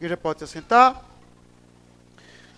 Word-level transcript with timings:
igreja 0.00 0.16
pode 0.16 0.38
se 0.38 0.44
assentar. 0.44 1.04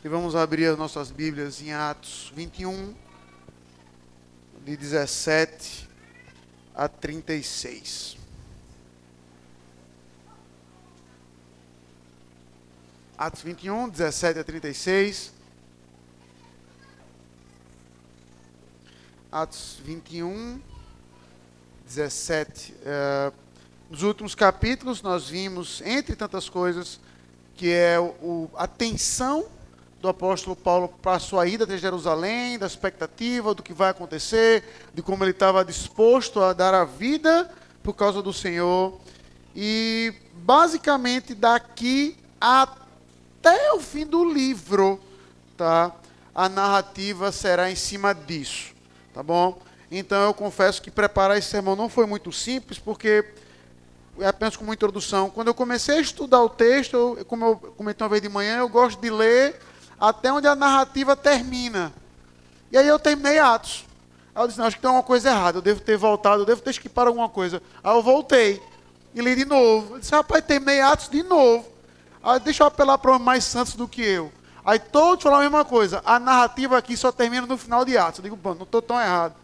E 0.04 0.08
vamos 0.08 0.36
abrir 0.36 0.66
as 0.66 0.78
nossas 0.78 1.10
Bíblias 1.10 1.60
em 1.60 1.72
Atos 1.72 2.32
21, 2.36 2.94
de 4.64 4.76
17 4.76 5.88
a 6.72 6.86
36. 6.86 8.16
Atos 13.18 13.42
21, 13.42 13.88
17 13.88 14.38
a 14.38 14.44
36. 14.44 15.32
Atos 19.32 19.80
21, 19.84 20.60
17. 21.86 22.72
Uh, 22.72 23.34
nos 23.90 24.04
últimos 24.04 24.36
capítulos, 24.36 25.02
nós 25.02 25.28
vimos, 25.28 25.82
entre 25.84 26.14
tantas 26.14 26.48
coisas, 26.48 27.00
que 27.54 27.70
é 27.70 27.98
o, 28.00 28.48
a 28.56 28.66
tensão 28.66 29.44
do 30.00 30.08
apóstolo 30.08 30.56
Paulo 30.56 30.88
para 31.00 31.16
a 31.16 31.20
sua 31.20 31.46
ida 31.46 31.64
até 31.64 31.76
Jerusalém, 31.78 32.58
da 32.58 32.66
expectativa 32.66 33.54
do 33.54 33.62
que 33.62 33.72
vai 33.72 33.90
acontecer, 33.90 34.64
de 34.92 35.00
como 35.00 35.22
ele 35.22 35.30
estava 35.30 35.64
disposto 35.64 36.40
a 36.40 36.52
dar 36.52 36.74
a 36.74 36.84
vida 36.84 37.50
por 37.82 37.94
causa 37.94 38.20
do 38.20 38.32
Senhor. 38.32 38.98
E 39.54 40.12
basicamente 40.34 41.34
daqui 41.34 42.16
até 42.40 43.72
o 43.72 43.80
fim 43.80 44.06
do 44.06 44.24
livro, 44.24 45.00
tá? 45.56 45.94
A 46.34 46.48
narrativa 46.48 47.30
será 47.30 47.70
em 47.70 47.76
cima 47.76 48.14
disso 48.14 48.72
tá 49.12 49.22
bom? 49.22 49.60
Então 49.90 50.24
eu 50.24 50.34
confesso 50.34 50.80
que 50.80 50.90
preparar 50.90 51.36
esse 51.36 51.48
sermão 51.48 51.76
não 51.76 51.88
foi 51.88 52.06
muito 52.06 52.32
simples, 52.32 52.78
porque 52.78 53.24
é 54.18 54.26
apenas 54.26 54.56
como 54.56 54.72
introdução. 54.72 55.30
Quando 55.30 55.48
eu 55.48 55.54
comecei 55.54 55.98
a 55.98 56.00
estudar 56.00 56.42
o 56.42 56.48
texto, 56.48 56.94
eu, 56.94 57.24
como 57.24 57.44
eu 57.44 57.56
comentei 57.76 58.04
uma 58.04 58.10
vez 58.10 58.22
de 58.22 58.28
manhã, 58.28 58.58
eu 58.58 58.68
gosto 58.68 59.00
de 59.00 59.10
ler 59.10 59.58
até 59.98 60.32
onde 60.32 60.46
a 60.46 60.54
narrativa 60.54 61.16
termina. 61.16 61.92
E 62.70 62.76
aí 62.76 62.86
eu 62.86 62.98
terminei 62.98 63.38
Atos. 63.38 63.84
Aí 64.34 64.42
eu 64.42 64.48
disse, 64.48 64.58
não, 64.58 64.66
acho 64.66 64.76
que 64.76 64.82
tem 64.82 64.90
uma 64.90 65.02
coisa 65.02 65.30
errada, 65.30 65.58
eu 65.58 65.62
devo 65.62 65.80
ter 65.80 65.96
voltado, 65.96 66.42
eu 66.42 66.46
devo 66.46 66.62
ter 66.62 66.70
esquipado 66.70 67.08
alguma 67.08 67.28
coisa. 67.28 67.62
Aí 67.82 67.94
eu 67.94 68.02
voltei 68.02 68.62
e 69.14 69.20
li 69.20 69.34
de 69.34 69.44
novo. 69.44 69.94
Eu 69.94 70.00
disse, 70.00 70.12
rapaz, 70.12 70.44
terminei 70.44 70.80
Atos 70.80 71.08
de 71.08 71.22
novo. 71.22 71.66
Aí 72.22 72.40
deixa 72.40 72.62
eu 72.62 72.66
apelar 72.66 72.98
para 72.98 73.18
mais 73.18 73.44
santos 73.44 73.74
do 73.74 73.88
que 73.88 74.02
eu. 74.02 74.32
Aí 74.64 74.78
todos 74.78 75.22
falam 75.22 75.40
a 75.40 75.42
mesma 75.42 75.64
coisa. 75.64 76.00
A 76.04 76.18
narrativa 76.18 76.78
aqui 76.78 76.96
só 76.96 77.10
termina 77.10 77.46
no 77.46 77.58
final 77.58 77.84
de 77.84 77.98
Atos. 77.98 78.18
Eu 78.18 78.24
digo, 78.24 78.36
bom, 78.36 78.54
não 78.54 78.62
estou 78.62 78.80
tão 78.80 79.00
errado. 79.00 79.34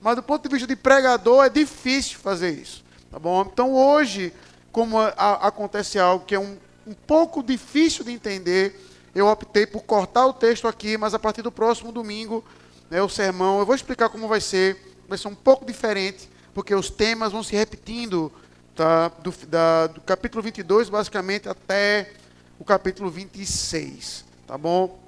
Mas 0.00 0.16
do 0.16 0.22
ponto 0.22 0.42
de 0.42 0.48
vista 0.48 0.66
de 0.66 0.76
pregador, 0.76 1.44
é 1.44 1.48
difícil 1.48 2.18
fazer 2.18 2.50
isso. 2.50 2.84
Tá 3.10 3.18
bom? 3.18 3.42
Então 3.42 3.74
hoje, 3.74 4.32
como 4.70 4.98
a, 4.98 5.08
a, 5.08 5.48
acontece 5.48 5.98
algo 5.98 6.24
que 6.24 6.34
é 6.34 6.38
um, 6.38 6.56
um 6.86 6.94
pouco 6.94 7.42
difícil 7.42 8.04
de 8.04 8.12
entender, 8.12 8.78
eu 9.14 9.26
optei 9.26 9.66
por 9.66 9.82
cortar 9.82 10.26
o 10.26 10.32
texto 10.32 10.68
aqui, 10.68 10.96
mas 10.96 11.14
a 11.14 11.18
partir 11.18 11.42
do 11.42 11.50
próximo 11.50 11.90
domingo, 11.90 12.44
né, 12.90 13.02
o 13.02 13.08
sermão, 13.08 13.58
eu 13.58 13.66
vou 13.66 13.74
explicar 13.74 14.08
como 14.08 14.28
vai 14.28 14.40
ser. 14.40 14.76
Vai 15.08 15.16
ser 15.16 15.28
um 15.28 15.34
pouco 15.34 15.64
diferente, 15.64 16.28
porque 16.52 16.74
os 16.74 16.90
temas 16.90 17.32
vão 17.32 17.42
se 17.42 17.56
repetindo 17.56 18.30
tá, 18.74 19.08
do, 19.08 19.32
da, 19.46 19.86
do 19.86 20.02
capítulo 20.02 20.42
22, 20.42 20.90
basicamente, 20.90 21.48
até 21.48 22.12
o 22.58 22.64
capítulo 22.64 23.10
26. 23.10 24.24
Tá 24.46 24.58
bom? 24.58 25.02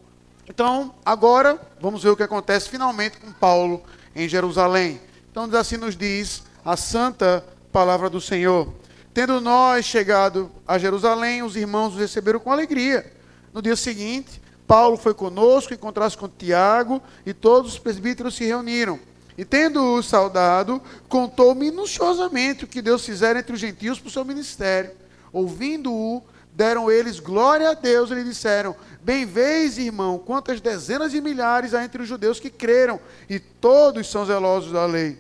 Então, 0.49 0.95
agora, 1.05 1.61
vamos 1.81 2.03
ver 2.03 2.09
o 2.09 2.17
que 2.17 2.23
acontece 2.23 2.69
finalmente 2.69 3.19
com 3.19 3.31
Paulo 3.31 3.83
em 4.17 4.27
Jerusalém. 4.27 5.01
Então, 5.31 5.45
assim 5.57 5.77
nos 5.77 5.97
diz 5.97 6.43
a 6.65 6.77
santa 6.77 7.45
palavra 7.73 8.11
do 8.11 8.21
Senhor. 8.21 8.73
Tendo 9.13 9.41
nós 9.41 9.85
chegado 9.85 10.51
a 10.67 10.79
Jerusalém, 10.79 11.43
os 11.43 11.57
irmãos 11.57 11.95
os 11.95 12.01
receberam 12.01 12.39
com 12.39 12.53
alegria. 12.53 13.13
No 13.53 13.61
dia 13.61 13.77
seguinte, 13.77 14.41
Paulo 14.67 14.97
foi 14.97 15.15
conosco, 15.15 15.75
encontrasse 15.75 16.17
com 16.17 16.29
Tiago, 16.29 17.03
e 17.27 17.35
todos 17.35 17.73
os 17.73 17.79
presbíteros 17.79 18.37
se 18.37 18.45
reuniram. 18.45 19.01
E 19.37 19.45
tendo-o 19.45 20.03
saudado, 20.03 20.81
contou 21.09 21.55
minuciosamente 21.55 22.65
o 22.65 22.69
que 22.69 22.83
Deus 22.83 23.05
fizera 23.05 23.39
entre 23.39 23.55
os 23.55 23.61
gentios 23.61 23.99
por 23.99 24.11
seu 24.11 24.25
ministério. 24.25 24.93
Ouvindo-o, 25.33 26.23
deram 26.53 26.91
eles 26.91 27.19
glória 27.19 27.71
a 27.71 27.75
Deus 27.75 28.11
e 28.11 28.15
lhe 28.15 28.25
disseram: 28.25 28.77
Bem 29.03 29.25
vês, 29.25 29.79
irmão, 29.79 30.19
quantas 30.19 30.61
dezenas 30.61 31.13
de 31.13 31.21
milhares 31.21 31.75
há 31.75 31.85
entre 31.85 32.03
os 32.03 32.09
judeus 32.09 32.39
que 32.39 32.51
creram, 32.51 33.01
e 33.29 33.41
todos 33.41 34.11
são 34.11 34.27
zelosos 34.27 34.73
da 34.73 34.85
lei. 34.87 35.19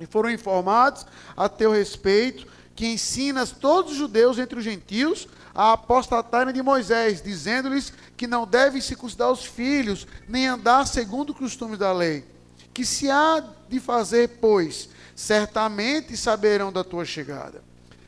E 0.00 0.06
foram 0.06 0.30
informados 0.30 1.06
a 1.36 1.48
teu 1.48 1.72
respeito 1.72 2.46
que 2.74 2.86
ensinas 2.86 3.52
todos 3.52 3.92
os 3.92 3.98
judeus 3.98 4.38
entre 4.38 4.58
os 4.58 4.64
gentios 4.64 5.28
a 5.54 5.72
apostatarem 5.72 6.52
de 6.52 6.62
Moisés, 6.62 7.22
dizendo-lhes 7.22 7.92
que 8.16 8.26
não 8.26 8.46
devem 8.46 8.80
circuncidar 8.80 9.30
os 9.30 9.44
filhos, 9.44 10.06
nem 10.28 10.48
andar 10.48 10.86
segundo 10.86 11.30
os 11.30 11.38
costumes 11.38 11.78
da 11.78 11.92
lei. 11.92 12.24
Que 12.72 12.84
se 12.84 13.08
há 13.08 13.42
de 13.68 13.78
fazer, 13.78 14.38
pois, 14.40 14.88
certamente 15.14 16.16
saberão 16.16 16.72
da 16.72 16.82
tua 16.82 17.04
chegada. 17.04 17.62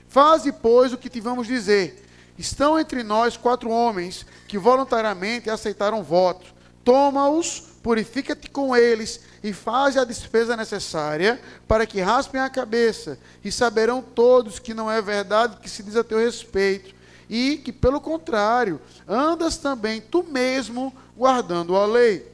Faze, 0.08 0.50
pois, 0.50 0.92
o 0.92 0.98
que 0.98 1.08
te 1.08 1.20
vamos 1.20 1.46
dizer 1.46 2.06
Estão 2.38 2.78
entre 2.78 3.02
nós 3.02 3.36
quatro 3.36 3.70
homens 3.70 4.26
que 4.46 4.58
voluntariamente 4.58 5.48
aceitaram 5.48 6.02
voto. 6.02 6.46
Toma-os, 6.84 7.62
purifica-te 7.86 8.50
com 8.50 8.76
eles 8.76 9.20
e 9.44 9.52
faz 9.52 9.96
a 9.96 10.02
despesa 10.02 10.56
necessária 10.56 11.40
para 11.68 11.86
que 11.86 12.00
raspem 12.00 12.40
a 12.40 12.50
cabeça, 12.50 13.16
e 13.44 13.52
saberão 13.52 14.02
todos 14.02 14.58
que 14.58 14.74
não 14.74 14.90
é 14.90 15.00
verdade 15.00 15.58
que 15.62 15.70
se 15.70 15.84
diz 15.84 15.94
a 15.94 16.02
teu 16.02 16.18
respeito, 16.18 16.92
e 17.30 17.58
que, 17.58 17.70
pelo 17.72 18.00
contrário, 18.00 18.80
andas 19.06 19.56
também 19.56 20.00
tu 20.00 20.24
mesmo 20.24 20.92
guardando 21.16 21.76
a 21.76 21.86
lei. 21.86 22.28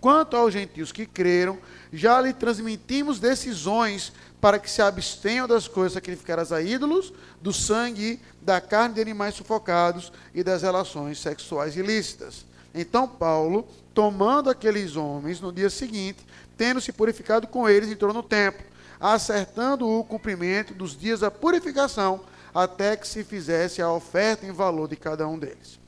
Quanto 0.00 0.38
aos 0.38 0.54
gentios 0.54 0.90
que 0.90 1.04
creram, 1.04 1.58
já 1.92 2.18
lhe 2.18 2.32
transmitimos 2.32 3.20
decisões 3.20 4.10
para 4.40 4.58
que 4.58 4.70
se 4.70 4.80
abstenham 4.80 5.46
das 5.46 5.68
coisas 5.68 5.92
sacrificadas 5.92 6.50
a 6.50 6.62
ídolos, 6.62 7.12
do 7.42 7.52
sangue, 7.52 8.18
da 8.40 8.58
carne 8.58 8.94
de 8.94 9.02
animais 9.02 9.34
sufocados 9.34 10.10
e 10.34 10.42
das 10.42 10.62
relações 10.62 11.18
sexuais 11.18 11.76
ilícitas. 11.76 12.46
Então 12.74 13.06
Paulo, 13.06 13.68
tomando 13.94 14.50
aqueles 14.50 14.96
homens 14.96 15.40
no 15.40 15.52
dia 15.52 15.70
seguinte, 15.70 16.26
tendo 16.56 16.80
se 16.80 16.92
purificado 16.92 17.46
com 17.46 17.68
eles, 17.68 17.90
entrou 17.90 18.12
no 18.12 18.22
templo, 18.22 18.64
acertando 19.00 19.88
o 19.88 20.04
cumprimento 20.04 20.74
dos 20.74 20.96
dias 20.96 21.20
da 21.20 21.30
purificação, 21.30 22.20
até 22.54 22.96
que 22.96 23.06
se 23.08 23.24
fizesse 23.24 23.80
a 23.80 23.90
oferta 23.90 24.46
em 24.46 24.52
valor 24.52 24.88
de 24.88 24.96
cada 24.96 25.26
um 25.26 25.38
deles. 25.38 25.78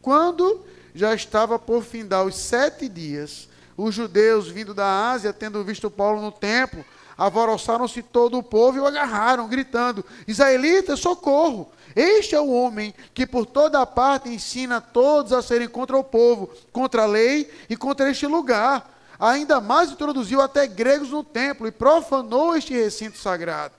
Quando 0.00 0.64
já 0.94 1.14
estava 1.14 1.58
por 1.58 1.82
findar 1.82 2.24
os 2.24 2.36
sete 2.36 2.88
dias, 2.88 3.48
os 3.76 3.94
judeus 3.94 4.48
vindo 4.48 4.72
da 4.72 5.10
Ásia, 5.10 5.32
tendo 5.32 5.62
visto 5.64 5.90
Paulo 5.90 6.20
no 6.20 6.32
templo, 6.32 6.84
Alvoroçaram-se 7.16 8.02
todo 8.02 8.38
o 8.38 8.42
povo 8.42 8.78
e 8.78 8.80
o 8.80 8.86
agarraram, 8.86 9.48
gritando: 9.48 10.04
Israelita, 10.26 10.96
socorro! 10.96 11.70
Este 11.94 12.34
é 12.34 12.40
o 12.40 12.50
homem 12.50 12.94
que 13.12 13.26
por 13.26 13.46
toda 13.46 13.84
parte 13.86 14.28
ensina 14.28 14.80
todos 14.80 15.32
a 15.32 15.40
serem 15.40 15.68
contra 15.68 15.96
o 15.96 16.04
povo, 16.04 16.50
contra 16.72 17.02
a 17.02 17.06
lei 17.06 17.50
e 17.68 17.76
contra 17.76 18.10
este 18.10 18.26
lugar. 18.26 18.90
Ainda 19.18 19.60
mais 19.60 19.92
introduziu 19.92 20.40
até 20.40 20.66
gregos 20.66 21.10
no 21.10 21.22
templo 21.22 21.66
e 21.66 21.72
profanou 21.72 22.56
este 22.56 22.74
recinto 22.74 23.16
sagrado. 23.16 23.74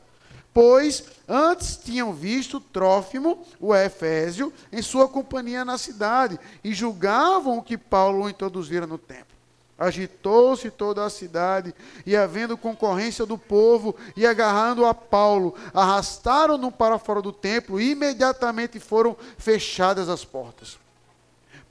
Pois 0.54 1.04
antes 1.28 1.76
tinham 1.76 2.14
visto 2.14 2.62
Trófimo, 2.62 3.46
o 3.60 3.76
Efésio, 3.76 4.54
em 4.72 4.82
sua 4.82 5.06
companhia 5.06 5.66
na 5.66 5.78
cidade 5.78 6.40
e 6.64 6.74
julgavam 6.74 7.62
que 7.62 7.78
Paulo 7.78 8.24
o 8.24 8.30
introduzira 8.30 8.88
no 8.88 8.98
templo. 8.98 9.35
Agitou-se 9.78 10.72
toda 10.72 11.04
a 11.04 11.10
cidade, 11.10 11.76
e 12.06 12.16
havendo 12.16 12.58
concorrência 12.58 13.26
do 13.26 13.38
povo, 13.38 13.94
e 14.16 14.26
agarrando 14.26 14.86
a 14.86 14.94
Paulo, 14.94 15.54
arrastaram-no 15.74 16.72
para 16.72 16.98
fora 16.98 17.22
do 17.22 17.34
templo, 17.34 17.80
e 17.80 17.92
imediatamente 17.92 18.80
foram 18.80 19.18
fechadas 19.38 20.08
as 20.08 20.24
portas. 20.24 20.78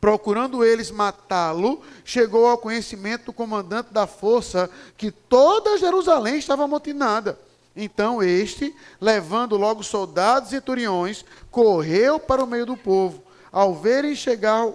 Procurando 0.04 0.62
eles 0.62 0.90
matá-lo, 0.90 1.80
chegou 2.04 2.46
ao 2.46 2.58
conhecimento 2.58 3.24
do 3.24 3.32
comandante 3.32 3.90
da 3.90 4.06
força 4.06 4.68
que 4.98 5.10
toda 5.10 5.78
Jerusalém 5.78 6.36
estava 6.36 6.64
amotinada. 6.64 7.38
Então 7.74 8.22
este, 8.22 8.74
levando 9.00 9.56
logo 9.56 9.82
soldados 9.82 10.50
e 10.50 10.56
centuriões, 10.56 11.24
correu 11.50 12.20
para 12.20 12.44
o 12.44 12.46
meio 12.46 12.66
do 12.66 12.76
povo. 12.76 13.22
Ao 13.50 13.74
verem 13.74 14.14
chegar 14.14 14.68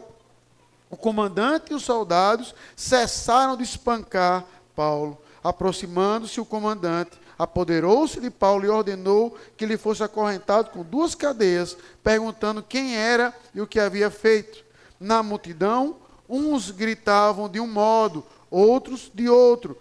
o 0.90 0.98
comandante 0.98 1.72
e 1.72 1.76
os 1.76 1.84
soldados 1.84 2.56
cessaram 2.76 3.56
de 3.56 3.64
espancar 3.64 4.46
Paulo. 4.76 5.18
Aproximando-se 5.44 6.42
o 6.42 6.46
comandante, 6.46 7.12
apoderou-se 7.38 8.20
de 8.20 8.30
Paulo 8.30 8.66
e 8.66 8.70
ordenou 8.70 9.38
que 9.56 9.64
ele 9.64 9.78
fosse 9.78 10.04
acorrentado 10.04 10.72
com 10.72 10.84
duas 10.84 11.16
cadeias, 11.16 11.78
perguntando 12.04 12.62
quem 12.62 12.98
era 12.98 13.34
e 13.54 13.62
o 13.62 13.68
que 13.68 13.80
havia 13.80 14.10
feito. 14.10 14.66
Na 15.00 15.24
multidão, 15.24 15.96
uns 16.28 16.72
gritavam 16.72 17.48
de 17.48 17.60
um 17.60 17.68
modo, 17.68 18.26
outros 18.52 19.10
de 19.14 19.30
outro. 19.30 19.78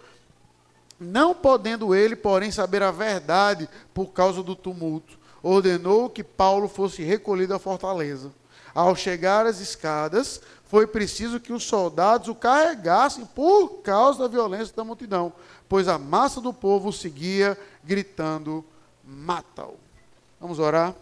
Não 0.99 1.33
podendo 1.33 1.93
ele, 1.93 2.15
porém, 2.15 2.51
saber 2.51 2.83
a 2.83 2.91
verdade 2.91 3.69
por 3.93 4.07
causa 4.07 4.41
do 4.41 4.55
tumulto, 4.55 5.19
ordenou 5.41 6.09
que 6.09 6.23
Paulo 6.23 6.67
fosse 6.67 7.03
recolhido 7.03 7.53
à 7.53 7.59
fortaleza. 7.59 8.31
Ao 8.73 8.95
chegar 8.95 9.45
às 9.45 9.59
escadas, 9.59 10.41
foi 10.69 10.85
preciso 10.85 11.39
que 11.39 11.51
os 11.51 11.63
soldados 11.63 12.27
o 12.27 12.35
carregassem 12.35 13.25
por 13.25 13.81
causa 13.81 14.19
da 14.19 14.27
violência 14.27 14.73
da 14.75 14.83
multidão, 14.83 15.33
pois 15.67 15.87
a 15.87 15.97
massa 15.97 16.39
do 16.39 16.53
povo 16.53 16.93
seguia 16.93 17.57
gritando: 17.83 18.63
mata-o. 19.03 19.77
Vamos 20.39 20.59
orar? 20.59 20.95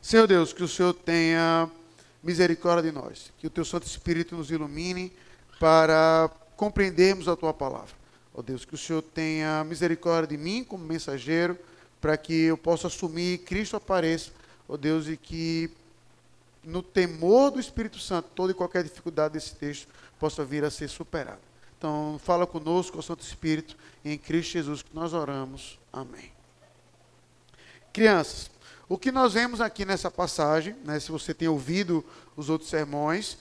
Senhor 0.00 0.28
Deus, 0.28 0.52
que 0.52 0.62
o 0.62 0.68
Senhor 0.68 0.94
tenha 0.94 1.68
misericórdia 2.22 2.92
de 2.92 2.96
nós, 2.96 3.32
que 3.38 3.46
o 3.48 3.50
teu 3.50 3.64
Santo 3.64 3.88
Espírito 3.88 4.36
nos 4.36 4.52
ilumine 4.52 5.12
para 5.58 6.30
compreendermos 6.56 7.26
a 7.26 7.34
tua 7.34 7.52
palavra. 7.52 7.92
Ó 8.32 8.38
oh 8.38 8.42
Deus, 8.42 8.64
que 8.64 8.76
o 8.76 8.78
Senhor 8.78 9.02
tenha 9.02 9.64
misericórdia 9.64 10.36
de 10.36 10.42
mim 10.42 10.62
como 10.62 10.84
mensageiro, 10.84 11.58
para 12.00 12.16
que 12.16 12.44
eu 12.44 12.56
possa 12.56 12.86
assumir 12.86 13.38
Cristo 13.38 13.74
apareça, 13.74 14.30
ó 14.68 14.74
oh 14.74 14.76
Deus, 14.76 15.08
e 15.08 15.16
que 15.16 15.70
no 16.64 16.82
temor 16.82 17.50
do 17.50 17.60
Espírito 17.60 17.98
Santo, 17.98 18.28
toda 18.34 18.52
e 18.52 18.54
qualquer 18.54 18.82
dificuldade 18.82 19.34
desse 19.34 19.54
texto 19.54 19.88
possa 20.18 20.44
vir 20.44 20.64
a 20.64 20.70
ser 20.70 20.88
superada. 20.88 21.40
Então, 21.76 22.18
fala 22.22 22.46
conosco, 22.46 22.98
ó 22.98 23.02
Santo 23.02 23.22
Espírito, 23.22 23.76
em 24.04 24.16
Cristo 24.16 24.52
Jesus 24.52 24.82
que 24.82 24.94
nós 24.94 25.12
oramos. 25.12 25.78
Amém. 25.92 26.32
Crianças, 27.92 28.50
o 28.88 28.98
que 28.98 29.12
nós 29.12 29.34
vemos 29.34 29.60
aqui 29.60 29.84
nessa 29.84 30.10
passagem, 30.10 30.74
né, 30.84 30.98
se 30.98 31.12
você 31.12 31.32
tem 31.32 31.48
ouvido 31.48 32.04
os 32.36 32.48
outros 32.48 32.70
sermões, 32.70 33.38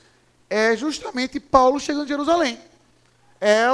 é 0.50 0.76
justamente 0.76 1.40
Paulo 1.40 1.80
chegando 1.80 2.06
em 2.06 2.10
Jerusalém. 2.10 2.60
É 3.40 3.68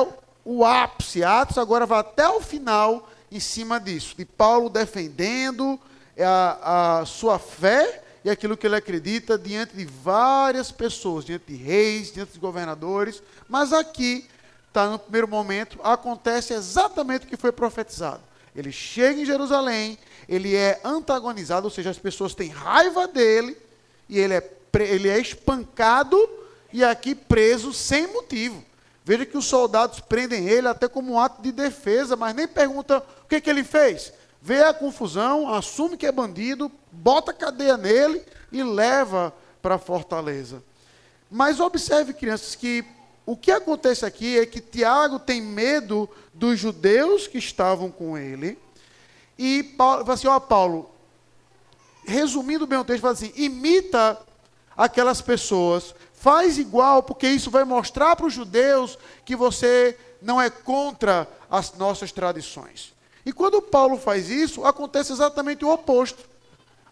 o 0.45 0.65
ápice. 0.65 1.23
Atos 1.23 1.57
agora 1.57 1.85
vai 1.85 1.99
até 1.99 2.27
o 2.29 2.41
final 2.41 3.09
em 3.31 3.39
cima 3.39 3.79
disso, 3.79 4.15
de 4.17 4.25
Paulo 4.25 4.69
defendendo 4.69 5.79
a, 6.17 6.99
a 6.99 7.05
sua 7.05 7.37
fé 7.37 8.03
e 8.23 8.29
aquilo 8.29 8.57
que 8.57 8.67
ele 8.67 8.75
acredita 8.75 9.37
diante 9.37 9.75
de 9.75 9.85
várias 9.85 10.71
pessoas, 10.71 11.25
diante 11.25 11.45
de 11.47 11.55
reis, 11.55 12.11
diante 12.11 12.33
de 12.33 12.39
governadores. 12.39 13.21
Mas 13.47 13.71
aqui, 13.71 14.27
está 14.67 14.89
no 14.89 14.99
primeiro 14.99 15.27
momento, 15.27 15.79
acontece 15.83 16.53
exatamente 16.53 17.25
o 17.25 17.29
que 17.29 17.37
foi 17.37 17.51
profetizado. 17.51 18.21
Ele 18.55 18.71
chega 18.71 19.21
em 19.21 19.25
Jerusalém, 19.25 19.97
ele 20.27 20.55
é 20.55 20.81
antagonizado, 20.83 21.65
ou 21.65 21.71
seja, 21.71 21.89
as 21.89 21.99
pessoas 21.99 22.35
têm 22.35 22.49
raiva 22.49 23.07
dele, 23.07 23.55
e 24.07 24.19
ele 24.19 24.33
é, 24.33 24.51
ele 24.79 25.07
é 25.07 25.19
espancado 25.19 26.17
e 26.73 26.83
aqui 26.83 27.15
preso 27.15 27.73
sem 27.73 28.07
motivo. 28.07 28.63
Veja 29.05 29.25
que 29.25 29.37
os 29.37 29.45
soldados 29.45 29.99
prendem 29.99 30.47
ele 30.47 30.67
até 30.67 30.87
como 30.87 31.13
um 31.13 31.19
ato 31.19 31.41
de 31.41 31.51
defesa, 31.51 32.15
mas 32.15 32.35
nem 32.35 32.47
perguntam 32.47 33.01
o 33.23 33.27
que, 33.27 33.41
que 33.41 33.49
ele 33.49 33.63
fez. 33.63 34.13
Vê 34.41 34.63
a 34.63 34.73
confusão, 34.73 35.53
assume 35.53 35.97
que 35.97 36.05
é 36.05 36.11
bandido, 36.11 36.71
bota 36.91 37.33
cadeia 37.33 37.77
nele 37.77 38.23
e 38.51 38.63
leva 38.63 39.33
para 39.61 39.75
a 39.75 39.79
fortaleza. 39.79 40.63
Mas 41.29 41.59
observe, 41.59 42.13
crianças, 42.13 42.55
que 42.55 42.85
o 43.25 43.35
que 43.35 43.51
acontece 43.51 44.05
aqui 44.05 44.39
é 44.39 44.45
que 44.45 44.61
Tiago 44.61 45.19
tem 45.19 45.41
medo 45.41 46.09
dos 46.33 46.59
judeus 46.59 47.27
que 47.27 47.37
estavam 47.37 47.91
com 47.91 48.17
ele. 48.17 48.57
E 49.37 49.61
Paulo, 49.63 50.01
fala 50.01 50.13
assim: 50.13 50.27
Ó, 50.27 50.39
Paulo, 50.39 50.89
resumindo 52.05 52.65
bem 52.65 52.79
o 52.79 52.85
texto, 52.85 53.01
fala 53.01 53.13
assim: 53.13 53.33
imita 53.35 54.17
aquelas 54.75 55.21
pessoas 55.21 55.93
Faz 56.19 56.57
igual, 56.57 57.01
porque 57.01 57.29
isso 57.29 57.49
vai 57.49 57.63
mostrar 57.63 58.13
para 58.13 58.25
os 58.25 58.33
judeus 58.33 58.99
que 59.23 59.37
você 59.37 59.97
não 60.21 60.39
é 60.39 60.49
contra 60.49 61.25
as 61.49 61.73
nossas 61.75 62.11
tradições. 62.11 62.93
E 63.25 63.33
quando 63.33 63.61
Paulo 63.61 63.97
faz 63.97 64.29
isso, 64.29 64.65
acontece 64.65 65.11
exatamente 65.11 65.65
o 65.65 65.69
oposto. 65.69 66.27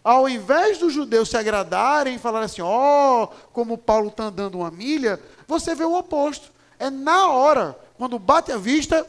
Ao 0.02 0.28
invés 0.28 0.78
dos 0.78 0.92
judeus 0.92 1.28
se 1.28 1.36
agradarem 1.36 2.14
e 2.14 2.18
falar 2.18 2.40
assim, 2.40 2.62
ó, 2.62 3.24
oh, 3.24 3.26
como 3.52 3.76
Paulo 3.76 4.08
está 4.08 4.24
andando 4.24 4.58
uma 4.58 4.70
milha, 4.70 5.20
você 5.46 5.74
vê 5.74 5.84
o 5.84 5.96
oposto. 5.96 6.50
É 6.78 6.90
na 6.90 7.28
hora, 7.28 7.78
quando 7.96 8.18
bate 8.18 8.52
a 8.52 8.56
vista, 8.56 9.06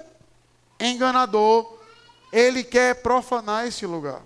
enganador, 0.80 1.78
ele 2.32 2.64
quer 2.64 2.96
profanar 2.96 3.68
esse 3.68 3.86
lugar. 3.86 4.22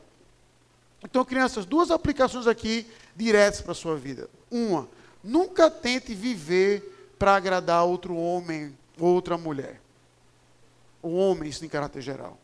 Então, 1.04 1.26
crianças, 1.26 1.66
duas 1.66 1.92
aplicações 1.92 2.48
aqui 2.48 2.88
diretas 3.16 3.62
para 3.62 3.74
a 3.74 3.76
sua 3.76 3.98
vida. 3.98 4.30
Uma, 4.50 4.88
Nunca 5.24 5.72
tente 5.72 6.14
viver 6.14 7.16
para 7.18 7.36
agradar 7.36 7.86
outro 7.86 8.16
homem 8.16 8.78
ou 9.00 9.08
outra 9.08 9.38
mulher. 9.38 9.80
Ou 11.02 11.14
homens 11.14 11.64
em 11.64 11.70
caráter 11.70 12.02
geral. 12.02 12.38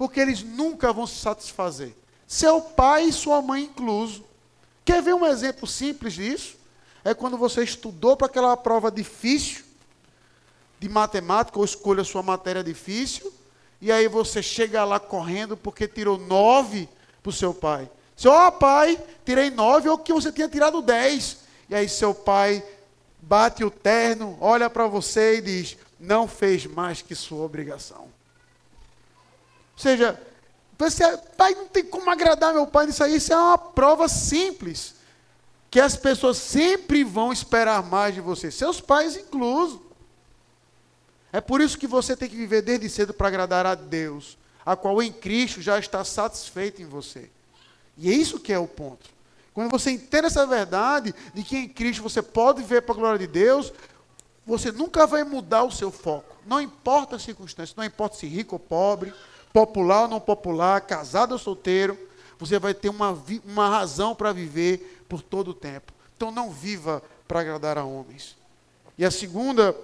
Porque 0.00 0.18
eles 0.18 0.42
nunca 0.42 0.94
vão 0.94 1.06
se 1.06 1.16
satisfazer. 1.16 1.94
Seu 2.26 2.58
pai 2.62 3.04
e 3.04 3.12
sua 3.12 3.42
mãe 3.42 3.64
incluso. 3.64 4.24
Quer 4.82 5.02
ver 5.02 5.12
um 5.12 5.26
exemplo 5.26 5.66
simples 5.66 6.14
disso? 6.14 6.56
É 7.04 7.12
quando 7.12 7.36
você 7.36 7.62
estudou 7.62 8.16
para 8.16 8.26
aquela 8.26 8.56
prova 8.56 8.90
difícil 8.90 9.62
de 10.78 10.88
matemática 10.88 11.58
ou 11.58 11.66
escolha 11.66 12.02
sua 12.02 12.22
matéria 12.22 12.64
difícil, 12.64 13.30
e 13.78 13.92
aí 13.92 14.08
você 14.08 14.42
chega 14.42 14.86
lá 14.86 14.98
correndo 14.98 15.54
porque 15.54 15.86
tirou 15.86 16.16
nove 16.16 16.88
para 17.22 17.28
o 17.28 17.32
seu 17.34 17.52
pai. 17.52 17.86
Seu 18.16 18.32
oh, 18.32 18.52
pai, 18.52 18.98
tirei 19.22 19.50
nove, 19.50 19.86
ou 19.90 19.98
que 19.98 20.14
você 20.14 20.32
tinha 20.32 20.48
tirado 20.48 20.80
dez. 20.80 21.40
E 21.68 21.74
aí 21.74 21.90
seu 21.90 22.14
pai 22.14 22.64
bate 23.20 23.62
o 23.62 23.70
terno, 23.70 24.38
olha 24.40 24.70
para 24.70 24.86
você 24.86 25.36
e 25.36 25.42
diz: 25.42 25.76
não 26.00 26.26
fez 26.26 26.64
mais 26.64 27.02
que 27.02 27.14
sua 27.14 27.44
obrigação. 27.44 28.08
Ou 29.80 29.82
seja, 29.82 30.20
você, 30.78 31.16
pai, 31.38 31.54
não 31.54 31.66
tem 31.66 31.82
como 31.82 32.10
agradar 32.10 32.52
meu 32.52 32.66
pai 32.66 32.84
nisso 32.84 33.02
aí. 33.02 33.16
Isso 33.16 33.32
é 33.32 33.36
uma 33.36 33.56
prova 33.56 34.08
simples. 34.08 34.94
Que 35.70 35.80
as 35.80 35.96
pessoas 35.96 36.36
sempre 36.36 37.02
vão 37.02 37.32
esperar 37.32 37.82
mais 37.82 38.14
de 38.14 38.20
você, 38.20 38.50
seus 38.50 38.78
pais 38.78 39.16
incluso. 39.16 39.80
É 41.32 41.40
por 41.40 41.62
isso 41.62 41.78
que 41.78 41.86
você 41.86 42.14
tem 42.14 42.28
que 42.28 42.36
viver 42.36 42.60
desde 42.60 42.90
cedo 42.90 43.14
para 43.14 43.28
agradar 43.28 43.64
a 43.64 43.74
Deus, 43.74 44.36
a 44.66 44.76
qual 44.76 45.00
em 45.00 45.12
Cristo 45.12 45.62
já 45.62 45.78
está 45.78 46.04
satisfeito 46.04 46.82
em 46.82 46.86
você. 46.86 47.30
E 47.96 48.10
é 48.10 48.12
isso 48.12 48.38
que 48.38 48.52
é 48.52 48.58
o 48.58 48.68
ponto. 48.68 49.08
Quando 49.54 49.70
você 49.70 49.92
entende 49.92 50.26
essa 50.26 50.46
verdade 50.46 51.14
de 51.32 51.42
que 51.42 51.56
em 51.56 51.68
Cristo 51.68 52.02
você 52.02 52.20
pode 52.20 52.62
ver 52.62 52.82
para 52.82 52.94
a 52.94 52.98
glória 52.98 53.18
de 53.18 53.26
Deus, 53.28 53.72
você 54.44 54.70
nunca 54.72 55.06
vai 55.06 55.24
mudar 55.24 55.62
o 55.62 55.70
seu 55.70 55.90
foco. 55.90 56.36
Não 56.44 56.60
importa 56.60 57.16
as 57.16 57.22
circunstâncias, 57.22 57.76
não 57.76 57.84
importa 57.84 58.16
se 58.16 58.26
rico 58.26 58.56
ou 58.56 58.58
pobre, 58.58 59.14
popular 59.52 60.02
ou 60.02 60.08
não 60.08 60.20
popular, 60.20 60.80
casado 60.82 61.32
ou 61.32 61.38
solteiro, 61.38 61.98
você 62.38 62.58
vai 62.58 62.72
ter 62.72 62.88
uma, 62.88 63.16
uma 63.44 63.68
razão 63.68 64.14
para 64.14 64.32
viver 64.32 65.04
por 65.08 65.22
todo 65.22 65.48
o 65.48 65.54
tempo. 65.54 65.92
Então 66.16 66.30
não 66.30 66.50
viva 66.50 67.02
para 67.26 67.40
agradar 67.40 67.78
a 67.78 67.84
homens. 67.84 68.36
E 68.96 69.04
a 69.04 69.10
segunda, 69.10 69.76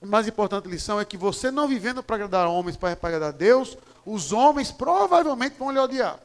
mais 0.00 0.28
importante 0.28 0.68
lição 0.68 1.00
é 1.00 1.04
que 1.04 1.16
você 1.16 1.50
não 1.50 1.68
vivendo 1.68 2.02
para 2.02 2.16
agradar 2.16 2.46
a 2.46 2.48
homens, 2.48 2.76
para 2.76 2.92
agradar 2.92 3.28
a 3.30 3.32
Deus, 3.32 3.76
os 4.04 4.32
homens 4.32 4.70
provavelmente 4.70 5.56
vão 5.58 5.70
lhe 5.70 5.78
odiar. 5.78 6.20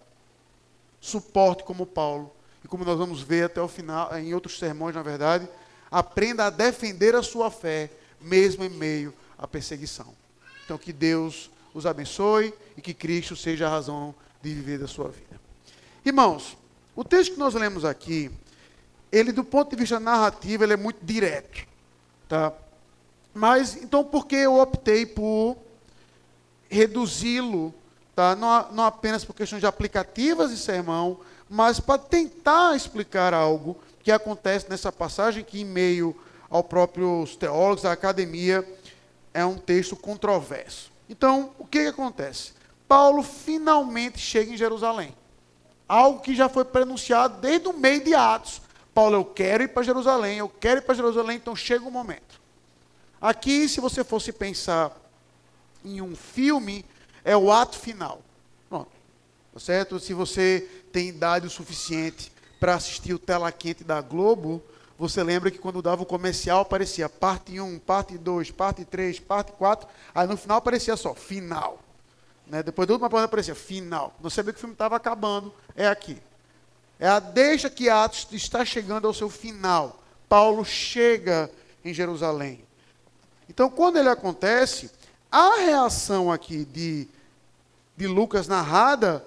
Suporte 0.99 1.63
como 1.63 1.85
Paulo 1.85 2.31
e 2.63 2.67
como 2.67 2.85
nós 2.85 2.97
vamos 2.97 3.21
ver 3.21 3.45
até 3.45 3.61
o 3.61 3.67
final, 3.67 4.15
em 4.17 4.33
outros 4.33 4.59
sermões, 4.59 4.95
na 4.95 5.01
verdade, 5.01 5.47
aprenda 5.89 6.45
a 6.45 6.49
defender 6.49 7.15
a 7.15 7.23
sua 7.23 7.49
fé, 7.49 7.89
mesmo 8.19 8.63
em 8.63 8.69
meio 8.69 9.13
à 9.37 9.47
perseguição. 9.47 10.13
Então, 10.63 10.77
que 10.77 10.93
Deus 10.93 11.49
os 11.73 11.85
abençoe 11.85 12.53
e 12.81 12.83
que 12.83 12.93
Cristo 12.95 13.35
seja 13.35 13.67
a 13.67 13.69
razão 13.69 14.13
de 14.41 14.51
viver 14.53 14.79
da 14.79 14.87
sua 14.87 15.07
vida. 15.07 15.39
Irmãos, 16.03 16.57
o 16.95 17.03
texto 17.03 17.33
que 17.33 17.39
nós 17.39 17.53
lemos 17.53 17.85
aqui, 17.85 18.31
ele 19.11 19.31
do 19.31 19.43
ponto 19.43 19.69
de 19.69 19.75
vista 19.75 19.99
narrativo, 19.99 20.63
ele 20.63 20.73
é 20.73 20.77
muito 20.77 21.05
direto, 21.05 21.67
tá? 22.27 22.51
Mas 23.33 23.75
então 23.75 24.03
por 24.03 24.25
que 24.25 24.35
eu 24.35 24.59
optei 24.59 25.05
por 25.05 25.55
reduzi-lo, 26.69 27.71
tá? 28.15 28.35
Não, 28.35 28.71
não 28.71 28.83
apenas 28.83 29.23
por 29.23 29.35
questões 29.35 29.59
de 29.59 29.67
aplicativas 29.67 30.49
de 30.49 30.57
sermão, 30.57 31.19
mas 31.47 31.79
para 31.79 31.99
tentar 31.99 32.75
explicar 32.75 33.31
algo 33.31 33.77
que 34.03 34.11
acontece 34.11 34.67
nessa 34.69 34.91
passagem, 34.91 35.43
que 35.43 35.61
em 35.61 35.65
meio 35.65 36.15
ao 36.49 36.63
próprios 36.63 37.35
teólogos, 37.35 37.85
à 37.85 37.91
academia, 37.91 38.67
é 39.33 39.45
um 39.45 39.55
texto 39.55 39.95
controverso. 39.95 40.91
Então, 41.07 41.51
o 41.59 41.65
que, 41.65 41.83
que 41.83 41.87
acontece? 41.87 42.53
Paulo 42.91 43.23
finalmente 43.23 44.19
chega 44.19 44.51
em 44.51 44.57
Jerusalém. 44.57 45.15
Algo 45.87 46.19
que 46.19 46.35
já 46.35 46.49
foi 46.49 46.65
pronunciado 46.65 47.39
desde 47.39 47.69
o 47.69 47.73
meio 47.73 48.03
de 48.03 48.13
Atos. 48.13 48.61
Paulo, 48.93 49.15
eu 49.15 49.23
quero 49.23 49.63
ir 49.63 49.69
para 49.69 49.81
Jerusalém, 49.81 50.39
eu 50.39 50.49
quero 50.49 50.79
ir 50.79 50.83
para 50.83 50.95
Jerusalém, 50.95 51.37
então 51.37 51.55
chega 51.55 51.85
o 51.85 51.89
momento. 51.89 52.41
Aqui, 53.21 53.69
se 53.69 53.79
você 53.79 54.03
fosse 54.03 54.33
pensar 54.33 54.91
em 55.85 56.01
um 56.01 56.17
filme, 56.17 56.83
é 57.23 57.37
o 57.37 57.49
ato 57.49 57.79
final. 57.79 58.21
Pronto. 58.67 58.91
Tá 59.53 59.59
certo? 59.61 59.97
Se 59.97 60.13
você 60.13 60.67
tem 60.91 61.07
idade 61.07 61.47
o 61.47 61.49
suficiente 61.49 62.29
para 62.59 62.73
assistir 62.73 63.13
o 63.13 63.19
Tela 63.19 63.53
Quente 63.53 63.85
da 63.85 64.01
Globo, 64.01 64.61
você 64.99 65.23
lembra 65.23 65.49
que 65.49 65.59
quando 65.59 65.81
dava 65.81 66.03
o 66.03 66.05
comercial 66.05 66.59
aparecia 66.59 67.07
parte 67.07 67.57
1, 67.57 67.79
parte 67.79 68.17
2, 68.17 68.51
parte 68.51 68.83
3, 68.83 69.17
parte 69.21 69.53
4, 69.53 69.87
aí 70.13 70.27
no 70.27 70.35
final 70.35 70.57
aparecia 70.57 70.97
só 70.97 71.15
final. 71.15 71.79
Né? 72.51 72.61
Depois 72.61 72.85
do 72.85 72.91
última 72.91 73.09
parte 73.09 73.23
aparecia 73.23 73.55
final. 73.55 74.13
Não 74.21 74.29
sabia 74.29 74.51
que 74.51 74.57
o 74.57 74.59
filme 74.59 74.73
estava 74.73 74.97
acabando, 74.97 75.53
é 75.73 75.87
aqui. 75.87 76.21
É 76.99 77.07
a 77.07 77.17
deixa 77.17 77.69
que 77.69 77.89
Atos 77.89 78.27
está 78.33 78.65
chegando 78.65 79.07
ao 79.07 79.13
seu 79.13 79.29
final. 79.29 80.03
Paulo 80.27 80.65
chega 80.65 81.49
em 81.83 81.93
Jerusalém. 81.93 82.61
Então, 83.49 83.69
quando 83.69 83.97
ele 83.97 84.09
acontece, 84.09 84.91
a 85.31 85.59
reação 85.61 86.29
aqui 86.29 86.65
de, 86.65 87.07
de 87.95 88.05
Lucas 88.05 88.49
narrada 88.49 89.25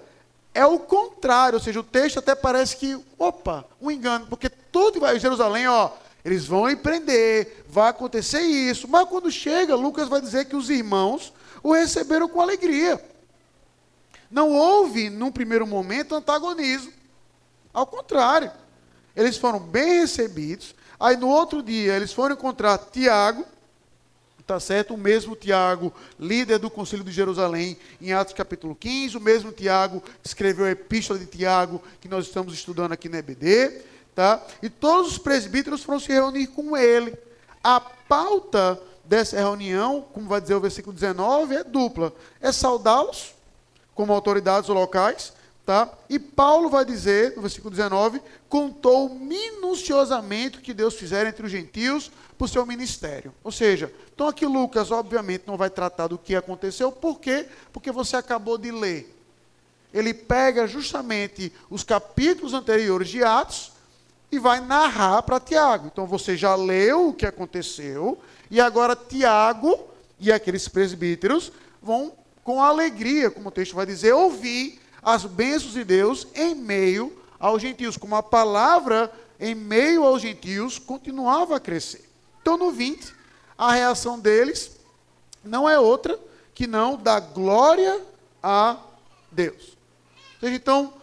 é 0.53 0.63
o 0.63 0.77
contrário, 0.77 1.57
ou 1.57 1.63
seja, 1.63 1.79
o 1.79 1.83
texto 1.83 2.19
até 2.19 2.35
parece 2.35 2.77
que, 2.77 3.03
opa, 3.17 3.65
um 3.81 3.89
engano, 3.89 4.27
porque 4.27 4.49
tudo 4.49 4.99
vai 4.99 5.17
em 5.17 5.19
Jerusalém, 5.19 5.67
ó, 5.67 5.89
eles 6.23 6.45
vão 6.45 6.67
lhe 6.67 6.75
prender, 6.75 7.65
vai 7.67 7.89
acontecer 7.89 8.41
isso. 8.41 8.87
Mas 8.87 9.09
quando 9.09 9.31
chega, 9.31 9.75
Lucas 9.75 10.07
vai 10.07 10.21
dizer 10.21 10.45
que 10.45 10.55
os 10.55 10.69
irmãos 10.69 11.33
o 11.63 11.73
receberam 11.73 12.29
com 12.29 12.39
alegria. 12.39 13.03
Não 14.29 14.51
houve, 14.51 15.09
num 15.09 15.31
primeiro 15.31 15.65
momento, 15.65 16.15
antagonismo. 16.15 16.91
Ao 17.73 17.85
contrário, 17.85 18.51
eles 19.15 19.37
foram 19.37 19.59
bem 19.59 20.01
recebidos. 20.01 20.75
Aí 20.99 21.17
no 21.17 21.27
outro 21.27 21.61
dia, 21.61 21.93
eles 21.93 22.13
foram 22.13 22.35
encontrar 22.35 22.77
Tiago, 22.77 23.45
Tá 24.45 24.59
certo? 24.59 24.93
O 24.93 24.97
mesmo 24.97 25.35
Tiago, 25.35 25.91
líder 26.19 26.59
do 26.59 26.69
Concílio 26.69 27.03
de 27.03 27.11
Jerusalém, 27.11 27.75
em 27.99 28.13
Atos 28.13 28.35
capítulo 28.35 28.75
15, 28.75 29.17
o 29.17 29.19
mesmo 29.19 29.51
Tiago 29.51 30.03
escreveu 30.23 30.65
a 30.65 30.71
epístola 30.71 31.17
de 31.17 31.25
Tiago, 31.25 31.81
que 31.99 32.07
nós 32.07 32.27
estamos 32.27 32.53
estudando 32.53 32.91
aqui 32.91 33.09
na 33.09 33.17
EBD, 33.17 33.81
tá? 34.13 34.45
E 34.61 34.69
todos 34.69 35.13
os 35.13 35.17
presbíteros 35.17 35.83
foram 35.83 35.99
se 35.99 36.11
reunir 36.11 36.45
com 36.47 36.77
ele. 36.77 37.17
A 37.63 37.79
pauta 37.79 38.79
dessa 39.03 39.35
reunião, 39.35 40.05
como 40.13 40.29
vai 40.29 40.39
dizer 40.39 40.53
o 40.53 40.61
versículo 40.61 40.93
19, 40.93 41.55
é 41.55 41.63
dupla. 41.63 42.13
É 42.39 42.51
saudá-los 42.51 43.33
como 43.95 44.13
autoridades 44.13 44.69
locais, 44.69 45.33
tá? 45.65 45.91
E 46.07 46.19
Paulo 46.19 46.69
vai 46.69 46.85
dizer, 46.85 47.35
no 47.35 47.41
versículo 47.41 47.71
19, 47.71 48.21
contou 48.47 49.09
minuciosamente 49.09 50.59
o 50.59 50.61
que 50.61 50.73
Deus 50.73 50.93
fizera 50.93 51.29
entre 51.29 51.45
os 51.45 51.51
gentios 51.51 52.11
para 52.37 52.45
o 52.45 52.47
seu 52.47 52.65
ministério. 52.65 53.33
Ou 53.43 53.51
seja, 53.51 53.91
então 54.13 54.27
aqui 54.27 54.45
Lucas, 54.45 54.91
obviamente, 54.91 55.45
não 55.47 55.57
vai 55.57 55.69
tratar 55.69 56.07
do 56.07 56.17
que 56.17 56.35
aconteceu, 56.35 56.91
por 56.91 57.19
quê? 57.19 57.47
Porque 57.73 57.91
você 57.91 58.17
acabou 58.17 58.57
de 58.57 58.69
ler. 58.69 59.11
Ele 59.93 60.13
pega 60.13 60.67
justamente 60.67 61.51
os 61.69 61.83
capítulos 61.83 62.53
anteriores 62.53 63.07
de 63.07 63.23
Atos 63.23 63.71
e 64.29 64.37
vai 64.37 64.59
narrar 64.59 65.23
para 65.23 65.39
Tiago. 65.39 65.87
Então 65.87 66.05
você 66.05 66.35
já 66.35 66.53
leu 66.53 67.09
o 67.09 67.13
que 67.13 67.25
aconteceu, 67.25 68.19
e 68.51 68.59
agora 68.59 68.95
Tiago 68.95 69.87
e 70.19 70.31
aqueles 70.31 70.67
presbíteros 70.67 71.51
vão, 71.81 72.13
com 72.45 72.61
alegria, 72.61 73.31
como 73.31 73.49
o 73.49 73.51
texto 73.51 73.75
vai 73.75 73.87
dizer, 73.87 74.13
ouvir 74.13 74.79
as 75.01 75.25
bênçãos 75.25 75.73
de 75.73 75.83
Deus 75.83 76.27
em 76.35 76.53
meio 76.53 77.11
aos 77.39 77.59
gentios, 77.59 77.97
como 77.97 78.15
a 78.15 78.21
palavra 78.21 79.11
em 79.39 79.55
meio 79.55 80.03
aos 80.03 80.21
gentios 80.21 80.77
continuava 80.77 81.55
a 81.55 81.59
crescer. 81.59 82.07
Então, 82.39 82.55
no 82.55 82.71
20, 82.71 83.13
a 83.57 83.73
reação 83.73 84.19
deles 84.19 84.77
não 85.43 85.67
é 85.67 85.79
outra 85.79 86.19
que 86.53 86.67
não 86.67 86.95
dar 86.95 87.19
glória 87.19 87.99
a 88.43 88.77
Deus. 89.31 89.75
Seja, 90.39 90.55
então, 90.55 90.93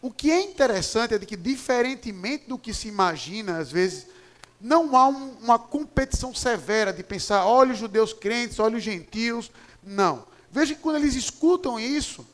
o 0.00 0.10
que 0.10 0.30
é 0.30 0.40
interessante 0.40 1.12
é 1.12 1.18
de 1.18 1.26
que, 1.26 1.36
diferentemente 1.36 2.48
do 2.48 2.58
que 2.58 2.72
se 2.72 2.88
imagina, 2.88 3.58
às 3.58 3.70
vezes, 3.70 4.06
não 4.58 4.96
há 4.96 5.06
um, 5.06 5.36
uma 5.42 5.58
competição 5.58 6.34
severa 6.34 6.94
de 6.94 7.02
pensar, 7.02 7.44
olha 7.44 7.72
os 7.72 7.78
judeus 7.78 8.14
crentes, 8.14 8.58
olha 8.58 8.78
os 8.78 8.82
gentios. 8.82 9.50
Não. 9.84 10.24
Veja 10.50 10.74
que 10.74 10.80
quando 10.80 10.96
eles 10.96 11.14
escutam 11.14 11.78
isso, 11.78 12.26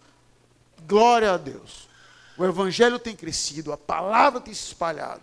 glória 0.87 1.33
a 1.33 1.37
Deus. 1.37 1.89
O 2.37 2.45
evangelho 2.45 2.99
tem 2.99 3.15
crescido, 3.15 3.73
a 3.73 3.77
palavra 3.77 4.41
tem 4.41 4.55
se 4.55 4.69
espalhado. 4.69 5.23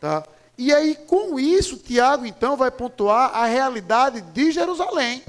Tá? 0.00 0.24
E 0.58 0.72
aí, 0.72 0.94
com 0.94 1.38
isso, 1.38 1.76
Tiago, 1.76 2.24
então, 2.24 2.56
vai 2.56 2.70
pontuar 2.70 3.34
a 3.36 3.46
realidade 3.46 4.20
de 4.20 4.50
Jerusalém. 4.50 5.22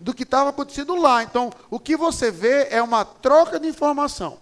Do 0.00 0.14
que 0.14 0.22
estava 0.22 0.50
acontecendo 0.50 0.94
lá. 0.96 1.22
Então, 1.22 1.50
o 1.70 1.78
que 1.78 1.96
você 1.96 2.30
vê 2.30 2.68
é 2.70 2.82
uma 2.82 3.04
troca 3.04 3.60
de 3.60 3.68
informação. 3.68 4.38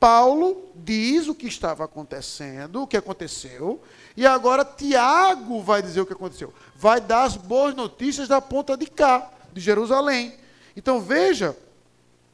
Paulo 0.00 0.70
diz 0.74 1.28
o 1.28 1.34
que 1.34 1.46
estava 1.46 1.84
acontecendo, 1.84 2.82
o 2.82 2.86
que 2.86 2.96
aconteceu, 2.96 3.82
e 4.16 4.26
agora 4.26 4.64
Tiago 4.64 5.60
vai 5.60 5.82
dizer 5.82 6.00
o 6.00 6.06
que 6.06 6.14
aconteceu. 6.14 6.54
Vai 6.74 7.02
dar 7.02 7.24
as 7.24 7.36
boas 7.36 7.74
notícias 7.74 8.26
da 8.26 8.40
ponta 8.40 8.78
de 8.78 8.86
cá, 8.86 9.30
de 9.52 9.60
Jerusalém. 9.60 10.34
Então 10.76 11.00
veja 11.00 11.56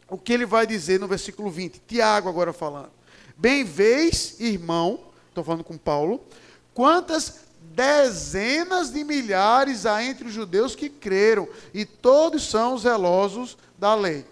o 0.08 0.16
que 0.16 0.32
ele 0.32 0.46
vai 0.46 0.66
dizer 0.66 1.00
no 1.00 1.08
versículo 1.08 1.50
20. 1.50 1.80
Tiago 1.86 2.28
agora 2.28 2.52
falando. 2.52 2.90
Bem 3.36 3.64
vês, 3.64 4.40
irmão, 4.40 5.00
estou 5.28 5.44
falando 5.44 5.64
com 5.64 5.76
Paulo, 5.76 6.20
quantas 6.72 7.40
dezenas 7.60 8.90
de 8.90 9.04
milhares 9.04 9.84
há 9.84 10.02
entre 10.02 10.28
os 10.28 10.32
judeus 10.32 10.74
que 10.74 10.88
creram, 10.88 11.48
e 11.74 11.84
todos 11.84 12.48
são 12.48 12.78
zelosos 12.78 13.58
da 13.76 13.94
lei. 13.94 14.24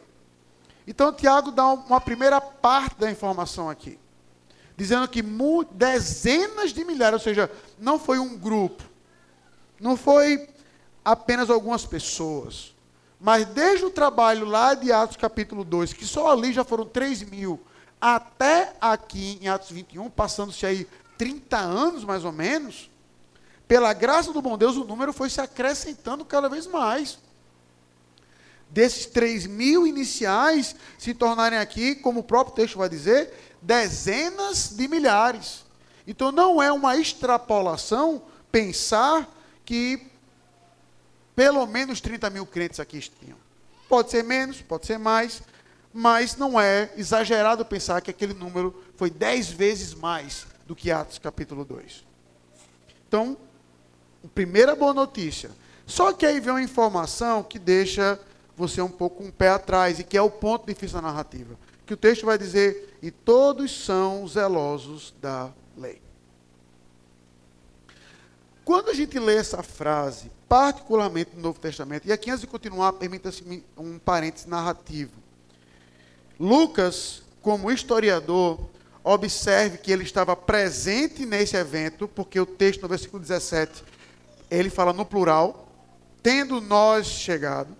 Então, 0.86 1.12
Tiago 1.12 1.50
dá 1.50 1.66
uma 1.66 2.00
primeira 2.00 2.40
parte 2.40 2.98
da 2.98 3.10
informação 3.10 3.68
aqui, 3.68 3.98
dizendo 4.76 5.08
que 5.08 5.22
dezenas 5.72 6.72
de 6.72 6.84
milhares, 6.84 7.14
ou 7.14 7.24
seja, 7.24 7.50
não 7.78 7.98
foi 7.98 8.18
um 8.18 8.36
grupo, 8.36 8.82
não 9.80 9.96
foi 9.96 10.48
apenas 11.04 11.50
algumas 11.50 11.84
pessoas, 11.84 12.73
mas 13.20 13.46
desde 13.46 13.84
o 13.84 13.90
trabalho 13.90 14.46
lá 14.46 14.74
de 14.74 14.92
Atos 14.92 15.16
capítulo 15.16 15.64
2, 15.64 15.92
que 15.92 16.04
só 16.04 16.30
ali 16.30 16.52
já 16.52 16.64
foram 16.64 16.84
3 16.84 17.22
mil, 17.22 17.60
até 18.00 18.74
aqui 18.80 19.38
em 19.40 19.48
Atos 19.48 19.70
21, 19.70 20.10
passando-se 20.10 20.66
aí 20.66 20.86
30 21.16 21.56
anos 21.56 22.04
mais 22.04 22.24
ou 22.24 22.32
menos, 22.32 22.90
pela 23.66 23.92
graça 23.92 24.32
do 24.32 24.42
bom 24.42 24.58
Deus, 24.58 24.76
o 24.76 24.84
número 24.84 25.12
foi 25.12 25.30
se 25.30 25.40
acrescentando 25.40 26.24
cada 26.24 26.48
vez 26.48 26.66
mais. 26.66 27.18
Desses 28.68 29.06
3 29.06 29.46
mil 29.46 29.86
iniciais 29.86 30.76
se 30.98 31.14
tornarem 31.14 31.58
aqui, 31.58 31.94
como 31.94 32.20
o 32.20 32.24
próprio 32.24 32.56
texto 32.56 32.78
vai 32.78 32.88
dizer, 32.88 33.32
dezenas 33.62 34.70
de 34.76 34.86
milhares. 34.86 35.64
Então 36.06 36.30
não 36.30 36.62
é 36.62 36.70
uma 36.70 36.96
extrapolação 36.96 38.22
pensar 38.52 39.28
que 39.64 40.10
pelo 41.34 41.66
menos 41.66 42.00
30 42.00 42.30
mil 42.30 42.46
crentes 42.46 42.80
aqui 42.80 43.00
tinham. 43.00 43.38
Pode 43.88 44.10
ser 44.10 44.22
menos, 44.22 44.60
pode 44.62 44.86
ser 44.86 44.98
mais, 44.98 45.42
mas 45.92 46.36
não 46.36 46.60
é 46.60 46.92
exagerado 46.96 47.64
pensar 47.64 48.00
que 48.00 48.10
aquele 48.10 48.34
número 48.34 48.74
foi 48.96 49.10
dez 49.10 49.50
vezes 49.50 49.94
mais 49.94 50.46
do 50.66 50.74
que 50.74 50.90
Atos 50.90 51.18
capítulo 51.18 51.64
2. 51.64 52.04
Então, 53.06 53.36
primeira 54.34 54.74
boa 54.74 54.94
notícia. 54.94 55.50
Só 55.86 56.12
que 56.12 56.24
aí 56.24 56.40
vem 56.40 56.52
uma 56.52 56.62
informação 56.62 57.42
que 57.42 57.58
deixa 57.58 58.18
você 58.56 58.80
um 58.80 58.88
pouco 58.88 59.22
um 59.22 59.30
pé 59.30 59.50
atrás, 59.50 59.98
e 59.98 60.04
que 60.04 60.16
é 60.16 60.22
o 60.22 60.30
ponto 60.30 60.66
difícil 60.66 60.96
da 60.96 61.08
narrativa. 61.08 61.58
Que 61.84 61.94
o 61.94 61.96
texto 61.96 62.24
vai 62.24 62.38
dizer, 62.38 62.96
e 63.02 63.10
todos 63.10 63.84
são 63.84 64.26
zelosos 64.26 65.14
da 65.20 65.52
lei. 65.76 66.00
Quando 68.64 68.90
a 68.90 68.94
gente 68.94 69.18
lê 69.18 69.36
essa 69.36 69.62
frase, 69.62 70.30
particularmente 70.54 71.32
no 71.34 71.42
Novo 71.42 71.58
Testamento, 71.58 72.06
e 72.06 72.12
aqui 72.12 72.30
antes 72.30 72.42
de 72.42 72.46
continuar, 72.46 72.92
permita-se 72.92 73.42
um 73.76 73.98
parênteses 73.98 74.46
narrativo. 74.46 75.10
Lucas, 76.38 77.24
como 77.42 77.72
historiador, 77.72 78.60
observe 79.02 79.78
que 79.78 79.90
ele 79.90 80.04
estava 80.04 80.36
presente 80.36 81.26
nesse 81.26 81.56
evento, 81.56 82.06
porque 82.06 82.38
o 82.38 82.46
texto 82.46 82.82
no 82.82 82.88
versículo 82.88 83.20
17, 83.20 83.82
ele 84.48 84.70
fala 84.70 84.92
no 84.92 85.04
plural, 85.04 85.66
tendo 86.22 86.60
nós 86.60 87.08
chegado. 87.08 87.76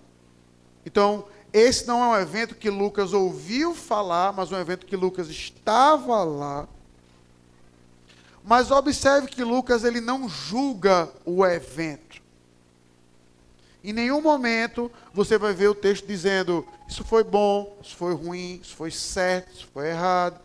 Então, 0.85 1.29
esse 1.53 1.87
não 1.87 2.03
é 2.03 2.17
um 2.17 2.21
evento 2.21 2.55
que 2.55 2.69
Lucas 2.69 3.13
ouviu 3.13 3.73
falar, 3.73 4.33
mas 4.33 4.51
um 4.51 4.59
evento 4.59 4.85
que 4.85 4.97
Lucas 4.97 5.29
estava 5.29 6.25
lá. 6.25 6.67
Mas 8.43 8.69
observe 8.69 9.29
que 9.29 9.45
Lucas 9.45 9.85
ele 9.85 10.01
não 10.01 10.27
julga 10.27 11.09
o 11.23 11.45
evento. 11.45 12.04
Em 13.85 13.93
nenhum 13.93 14.19
momento 14.19 14.91
você 15.13 15.37
vai 15.37 15.53
ver 15.53 15.67
o 15.67 15.75
texto 15.75 16.07
dizendo 16.07 16.67
isso 16.87 17.03
foi 17.03 17.23
bom, 17.23 17.77
isso 17.83 17.95
foi 17.95 18.15
ruim, 18.15 18.59
isso 18.63 18.75
foi 18.75 18.89
certo, 18.89 19.53
isso 19.53 19.67
foi 19.71 19.89
errado, 19.89 20.41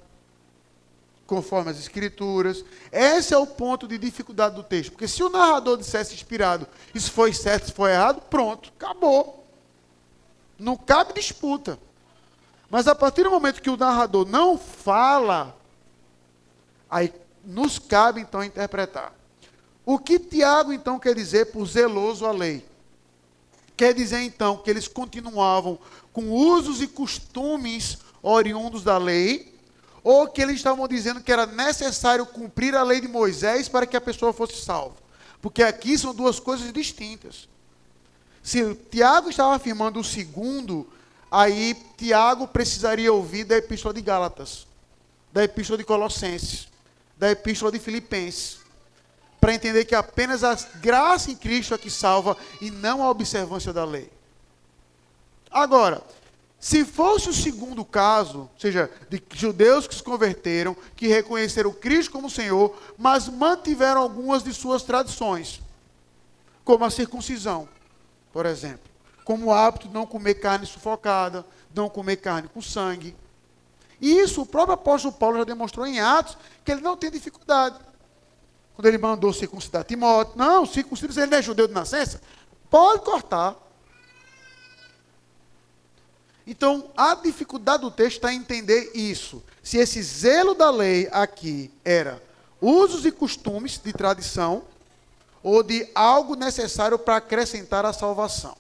conforme 1.26 1.70
as 1.70 1.78
escrituras. 1.78 2.62
Esse 2.92 3.32
é 3.32 3.38
o 3.38 3.46
ponto 3.46 3.88
de 3.88 3.96
dificuldade 3.96 4.56
do 4.56 4.62
texto. 4.62 4.90
Porque 4.90 5.08
se 5.08 5.22
o 5.22 5.30
narrador 5.30 5.78
dissesse 5.78 6.12
inspirado, 6.12 6.68
isso 6.94 7.10
foi 7.12 7.32
certo, 7.32 7.64
isso 7.64 7.72
foi 7.72 7.92
errado, 7.92 8.20
pronto, 8.28 8.70
acabou. 8.78 9.46
Não 10.58 10.76
cabe 10.76 11.14
disputa. 11.14 11.78
Mas 12.68 12.86
a 12.86 12.94
partir 12.94 13.22
do 13.22 13.30
momento 13.30 13.62
que 13.62 13.70
o 13.70 13.76
narrador 13.76 14.26
não 14.28 14.58
fala, 14.58 15.56
aí 16.90 17.10
nos 17.42 17.78
cabe 17.78 18.20
então 18.20 18.44
interpretar. 18.44 19.14
O 19.86 19.98
que 19.98 20.18
Tiago 20.18 20.74
então 20.74 20.98
quer 20.98 21.14
dizer 21.14 21.46
por 21.52 21.66
zeloso 21.66 22.26
a 22.26 22.32
lei? 22.32 22.68
Quer 23.80 23.94
dizer 23.94 24.20
então 24.20 24.58
que 24.58 24.68
eles 24.68 24.86
continuavam 24.86 25.78
com 26.12 26.28
usos 26.28 26.82
e 26.82 26.86
costumes 26.86 27.96
oriundos 28.22 28.84
da 28.84 28.98
lei, 28.98 29.58
ou 30.04 30.28
que 30.28 30.42
eles 30.42 30.56
estavam 30.56 30.86
dizendo 30.86 31.22
que 31.22 31.32
era 31.32 31.46
necessário 31.46 32.26
cumprir 32.26 32.74
a 32.74 32.82
lei 32.82 33.00
de 33.00 33.08
Moisés 33.08 33.70
para 33.70 33.86
que 33.86 33.96
a 33.96 34.00
pessoa 34.02 34.34
fosse 34.34 34.62
salva. 34.62 34.96
Porque 35.40 35.62
aqui 35.62 35.96
são 35.96 36.14
duas 36.14 36.38
coisas 36.38 36.70
distintas. 36.74 37.48
Se 38.42 38.74
Tiago 38.90 39.30
estava 39.30 39.54
afirmando 39.54 39.98
o 39.98 40.04
segundo, 40.04 40.86
aí 41.30 41.74
Tiago 41.96 42.46
precisaria 42.46 43.10
ouvir 43.10 43.44
da 43.44 43.56
epístola 43.56 43.94
de 43.94 44.02
Gálatas, 44.02 44.66
da 45.32 45.42
epístola 45.42 45.78
de 45.78 45.84
Colossenses, 45.84 46.68
da 47.16 47.30
epístola 47.30 47.72
de 47.72 47.78
Filipenses, 47.78 48.59
para 49.40 49.54
entender 49.54 49.84
que 49.84 49.94
apenas 49.94 50.44
a 50.44 50.54
graça 50.80 51.30
em 51.30 51.36
Cristo 51.36 51.74
é 51.74 51.78
que 51.78 51.90
salva 51.90 52.36
e 52.60 52.70
não 52.70 53.02
a 53.02 53.10
observância 53.10 53.72
da 53.72 53.84
lei. 53.84 54.10
Agora, 55.50 56.02
se 56.60 56.84
fosse 56.84 57.30
o 57.30 57.32
segundo 57.32 57.84
caso, 57.86 58.40
ou 58.40 58.50
seja, 58.58 58.90
de 59.08 59.22
judeus 59.32 59.86
que 59.86 59.94
se 59.94 60.02
converteram, 60.02 60.76
que 60.94 61.06
reconheceram 61.06 61.72
Cristo 61.72 62.12
como 62.12 62.28
Senhor, 62.28 62.76
mas 62.98 63.28
mantiveram 63.28 64.02
algumas 64.02 64.42
de 64.42 64.52
suas 64.52 64.82
tradições, 64.82 65.62
como 66.62 66.84
a 66.84 66.90
circuncisão, 66.90 67.66
por 68.30 68.44
exemplo, 68.44 68.90
como 69.24 69.46
o 69.46 69.52
hábito 69.52 69.88
de 69.88 69.94
não 69.94 70.04
comer 70.04 70.34
carne 70.34 70.66
sufocada, 70.66 71.46
não 71.74 71.88
comer 71.88 72.16
carne 72.16 72.48
com 72.48 72.60
sangue. 72.60 73.16
E 73.98 74.18
isso 74.18 74.42
o 74.42 74.46
próprio 74.46 74.74
apóstolo 74.74 75.14
Paulo 75.14 75.38
já 75.38 75.44
demonstrou 75.44 75.86
em 75.86 75.98
Atos, 75.98 76.36
que 76.62 76.72
ele 76.72 76.82
não 76.82 76.96
tem 76.96 77.10
dificuldade. 77.10 77.78
Quando 78.80 78.86
ele 78.86 78.96
mandou 78.96 79.30
circuncidar 79.30 79.84
Timóteo, 79.84 80.38
não, 80.38 80.64
circuncidar, 80.64 81.18
ele 81.18 81.30
não 81.30 81.36
é 81.36 81.42
judeu 81.42 81.68
de 81.68 81.74
nascença, 81.74 82.18
pode 82.70 83.04
cortar. 83.04 83.54
Então, 86.46 86.90
a 86.96 87.14
dificuldade 87.14 87.82
do 87.82 87.90
texto 87.90 88.16
está 88.16 88.32
em 88.32 88.38
entender 88.38 88.90
isso. 88.94 89.44
Se 89.62 89.76
esse 89.76 90.02
zelo 90.02 90.54
da 90.54 90.70
lei 90.70 91.10
aqui 91.12 91.70
era 91.84 92.22
usos 92.58 93.04
e 93.04 93.12
costumes 93.12 93.78
de 93.78 93.92
tradição, 93.92 94.64
ou 95.42 95.62
de 95.62 95.86
algo 95.94 96.34
necessário 96.34 96.98
para 96.98 97.16
acrescentar 97.16 97.84
a 97.84 97.92
salvação. 97.92 98.56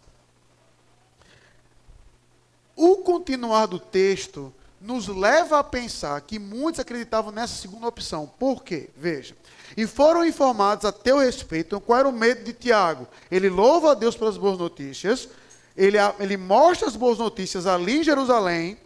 O 2.76 2.98
continuar 2.98 3.64
do 3.64 3.78
texto 3.78 4.52
nos 4.80 5.08
leva 5.08 5.58
a 5.58 5.64
pensar 5.64 6.20
que 6.22 6.38
muitos 6.38 6.80
acreditavam 6.80 7.30
nessa 7.30 7.54
segunda 7.54 7.86
opção. 7.86 8.30
Por 8.38 8.64
quê? 8.64 8.88
Veja. 8.96 9.36
E 9.76 9.86
foram 9.86 10.24
informados 10.24 10.84
a 10.84 10.92
teu 10.92 11.18
respeito. 11.18 11.66
Então, 11.66 11.80
qual 11.80 11.98
era 11.98 12.08
o 12.08 12.12
medo 12.12 12.42
de 12.42 12.52
Tiago? 12.52 13.06
Ele 13.30 13.50
louva 13.50 13.92
a 13.92 13.94
Deus 13.94 14.16
pelas 14.16 14.38
boas 14.38 14.58
notícias, 14.58 15.28
ele, 15.76 15.96
ele 16.18 16.36
mostra 16.36 16.88
as 16.88 16.96
boas 16.96 17.18
notícias 17.18 17.66
ali 17.66 18.00
em 18.00 18.04
Jerusalém, 18.04 18.76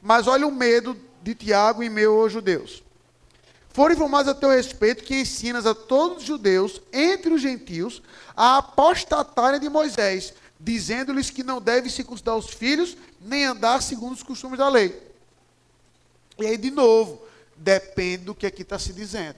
mas 0.00 0.26
olha 0.26 0.46
o 0.46 0.52
medo 0.52 0.96
de 1.22 1.34
Tiago 1.34 1.82
e 1.82 1.90
meu 1.90 2.20
aos 2.20 2.32
judeus. 2.32 2.82
Foram 3.72 3.94
informados 3.94 4.28
a 4.28 4.34
teu 4.34 4.48
respeito 4.48 5.04
que 5.04 5.20
ensinas 5.20 5.66
a 5.66 5.74
todos 5.74 6.18
os 6.18 6.24
judeus, 6.24 6.80
entre 6.92 7.34
os 7.34 7.42
gentios, 7.42 8.00
a 8.34 8.56
apostatarem 8.56 9.60
de 9.60 9.68
Moisés, 9.68 10.32
dizendo-lhes 10.58 11.28
que 11.28 11.42
não 11.42 11.60
devem 11.60 11.90
circuncidar 11.90 12.36
os 12.36 12.48
filhos, 12.48 12.96
nem 13.20 13.44
andar 13.44 13.82
segundo 13.82 14.14
os 14.14 14.22
costumes 14.22 14.58
da 14.58 14.68
lei. 14.68 15.05
E 16.38 16.46
aí, 16.46 16.56
de 16.56 16.70
novo, 16.70 17.22
depende 17.56 18.24
do 18.24 18.34
que 18.34 18.46
aqui 18.46 18.62
está 18.62 18.78
se 18.78 18.92
dizendo. 18.92 19.36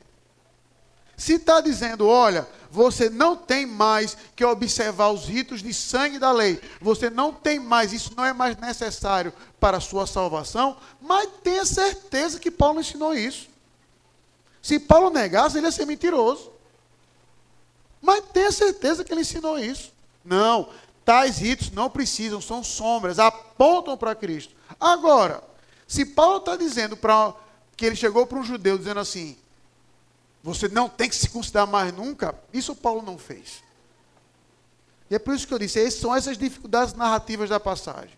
Se 1.16 1.34
está 1.34 1.60
dizendo, 1.60 2.06
olha, 2.06 2.46
você 2.70 3.10
não 3.10 3.36
tem 3.36 3.66
mais 3.66 4.16
que 4.36 4.44
observar 4.44 5.10
os 5.10 5.24
ritos 5.24 5.60
de 5.60 5.74
sangue 5.74 6.16
da 6.16 6.30
lei, 6.30 6.60
você 6.80 7.10
não 7.10 7.32
tem 7.32 7.58
mais, 7.58 7.92
isso 7.92 8.12
não 8.16 8.24
é 8.24 8.32
mais 8.32 8.56
necessário 8.56 9.32
para 9.58 9.78
a 9.78 9.80
sua 9.80 10.06
salvação, 10.06 10.76
mas 11.00 11.28
tenha 11.42 11.64
certeza 11.64 12.38
que 12.38 12.52
Paulo 12.52 12.80
ensinou 12.80 13.14
isso. 13.14 13.48
Se 14.62 14.78
Paulo 14.78 15.10
negasse, 15.10 15.58
ele 15.58 15.66
ia 15.66 15.72
ser 15.72 15.86
mentiroso. 15.86 16.52
Mas 18.00 18.24
tenha 18.32 18.52
certeza 18.52 19.02
que 19.02 19.12
ele 19.12 19.22
ensinou 19.22 19.58
isso. 19.58 19.92
Não, 20.24 20.68
tais 21.04 21.38
ritos 21.38 21.72
não 21.72 21.90
precisam, 21.90 22.40
são 22.40 22.62
sombras, 22.62 23.18
apontam 23.18 23.96
para 23.96 24.14
Cristo. 24.14 24.54
Agora, 24.78 25.42
se 25.88 26.04
Paulo 26.04 26.36
está 26.36 26.54
dizendo 26.54 26.96
para 26.96 27.34
que 27.74 27.86
ele 27.86 27.96
chegou 27.96 28.26
para 28.26 28.38
um 28.38 28.44
judeu 28.44 28.76
dizendo 28.76 29.00
assim: 29.00 29.36
você 30.42 30.68
não 30.68 30.88
tem 30.88 31.08
que 31.08 31.16
se 31.16 31.30
considerar 31.30 31.66
mais 31.66 31.92
nunca. 31.92 32.34
Isso 32.52 32.76
Paulo 32.76 33.00
não 33.00 33.16
fez. 33.16 33.64
E 35.10 35.14
é 35.14 35.18
por 35.18 35.34
isso 35.34 35.48
que 35.48 35.54
eu 35.54 35.58
disse, 35.58 35.90
são 35.90 36.14
essas 36.14 36.36
dificuldades 36.36 36.92
narrativas 36.92 37.48
da 37.48 37.58
passagem. 37.58 38.16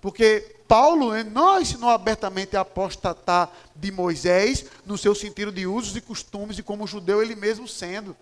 Porque 0.00 0.56
Paulo 0.68 1.12
não 1.24 1.60
ensinou 1.60 1.90
abertamente 1.90 2.56
a 2.56 2.60
apostatar 2.60 3.50
de 3.74 3.90
Moisés, 3.90 4.64
no 4.86 4.96
seu 4.96 5.14
sentido 5.14 5.50
de 5.50 5.66
usos 5.66 5.96
e 5.96 6.00
costumes, 6.00 6.58
e 6.58 6.62
como 6.62 6.86
judeu 6.86 7.20
ele 7.20 7.34
mesmo 7.34 7.66
sendo. 7.66 8.16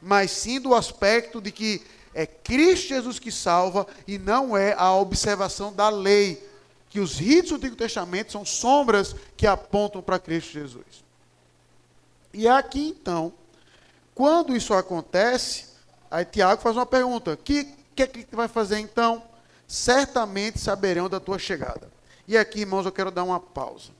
Mas 0.00 0.30
sim 0.30 0.60
do 0.60 0.74
aspecto 0.74 1.40
de 1.40 1.50
que 1.50 1.82
é 2.12 2.26
Cristo 2.26 2.88
Jesus 2.88 3.18
que 3.18 3.32
salva 3.32 3.86
e 4.06 4.18
não 4.18 4.56
é 4.56 4.74
a 4.78 4.94
observação 4.94 5.72
da 5.72 5.88
lei. 5.88 6.53
Que 6.94 7.00
os 7.00 7.18
ritos 7.18 7.50
do 7.50 7.56
Antigo 7.56 7.74
Testamento 7.74 8.30
são 8.30 8.44
sombras 8.44 9.16
que 9.36 9.48
apontam 9.48 10.00
para 10.00 10.16
Cristo 10.16 10.52
Jesus. 10.52 11.02
E 12.32 12.46
aqui 12.46 12.86
então, 12.86 13.32
quando 14.14 14.54
isso 14.54 14.72
acontece, 14.72 15.70
aí 16.08 16.24
Tiago 16.24 16.62
faz 16.62 16.76
uma 16.76 16.86
pergunta: 16.86 17.36
que, 17.36 17.64
que 17.96 18.04
é 18.04 18.06
que 18.06 18.28
vai 18.30 18.46
fazer 18.46 18.78
então? 18.78 19.24
Certamente 19.66 20.60
saberão 20.60 21.08
da 21.08 21.18
tua 21.18 21.36
chegada. 21.36 21.90
E 22.28 22.38
aqui, 22.38 22.60
irmãos, 22.60 22.86
eu 22.86 22.92
quero 22.92 23.10
dar 23.10 23.24
uma 23.24 23.40
pausa. 23.40 23.90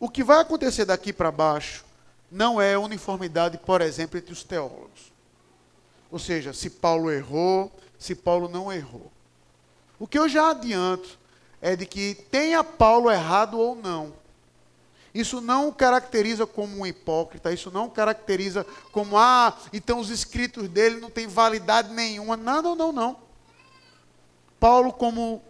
O 0.00 0.08
que 0.10 0.24
vai 0.24 0.40
acontecer 0.40 0.84
daqui 0.84 1.12
para 1.12 1.30
baixo 1.30 1.84
não 2.28 2.60
é 2.60 2.76
uniformidade, 2.76 3.58
por 3.58 3.80
exemplo, 3.80 4.18
entre 4.18 4.32
os 4.32 4.42
teólogos. 4.42 5.12
Ou 6.10 6.18
seja, 6.18 6.52
se 6.52 6.68
Paulo 6.68 7.12
errou, 7.12 7.70
se 7.96 8.16
Paulo 8.16 8.48
não 8.48 8.72
errou. 8.72 9.13
O 9.98 10.06
que 10.06 10.18
eu 10.18 10.28
já 10.28 10.50
adianto 10.50 11.18
é 11.60 11.76
de 11.76 11.86
que 11.86 12.14
tenha 12.30 12.62
Paulo 12.62 13.10
errado 13.10 13.58
ou 13.58 13.74
não, 13.74 14.12
isso 15.14 15.40
não 15.40 15.68
o 15.68 15.72
caracteriza 15.72 16.44
como 16.44 16.80
um 16.80 16.84
hipócrita, 16.84 17.52
isso 17.52 17.70
não 17.70 17.86
o 17.86 17.90
caracteriza 17.90 18.66
como, 18.90 19.16
ah, 19.16 19.56
então 19.72 20.00
os 20.00 20.10
escritos 20.10 20.68
dele 20.68 20.98
não 20.98 21.08
têm 21.08 21.28
validade 21.28 21.92
nenhuma. 21.94 22.36
Não, 22.36 22.60
não, 22.60 22.74
não, 22.74 22.92
não. 22.92 23.16
Paulo, 24.58 24.92
como 24.92 25.40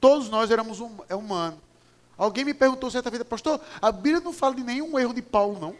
todos 0.00 0.30
nós 0.30 0.50
éramos 0.50 0.80
hum, 0.80 0.96
é 1.10 1.14
humano. 1.14 1.60
Alguém 2.16 2.44
me 2.44 2.54
perguntou 2.54 2.90
certa 2.90 3.10
vez, 3.10 3.22
pastor, 3.24 3.60
a 3.82 3.92
Bíblia 3.92 4.20
não 4.20 4.32
fala 4.32 4.54
de 4.54 4.64
nenhum 4.64 4.98
erro 4.98 5.12
de 5.12 5.20
Paulo, 5.20 5.60
não. 5.60 5.76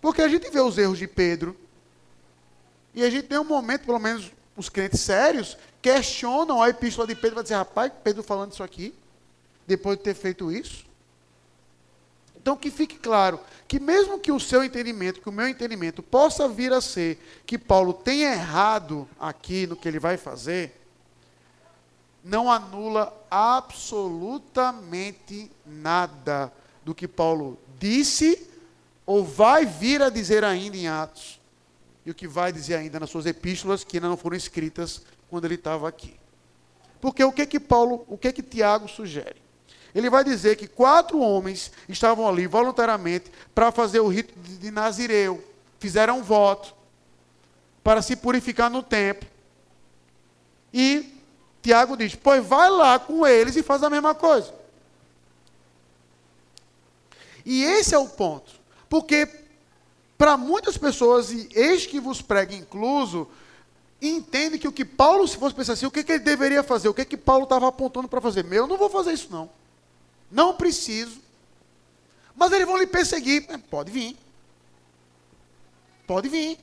Porque 0.00 0.22
a 0.22 0.28
gente 0.28 0.50
vê 0.50 0.60
os 0.60 0.76
erros 0.76 0.98
de 0.98 1.06
Pedro, 1.06 1.56
e 2.94 3.04
a 3.04 3.10
gente 3.10 3.28
tem 3.28 3.38
um 3.38 3.44
momento, 3.44 3.84
pelo 3.84 3.98
menos 3.98 4.32
os 4.56 4.68
crentes 4.68 5.00
sérios, 5.00 5.56
questionam 5.86 6.60
a 6.60 6.68
epístola 6.68 7.06
de 7.06 7.14
Pedro, 7.14 7.36
vai 7.36 7.44
dizer, 7.44 7.54
rapaz, 7.54 7.92
Pedro 8.02 8.20
falando 8.20 8.50
isso 8.50 8.64
aqui, 8.64 8.92
depois 9.68 9.96
de 9.96 10.02
ter 10.02 10.14
feito 10.14 10.50
isso. 10.50 10.84
Então, 12.34 12.56
que 12.56 12.72
fique 12.72 12.98
claro 12.98 13.38
que, 13.68 13.78
mesmo 13.78 14.18
que 14.18 14.32
o 14.32 14.40
seu 14.40 14.64
entendimento, 14.64 15.20
que 15.20 15.28
o 15.28 15.32
meu 15.32 15.48
entendimento, 15.48 16.02
possa 16.02 16.48
vir 16.48 16.72
a 16.72 16.80
ser 16.80 17.24
que 17.46 17.56
Paulo 17.56 17.92
tenha 17.92 18.32
errado 18.32 19.08
aqui 19.16 19.64
no 19.64 19.76
que 19.76 19.86
ele 19.86 20.00
vai 20.00 20.16
fazer, 20.16 20.76
não 22.24 22.50
anula 22.50 23.16
absolutamente 23.30 25.48
nada 25.64 26.52
do 26.84 26.96
que 26.96 27.06
Paulo 27.06 27.56
disse 27.78 28.50
ou 29.06 29.24
vai 29.24 29.64
vir 29.64 30.02
a 30.02 30.10
dizer 30.10 30.42
ainda 30.42 30.76
em 30.76 30.88
Atos, 30.88 31.40
e 32.04 32.10
o 32.10 32.14
que 32.14 32.26
vai 32.26 32.52
dizer 32.52 32.74
ainda 32.74 32.98
nas 32.98 33.10
suas 33.10 33.24
epístolas 33.24 33.84
que 33.84 33.98
ainda 33.98 34.08
não 34.08 34.16
foram 34.16 34.36
escritas 34.36 35.00
quando 35.28 35.44
ele 35.44 35.54
estava 35.54 35.88
aqui. 35.88 36.14
Porque 37.00 37.22
o 37.22 37.32
que 37.32 37.46
que 37.46 37.60
Paulo, 37.60 38.04
o 38.08 38.16
que 38.16 38.32
que 38.32 38.42
Tiago 38.42 38.88
sugere? 38.88 39.36
Ele 39.94 40.10
vai 40.10 40.22
dizer 40.22 40.56
que 40.56 40.66
quatro 40.66 41.20
homens 41.20 41.72
estavam 41.88 42.28
ali 42.28 42.46
voluntariamente 42.46 43.30
para 43.54 43.72
fazer 43.72 44.00
o 44.00 44.08
rito 44.08 44.38
de 44.38 44.70
Nazireu. 44.70 45.42
Fizeram 45.78 46.18
um 46.18 46.22
voto 46.22 46.74
para 47.82 48.02
se 48.02 48.16
purificar 48.16 48.68
no 48.68 48.82
templo. 48.82 49.28
E 50.72 51.18
Tiago 51.62 51.96
diz: 51.96 52.14
Pois 52.14 52.44
vai 52.44 52.68
lá 52.68 52.98
com 52.98 53.26
eles 53.26 53.56
e 53.56 53.62
faz 53.62 53.82
a 53.82 53.88
mesma 53.88 54.14
coisa. 54.14 54.52
E 57.44 57.62
esse 57.62 57.94
é 57.94 57.98
o 57.98 58.08
ponto. 58.08 58.52
Porque 58.88 59.26
para 60.18 60.36
muitas 60.36 60.76
pessoas, 60.76 61.30
e 61.30 61.48
eis 61.54 61.86
que 61.86 62.00
vos 62.00 62.20
prega 62.20 62.54
incluso, 62.54 63.28
entende 64.00 64.58
que 64.58 64.68
o 64.68 64.72
que 64.72 64.84
Paulo, 64.84 65.26
se 65.26 65.36
fosse 65.36 65.54
pensar 65.54 65.72
assim, 65.72 65.86
o 65.86 65.90
que, 65.90 66.04
que 66.04 66.12
ele 66.12 66.24
deveria 66.24 66.62
fazer? 66.62 66.88
O 66.88 66.94
que, 66.94 67.04
que 67.04 67.16
Paulo 67.16 67.44
estava 67.44 67.68
apontando 67.68 68.08
para 68.08 68.20
fazer? 68.20 68.44
Meu, 68.44 68.64
eu 68.64 68.66
não 68.66 68.76
vou 68.76 68.90
fazer 68.90 69.12
isso 69.12 69.28
não. 69.30 69.48
Não 70.30 70.54
preciso. 70.54 71.20
Mas 72.34 72.52
eles 72.52 72.66
vão 72.66 72.76
lhe 72.76 72.86
perseguir. 72.86 73.46
É, 73.48 73.56
pode 73.56 73.90
vir. 73.90 74.16
Pode 76.06 76.28
vir. 76.28 76.58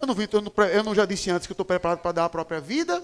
Eu 0.00 0.06
não, 0.06 0.14
vim, 0.14 0.26
eu 0.32 0.40
não, 0.40 0.52
eu 0.64 0.82
não 0.82 0.94
já 0.94 1.04
disse 1.04 1.30
antes 1.30 1.46
que 1.46 1.52
eu 1.52 1.54
estou 1.54 1.66
preparado 1.66 2.00
para 2.00 2.12
dar 2.12 2.24
a 2.24 2.28
própria 2.28 2.60
vida. 2.60 3.02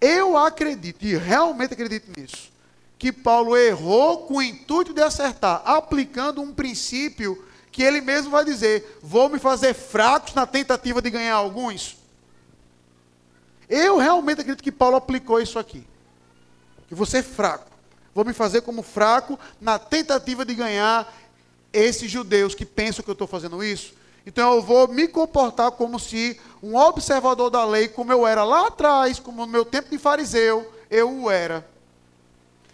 Eu 0.00 0.36
acredito, 0.36 1.04
e 1.04 1.16
realmente 1.16 1.74
acredito 1.74 2.18
nisso, 2.18 2.50
que 2.98 3.12
Paulo 3.12 3.56
errou 3.56 4.26
com 4.26 4.36
o 4.36 4.42
intuito 4.42 4.94
de 4.94 5.02
acertar, 5.02 5.60
aplicando 5.64 6.40
um 6.40 6.54
princípio 6.54 7.44
que 7.72 7.82
ele 7.82 8.00
mesmo 8.00 8.30
vai 8.30 8.44
dizer: 8.44 8.98
vou 9.02 9.28
me 9.28 9.38
fazer 9.38 9.74
fracos 9.74 10.34
na 10.34 10.46
tentativa 10.46 11.00
de 11.00 11.10
ganhar 11.10 11.34
alguns. 11.34 11.96
Eu 13.68 13.98
realmente 13.98 14.40
acredito 14.40 14.64
que 14.64 14.72
Paulo 14.72 14.96
aplicou 14.96 15.40
isso 15.40 15.58
aqui. 15.58 15.86
Que 16.88 16.94
você 16.94 17.18
é 17.18 17.22
fraco. 17.22 17.70
Vou 18.12 18.24
me 18.24 18.32
fazer 18.32 18.62
como 18.62 18.82
fraco 18.82 19.38
na 19.60 19.78
tentativa 19.78 20.44
de 20.44 20.54
ganhar 20.54 21.12
esses 21.72 22.10
judeus 22.10 22.54
que 22.54 22.66
pensam 22.66 23.04
que 23.04 23.10
eu 23.10 23.12
estou 23.12 23.28
fazendo 23.28 23.62
isso. 23.62 23.94
Então 24.26 24.54
eu 24.54 24.62
vou 24.62 24.88
me 24.88 25.06
comportar 25.08 25.70
como 25.72 25.98
se 25.98 26.38
um 26.62 26.76
observador 26.76 27.48
da 27.48 27.64
lei, 27.64 27.88
como 27.88 28.12
eu 28.12 28.26
era 28.26 28.44
lá 28.44 28.66
atrás, 28.66 29.18
como 29.18 29.46
no 29.46 29.52
meu 29.52 29.64
tempo 29.64 29.88
de 29.88 29.98
fariseu, 29.98 30.70
eu 30.90 31.22
o 31.22 31.30
era. 31.30 31.66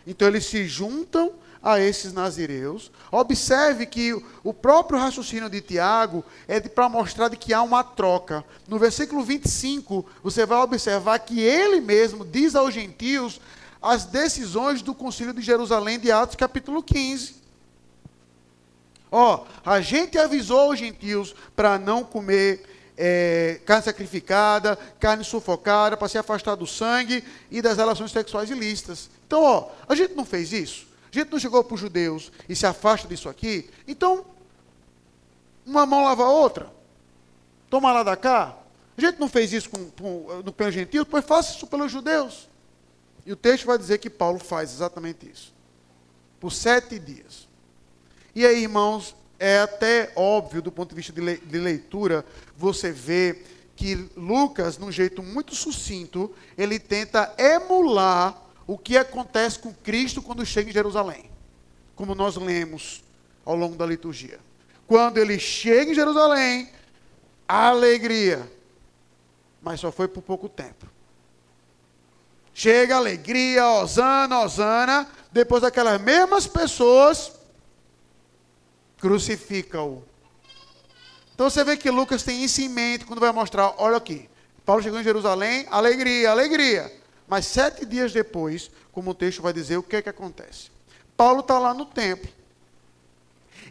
Então 0.06 0.26
eles 0.26 0.46
se 0.46 0.66
juntam 0.66 1.32
a 1.66 1.81
esses 1.81 2.12
nazireus. 2.12 2.92
Observe 3.11 3.87
que 3.87 4.14
o 4.44 4.55
próprio 4.55 5.00
raciocínio 5.00 5.50
de 5.50 5.61
Tiago 5.61 6.24
é 6.46 6.61
para 6.61 6.88
mostrar 6.88 7.29
de 7.29 7.37
que 7.37 7.52
há 7.52 7.61
uma 7.61 7.83
troca. 7.83 8.44
No 8.68 8.79
versículo 8.79 9.24
25, 9.24 10.07
você 10.22 10.46
vai 10.46 10.59
observar 10.59 11.18
que 11.18 11.40
ele 11.40 11.81
mesmo 11.81 12.24
diz 12.24 12.55
aos 12.55 12.72
gentios 12.72 13.40
as 13.83 14.05
decisões 14.05 14.81
do 14.81 14.94
concílio 14.94 15.35
de 15.35 15.42
Jerusalém 15.42 15.98
de 15.98 16.12
Atos 16.12 16.37
capítulo 16.37 16.81
15. 16.85 17.35
Ó, 19.11 19.44
a 19.64 19.81
gente 19.81 20.16
avisou 20.16 20.70
os 20.70 20.79
gentios 20.79 21.35
para 21.57 21.81
não 21.81 22.05
comer 22.05 22.62
é, 22.96 23.61
carne 23.66 23.83
sacrificada, 23.83 24.79
carne 25.00 25.24
sufocada, 25.24 25.96
para 25.96 26.09
se 26.09 26.16
afastar 26.16 26.55
do 26.55 26.66
sangue 26.66 27.24
e 27.50 27.61
das 27.61 27.76
relações 27.76 28.12
sexuais 28.12 28.50
ilícitas. 28.50 29.11
Então, 29.26 29.42
ó, 29.42 29.68
a 29.88 29.96
gente 29.96 30.14
não 30.14 30.24
fez 30.24 30.52
isso. 30.52 30.87
A 31.11 31.19
gente 31.19 31.31
não 31.31 31.38
chegou 31.38 31.62
para 31.62 31.75
os 31.75 31.81
judeus 31.81 32.33
e 32.49 32.55
se 32.57 32.66
afasta 32.66 33.09
disso 33.09 33.29
aqui. 33.29 33.71
Então, 33.87 34.25
uma 35.64 35.87
mão 35.87 36.05
lava 36.05 36.25
a 36.25 36.31
outra. 36.31 36.73
Toma 37.69 37.92
lá 37.92 38.03
da 38.03 38.16
cá. 38.16 38.57
A 38.97 39.01
gente 39.01 39.19
não 39.19 39.29
fez 39.29 39.53
isso 39.53 39.69
com, 39.69 39.90
com, 39.90 40.42
no 40.45 40.53
pelo 40.53 40.71
gentil, 40.71 41.05
pois 41.05 41.25
faça 41.25 41.55
isso 41.55 41.66
pelos 41.66 41.90
judeus. 41.90 42.49
E 43.25 43.33
o 43.33 43.37
texto 43.37 43.66
vai 43.66 43.77
dizer 43.77 43.99
que 43.99 44.09
Paulo 44.09 44.38
faz 44.38 44.73
exatamente 44.73 45.29
isso. 45.29 45.55
Por 46.40 46.53
sete 46.53 46.99
dias. 46.99 47.49
E 48.35 48.47
aí, 48.47 48.62
irmãos, 48.62 49.14
é 49.38 49.61
até 49.61 50.12
óbvio 50.14 50.62
do 50.62 50.73
ponto 50.73 50.90
de 50.90 50.97
vista 50.97 51.12
de 51.12 51.59
leitura, 51.59 52.25
você 52.57 52.92
vê 52.92 53.42
que 53.75 54.09
Lucas, 54.16 54.79
num 54.79 54.90
jeito 54.90 55.23
muito 55.23 55.55
sucinto, 55.55 56.35
ele 56.57 56.79
tenta 56.79 57.35
emular 57.37 58.42
o 58.66 58.76
que 58.76 58.96
acontece 58.96 59.59
com 59.59 59.72
Cristo 59.72 60.20
quando 60.20 60.44
chega 60.44 60.70
em 60.70 60.72
Jerusalém, 60.72 61.31
como 61.94 62.14
nós 62.14 62.37
lemos 62.37 63.05
ao 63.44 63.55
longo 63.55 63.76
da 63.76 63.87
liturgia. 63.87 64.40
Quando 64.87 65.18
ele 65.18 65.38
chega 65.38 65.92
em 65.92 65.94
Jerusalém, 65.94 66.70
alegria, 67.46 68.50
mas 69.62 69.81
só 69.81 69.92
foi 69.92 70.09
por 70.09 70.22
pouco 70.22 70.48
tempo. 70.48 70.87
Chega 72.52 72.96
alegria, 72.96 73.68
Osana, 73.68 74.40
Osana, 74.40 75.09
depois 75.31 75.62
aquelas 75.62 76.00
mesmas 76.00 76.46
pessoas 76.46 77.33
crucificam-o. 78.98 80.02
Então 81.35 81.50
você 81.50 81.62
vê 81.62 81.76
que 81.76 81.90
Lucas 81.90 82.22
tem 82.22 82.42
isso 82.42 82.62
em 82.62 82.68
mente 82.68 83.05
quando 83.05 83.20
vai 83.20 83.31
mostrar, 83.31 83.74
olha 83.76 83.98
aqui, 83.98 84.29
Paulo 84.64 84.83
chegou 84.83 84.98
em 84.98 85.05
Jerusalém, 85.05 85.66
alegria, 85.70 86.31
alegria. 86.31 87.06
Mas 87.28 87.46
sete 87.46 87.84
dias 87.84 88.12
depois, 88.12 88.70
como 88.92 89.10
o 89.10 89.14
texto 89.14 89.42
vai 89.42 89.52
dizer, 89.52 89.76
o 89.76 89.82
que 89.82 89.96
é 89.96 90.02
que 90.02 90.08
acontece? 90.08 90.70
Paulo 91.16 91.40
está 91.40 91.58
lá 91.58 91.74
no 91.74 91.86
templo. 91.86 92.30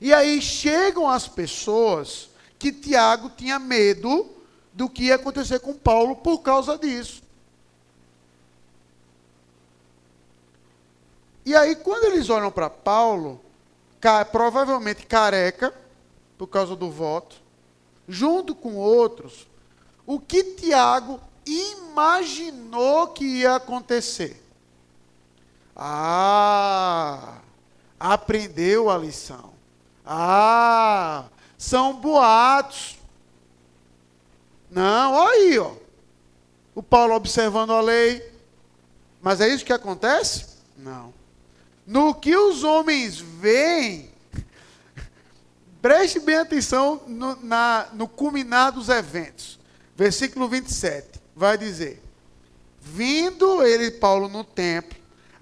E 0.02 0.14
aí 0.14 0.42
chegam 0.42 1.10
as 1.10 1.28
pessoas 1.28 2.30
que 2.60 2.72
Tiago 2.72 3.30
tinha 3.30 3.58
medo 3.60 4.30
do 4.74 4.90
que 4.90 5.06
ia 5.06 5.16
acontecer 5.16 5.60
com 5.60 5.74
Paulo 5.74 6.18
por 6.18 6.40
causa 6.40 6.78
disso. 6.78 7.24
E 11.46 11.56
aí, 11.56 11.76
quando 11.76 12.06
eles 12.06 12.30
olham 12.30 12.52
para 12.52 12.70
Paulo, 12.70 13.40
provavelmente 14.32 15.06
careca, 15.06 15.74
por 16.38 16.48
causa 16.48 16.76
do 16.76 16.90
voto, 16.90 17.38
junto 18.08 18.54
com 18.54 18.76
outros, 18.76 19.48
o 20.06 20.20
que 20.20 20.44
Tiago 20.56 21.22
imaginou 21.46 23.08
que 23.10 23.24
ia 23.24 23.56
acontecer. 23.56 24.44
Ah, 25.76 27.40
aprendeu 28.00 28.90
a 28.90 28.98
lição. 28.98 29.54
Ah, 30.06 31.26
são 31.58 31.94
boatos. 31.96 32.98
Não, 34.70 35.14
olha 35.14 35.32
aí, 35.32 35.60
ó. 35.60 35.74
O 36.74 36.82
Paulo 36.82 37.14
observando 37.14 37.72
a 37.72 37.82
lei. 37.82 38.34
Mas 39.22 39.42
é 39.42 39.48
isso 39.48 39.66
que 39.66 39.74
acontece? 39.74 40.46
Não. 40.78 41.14
No 41.86 42.14
que 42.14 42.36
os 42.36 42.64
homens 42.64 43.20
veem, 43.20 44.12
preste 45.82 46.20
bem 46.20 46.36
atenção 46.36 47.02
no, 47.08 47.36
na, 47.44 47.88
no 47.94 48.08
culminar 48.08 48.72
dos 48.72 48.90
eventos. 48.90 49.60
Versículo 49.96 50.48
27 50.48 51.25
vai 51.36 51.58
dizer: 51.58 52.02
Vindo 52.80 53.66
ele, 53.66 53.92
Paulo, 53.92 54.30
no 54.30 54.44
templo, 54.44 54.98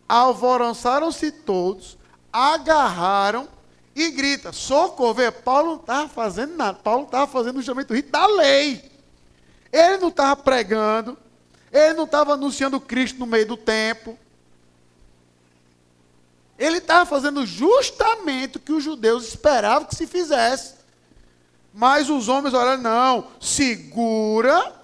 alvoroçaram-se 0.08 1.32
todos, 1.32 1.98
agarraram 2.32 3.48
e 3.96 4.10
grita: 4.10 4.52
socorro! 4.52 5.14
Vê, 5.14 5.30
Paulo 5.30 5.72
não 5.72 5.76
estava 5.76 6.10
fazendo 6.10 6.56
nada, 6.56 6.80
Paulo 6.80 7.04
estava 7.04 7.28
fazendo 7.28 7.60
o 7.60 7.94
rito 7.94 8.12
da 8.12 8.26
lei. 8.26 8.92
Ele 9.72 9.98
não 9.98 10.10
estava 10.10 10.36
pregando, 10.36 11.18
ele 11.72 11.94
não 11.94 12.06
estava 12.06 12.34
anunciando 12.34 12.80
Cristo 12.80 13.20
no 13.20 13.26
meio 13.26 13.46
do 13.46 13.58
templo. 13.58 14.18
Ele 16.58 16.78
estava 16.78 17.06
fazendo 17.06 17.46
justamente 17.46 18.58
o 18.58 18.60
que 18.60 18.72
os 18.72 18.84
judeus 18.84 19.28
esperavam 19.28 19.88
que 19.88 19.96
se 19.96 20.08
fizesse. 20.08 20.76
Mas 21.74 22.10
os 22.10 22.30
homens 22.30 22.54
olharam, 22.54 22.82
não, 22.82 23.28
segura 23.42 24.83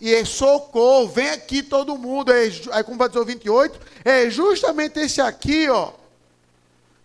e 0.00 0.14
é 0.14 0.24
socorro, 0.24 1.08
vem 1.08 1.30
aqui 1.30 1.62
todo 1.62 1.98
mundo. 1.98 2.32
É, 2.32 2.50
aí, 2.72 2.84
como 2.84 2.98
vai 2.98 3.08
dizer 3.08 3.20
o 3.20 3.24
28, 3.24 3.80
é 4.04 4.30
justamente 4.30 4.98
esse 5.00 5.20
aqui, 5.20 5.68
ó, 5.68 5.92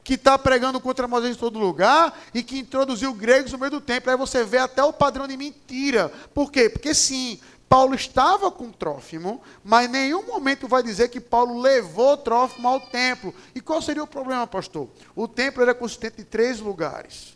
que 0.03 0.13
está 0.15 0.37
pregando 0.37 0.79
contra 0.79 1.07
Moisés 1.07 1.35
em 1.35 1.39
todo 1.39 1.57
lugar 1.57 2.19
e 2.33 2.43
que 2.43 2.59
introduziu 2.59 3.13
gregos 3.13 3.51
no 3.51 3.57
meio 3.57 3.71
do 3.71 3.81
tempo. 3.81 4.09
Aí 4.09 4.17
você 4.17 4.43
vê 4.43 4.57
até 4.57 4.83
o 4.83 4.93
padrão 4.93 5.27
de 5.27 5.37
mentira. 5.37 6.11
Por 6.33 6.51
quê? 6.51 6.69
Porque 6.69 6.93
sim, 6.93 7.39
Paulo 7.69 7.95
estava 7.95 8.51
com 8.51 8.71
Trófimo, 8.71 9.41
mas 9.63 9.89
nenhum 9.89 10.23
momento 10.27 10.67
vai 10.67 10.83
dizer 10.83 11.09
que 11.09 11.19
Paulo 11.19 11.59
levou 11.59 12.15
Trófimo 12.17 12.67
ao 12.67 12.79
templo. 12.79 13.33
E 13.55 13.61
qual 13.61 13.81
seria 13.81 14.03
o 14.03 14.07
problema, 14.07 14.45
pastor? 14.45 14.87
O 15.15 15.27
templo 15.27 15.63
era 15.63 15.73
consistente 15.73 16.17
de 16.17 16.25
três 16.25 16.59
lugares. 16.59 17.33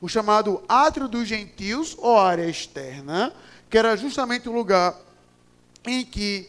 O 0.00 0.08
chamado 0.08 0.62
átrio 0.68 1.08
dos 1.08 1.28
gentios, 1.28 1.96
ou 1.98 2.16
área 2.16 2.48
externa, 2.48 3.34
que 3.68 3.76
era 3.76 3.96
justamente 3.96 4.48
o 4.48 4.52
lugar 4.52 4.94
em 5.86 6.04
que 6.04 6.48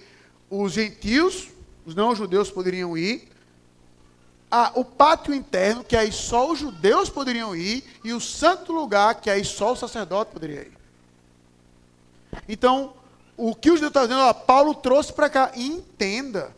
os 0.50 0.74
gentios, 0.74 1.50
os 1.86 1.96
não-judeus 1.96 2.50
poderiam 2.50 2.98
ir, 2.98 3.30
o 4.74 4.84
pátio 4.84 5.34
interno, 5.34 5.84
que 5.84 5.96
aí 5.96 6.12
só 6.12 6.52
os 6.52 6.58
judeus 6.58 7.10
poderiam 7.10 7.56
ir, 7.56 7.84
e 8.04 8.14
o 8.14 8.20
santo 8.20 8.74
lugar, 8.74 9.16
que 9.22 9.30
aí 9.30 9.46
só 9.46 9.74
o 9.74 9.76
sacerdote 9.76 10.32
poderia 10.32 10.62
ir. 10.62 10.74
Então, 12.48 12.94
o 13.38 13.54
que 13.54 13.70
os 13.70 13.76
judeus 13.76 13.90
estão 13.90 14.04
dizendo, 14.04 14.22
ó, 14.22 14.34
Paulo 14.34 14.74
trouxe 14.74 15.14
para 15.14 15.30
cá, 15.30 15.52
entenda, 15.56 16.56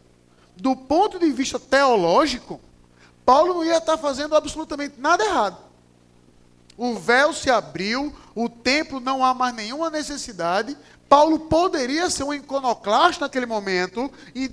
do 0.55 0.75
ponto 0.75 1.19
de 1.19 1.31
vista 1.31 1.59
teológico, 1.59 2.61
Paulo 3.25 3.55
não 3.55 3.65
ia 3.65 3.77
estar 3.77 3.97
fazendo 3.97 4.35
absolutamente 4.35 4.99
nada 4.99 5.23
errado. 5.23 5.57
O 6.77 6.95
véu 6.95 7.33
se 7.33 7.49
abriu, 7.49 8.15
o 8.35 8.47
templo 8.47 8.99
não 8.99 9.23
há 9.23 9.33
mais 9.33 9.53
nenhuma 9.53 9.89
necessidade. 9.89 10.77
Paulo 11.09 11.39
poderia 11.39 12.09
ser 12.09 12.23
um 12.23 12.33
iconoclasta 12.33 13.25
naquele 13.25 13.45
momento 13.45 14.11
e 14.33 14.51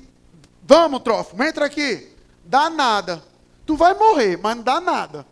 vamos, 0.62 1.02
Trófimo, 1.02 1.42
entra 1.44 1.66
aqui. 1.66 2.08
Dá 2.44 2.68
nada. 2.68 3.22
Tu 3.64 3.76
vai 3.76 3.94
morrer, 3.94 4.38
mas 4.38 4.56
não 4.56 4.62
dá 4.62 4.80
nada. 4.80 5.26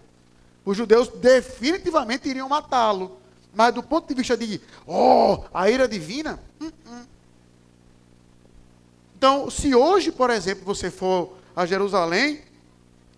Os 0.64 0.76
judeus 0.76 1.08
definitivamente 1.08 2.28
iriam 2.28 2.48
matá-lo. 2.48 3.18
Mas 3.54 3.72
do 3.72 3.82
ponto 3.82 4.06
de 4.06 4.14
vista 4.14 4.36
de, 4.36 4.60
oh, 4.86 5.44
a 5.52 5.70
ira 5.70 5.88
divina, 5.88 6.38
uh 6.60 6.66
-uh. 6.66 7.06
Então, 9.16 9.50
se 9.50 9.74
hoje, 9.74 10.12
por 10.12 10.28
exemplo, 10.28 10.62
você 10.62 10.90
for 10.90 11.38
a 11.56 11.64
Jerusalém, 11.64 12.42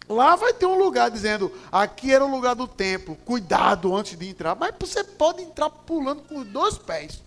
Lá 0.09 0.37
vai 0.37 0.55
ter 0.55 0.64
um 0.64 0.79
lugar 0.79 1.11
dizendo, 1.11 1.53
aqui 1.71 2.12
era 2.12 2.25
o 2.25 2.31
lugar 2.31 2.55
do 2.55 2.66
templo, 2.66 3.16
cuidado 3.27 3.94
antes 3.94 4.18
de 4.18 4.27
entrar. 4.29 4.55
Mas 4.55 4.75
você 4.79 5.05
pode 5.05 5.42
entrar 5.42 5.68
pulando 5.68 6.23
com 6.23 6.38
os 6.38 6.47
dois 6.47 6.79
pés. 6.79 7.23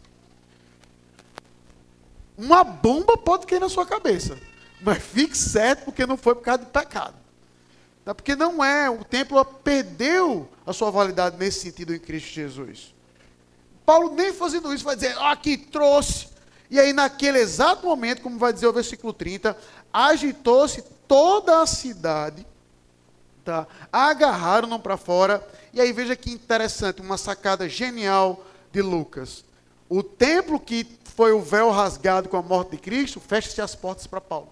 Uma 2.38 2.64
bomba 2.64 3.16
pode 3.18 3.46
cair 3.46 3.60
na 3.60 3.70
sua 3.70 3.86
cabeça. 3.86 4.38
Mas 4.82 5.04
fique 5.04 5.38
certo, 5.38 5.86
porque 5.86 6.08
não 6.08 6.18
foi 6.18 6.34
por 6.34 6.42
causa 6.42 6.66
de 6.66 6.72
pecado. 6.72 7.14
Tá? 8.04 8.16
Porque 8.16 8.36
não 8.36 8.64
é, 8.64 8.90
o 8.90 9.04
templo 9.04 9.44
perdeu 9.46 10.50
a 10.66 10.74
sua 10.74 10.90
validade 10.90 11.38
nesse 11.38 11.60
sentido 11.60 11.94
em 11.94 12.00
Cristo 12.00 12.30
Jesus. 12.30 12.96
Paulo 13.86 14.16
nem 14.16 14.34
fazendo 14.34 14.74
isso 14.74 14.84
vai 14.84 14.96
dizer, 14.96 15.16
ah, 15.20 15.36
que 15.36 15.56
trouxe. 15.56 16.30
E 16.70 16.80
aí, 16.80 16.94
naquele 16.94 17.38
exato 17.38 17.86
momento, 17.86 18.22
como 18.22 18.40
vai 18.40 18.54
dizer 18.54 18.66
o 18.66 18.74
versículo 18.74 19.14
30, 19.14 19.56
agitou-se 19.92 20.82
toda 21.08 21.62
a 21.62 21.68
cidade, 21.68 22.48
tá? 23.44 23.68
agarraram-no 23.92 24.80
para 24.80 24.98
fora. 24.98 25.46
E 25.74 25.82
aí, 25.82 25.92
veja 25.92 26.16
que 26.16 26.32
interessante, 26.32 27.02
uma 27.02 27.18
sacada 27.18 27.68
genial 27.68 28.44
de 28.72 28.82
Lucas. 28.82 29.44
O 29.90 30.02
templo 30.02 30.60
que 30.60 30.88
foi 31.16 31.34
o 31.34 31.42
véu 31.42 31.70
rasgado 31.70 32.30
com 32.30 32.38
a 32.38 32.42
morte 32.42 32.72
de 32.72 32.78
Cristo, 32.78 33.20
fecha-se 33.20 33.62
as 33.62 33.76
portas 33.76 34.08
para 34.08 34.22
Paulo. 34.22 34.50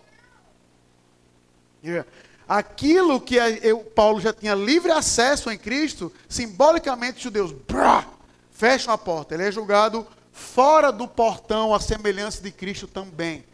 Aquilo 2.48 3.22
que 3.22 3.36
eu, 3.36 3.80
Paulo 3.80 4.20
já 4.20 4.34
tinha 4.34 4.56
livre 4.56 4.92
acesso 4.92 5.52
em 5.52 5.58
Cristo, 5.58 6.12
simbolicamente 6.28 7.18
os 7.18 7.24
judeus 7.24 7.52
brá, 7.52 8.08
fecham 8.52 8.94
a 8.94 8.98
porta. 8.98 9.34
Ele 9.34 9.44
é 9.44 9.52
julgado 9.52 10.06
fora 10.32 10.92
do 10.92 11.08
portão, 11.08 11.74
a 11.74 11.80
semelhança 11.80 12.42
de 12.42 12.52
Cristo 12.52 12.88
também. 12.88 13.46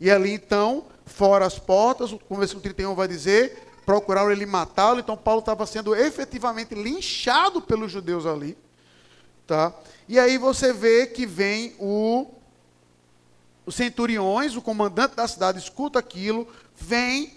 E 0.00 0.10
ali 0.10 0.30
então, 0.30 0.86
fora 1.06 1.46
as 1.46 1.58
portas, 1.58 2.12
o 2.12 2.36
versículo 2.36 2.62
31 2.62 2.94
vai 2.94 3.08
dizer, 3.08 3.67
procuraram 3.88 4.30
ele 4.30 4.44
matá-lo, 4.44 5.00
então 5.00 5.16
Paulo 5.16 5.40
estava 5.40 5.64
sendo 5.64 5.96
efetivamente 5.96 6.74
linchado 6.74 7.58
pelos 7.58 7.90
judeus 7.90 8.26
ali. 8.26 8.54
Tá? 9.46 9.72
E 10.06 10.18
aí 10.18 10.36
você 10.36 10.74
vê 10.74 11.06
que 11.06 11.24
vem 11.24 11.74
o, 11.78 12.26
os 13.64 13.74
centuriões, 13.74 14.54
o 14.56 14.60
comandante 14.60 15.16
da 15.16 15.26
cidade, 15.26 15.58
escuta 15.58 15.98
aquilo, 15.98 16.46
vem, 16.76 17.32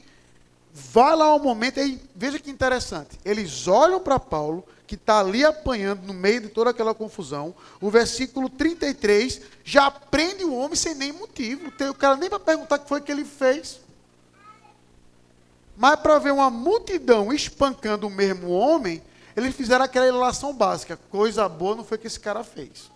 vai 0.73 1.15
lá 1.15 1.27
ao 1.27 1.39
momento, 1.39 1.79
e 1.79 2.01
veja 2.13 2.37
que 2.37 2.51
interessante. 2.51 3.17
Eles 3.23 3.65
olham 3.69 4.01
para 4.01 4.19
Paulo, 4.19 4.65
que 4.85 4.95
está 4.95 5.21
ali 5.21 5.45
apanhando 5.45 6.01
no 6.05 6.13
meio 6.13 6.41
de 6.41 6.49
toda 6.49 6.71
aquela 6.71 6.93
confusão. 6.93 7.55
O 7.79 7.89
versículo 7.89 8.49
33 8.49 9.39
já 9.63 9.89
prende 9.89 10.43
o 10.43 10.53
homem 10.53 10.75
sem 10.75 10.95
nem 10.95 11.13
motivo. 11.13 11.71
O 11.89 11.93
cara 11.93 12.17
nem 12.17 12.29
para 12.29 12.41
perguntar 12.41 12.75
o 12.75 12.79
que 12.79 12.89
foi 12.89 12.99
que 12.99 13.09
ele 13.09 13.23
fez. 13.23 13.79
Mas 15.81 15.99
para 15.99 16.19
ver 16.19 16.31
uma 16.31 16.51
multidão 16.51 17.33
espancando 17.33 18.05
o 18.05 18.09
mesmo 18.11 18.51
homem, 18.51 19.01
eles 19.35 19.55
fizeram 19.55 19.83
aquela 19.83 20.05
relação 20.05 20.53
básica. 20.53 20.95
Coisa 21.09 21.49
boa 21.49 21.75
não 21.75 21.83
foi 21.83 21.97
que 21.97 22.05
esse 22.05 22.19
cara 22.19 22.43
fez. 22.43 22.91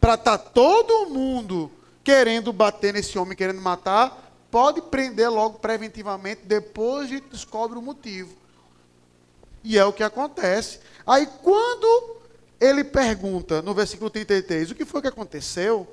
Para 0.00 0.14
estar 0.14 0.36
tá 0.36 0.50
todo 0.50 1.10
mundo 1.10 1.70
querendo 2.02 2.52
bater 2.52 2.92
nesse 2.92 3.16
homem, 3.16 3.36
querendo 3.36 3.60
matar, 3.60 4.32
pode 4.50 4.82
prender 4.82 5.30
logo 5.30 5.60
preventivamente, 5.60 6.40
depois 6.44 7.04
a 7.04 7.10
gente 7.10 7.28
descobre 7.28 7.78
o 7.78 7.82
motivo. 7.82 8.36
E 9.62 9.78
é 9.78 9.84
o 9.84 9.92
que 9.92 10.02
acontece. 10.02 10.80
Aí 11.06 11.28
quando 11.40 12.16
ele 12.60 12.82
pergunta 12.82 13.62
no 13.62 13.72
versículo 13.72 14.10
33, 14.10 14.72
o 14.72 14.74
que 14.74 14.84
foi 14.84 15.00
que 15.00 15.06
aconteceu? 15.06 15.86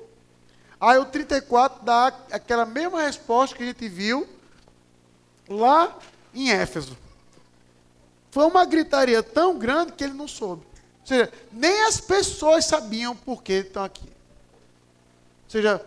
Aí 0.80 0.98
o 0.98 1.04
34 1.04 1.84
dá 1.84 2.08
aquela 2.32 2.66
mesma 2.66 3.02
resposta 3.02 3.56
que 3.56 3.62
a 3.62 3.66
gente 3.66 3.88
viu 3.88 4.26
lá 5.50 5.98
em 6.32 6.50
Éfeso. 6.50 6.96
Foi 8.30 8.44
uma 8.44 8.64
gritaria 8.64 9.22
tão 9.22 9.58
grande 9.58 9.92
que 9.92 10.04
ele 10.04 10.14
não 10.14 10.28
soube. 10.28 10.64
Ou 11.00 11.06
seja, 11.06 11.32
nem 11.50 11.82
as 11.82 12.00
pessoas 12.00 12.64
sabiam 12.64 13.16
por 13.16 13.42
que 13.42 13.54
estão 13.54 13.82
aqui. 13.82 14.04
Ou 14.06 15.50
seja, 15.50 15.84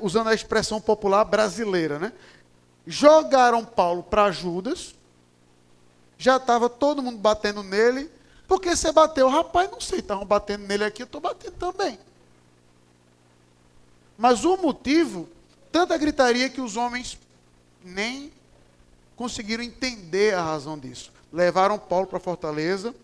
usando 0.00 0.28
a 0.28 0.34
expressão 0.34 0.80
popular 0.80 1.24
brasileira, 1.24 1.98
né? 1.98 2.12
Jogaram 2.86 3.62
Paulo 3.62 4.02
para 4.02 4.30
Judas, 4.30 4.94
já 6.16 6.36
estava 6.36 6.70
todo 6.70 7.02
mundo 7.02 7.18
batendo 7.18 7.62
nele. 7.62 8.10
Porque 8.48 8.74
você 8.74 8.92
bateu, 8.92 9.28
rapaz, 9.28 9.70
não 9.70 9.80
sei, 9.80 9.98
estavam 9.98 10.24
batendo 10.24 10.66
nele 10.66 10.84
aqui, 10.84 11.02
eu 11.02 11.06
estou 11.06 11.20
batendo 11.20 11.56
também. 11.56 11.98
Mas 14.16 14.44
o 14.44 14.56
motivo, 14.56 15.28
tanta 15.70 15.98
gritaria 15.98 16.48
que 16.48 16.60
os 16.60 16.76
homens 16.76 17.18
nem 17.84 18.32
conseguiram 19.16 19.64
entender 19.64 20.34
a 20.34 20.42
razão 20.42 20.78
disso. 20.78 21.10
Levaram 21.32 21.78
Paulo 21.78 22.06
para 22.06 22.20
fortaleza. 22.20 22.94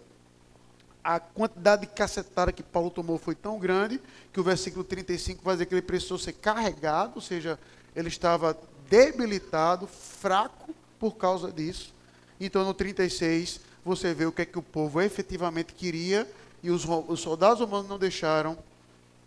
A 1.02 1.18
quantidade 1.18 1.82
de 1.82 1.92
cacetada 1.92 2.52
que 2.52 2.62
Paulo 2.62 2.88
tomou 2.88 3.18
foi 3.18 3.34
tão 3.34 3.58
grande 3.58 4.00
que 4.32 4.38
o 4.38 4.44
versículo 4.44 4.84
35 4.84 5.42
vai 5.42 5.54
dizer 5.54 5.66
que 5.66 5.74
ele 5.74 5.82
precisou 5.82 6.16
ser 6.16 6.34
carregado, 6.34 7.14
ou 7.16 7.20
seja, 7.20 7.58
ele 7.96 8.06
estava 8.06 8.56
debilitado, 8.88 9.88
fraco 9.88 10.72
por 11.00 11.16
causa 11.16 11.50
disso. 11.50 11.92
Então, 12.38 12.64
no 12.64 12.72
36, 12.72 13.60
você 13.84 14.14
vê 14.14 14.26
o 14.26 14.32
que 14.32 14.42
é 14.42 14.46
que 14.46 14.58
o 14.58 14.62
povo 14.62 15.00
efetivamente 15.00 15.72
queria 15.72 16.30
e 16.62 16.70
os, 16.70 16.84
os 17.08 17.20
soldados 17.20 17.60
romanos 17.60 17.88
não 17.88 17.98
deixaram 17.98 18.56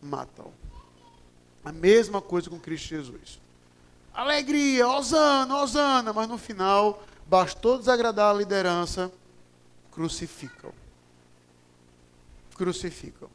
matá-lo. 0.02 0.54
A 1.64 1.72
mesma 1.72 2.22
coisa 2.22 2.50
com 2.50 2.60
Cristo 2.60 2.88
Jesus. 2.88 3.45
Alegria, 4.16 4.88
Osana, 4.88 5.62
Osana, 5.62 6.14
mas 6.14 6.28
no 6.30 6.38
final, 6.38 7.04
bastou 7.28 7.78
desagradar 7.78 8.34
a 8.34 8.38
liderança, 8.38 9.12
crucificam. 9.92 10.72
Crucificam. 12.56 13.30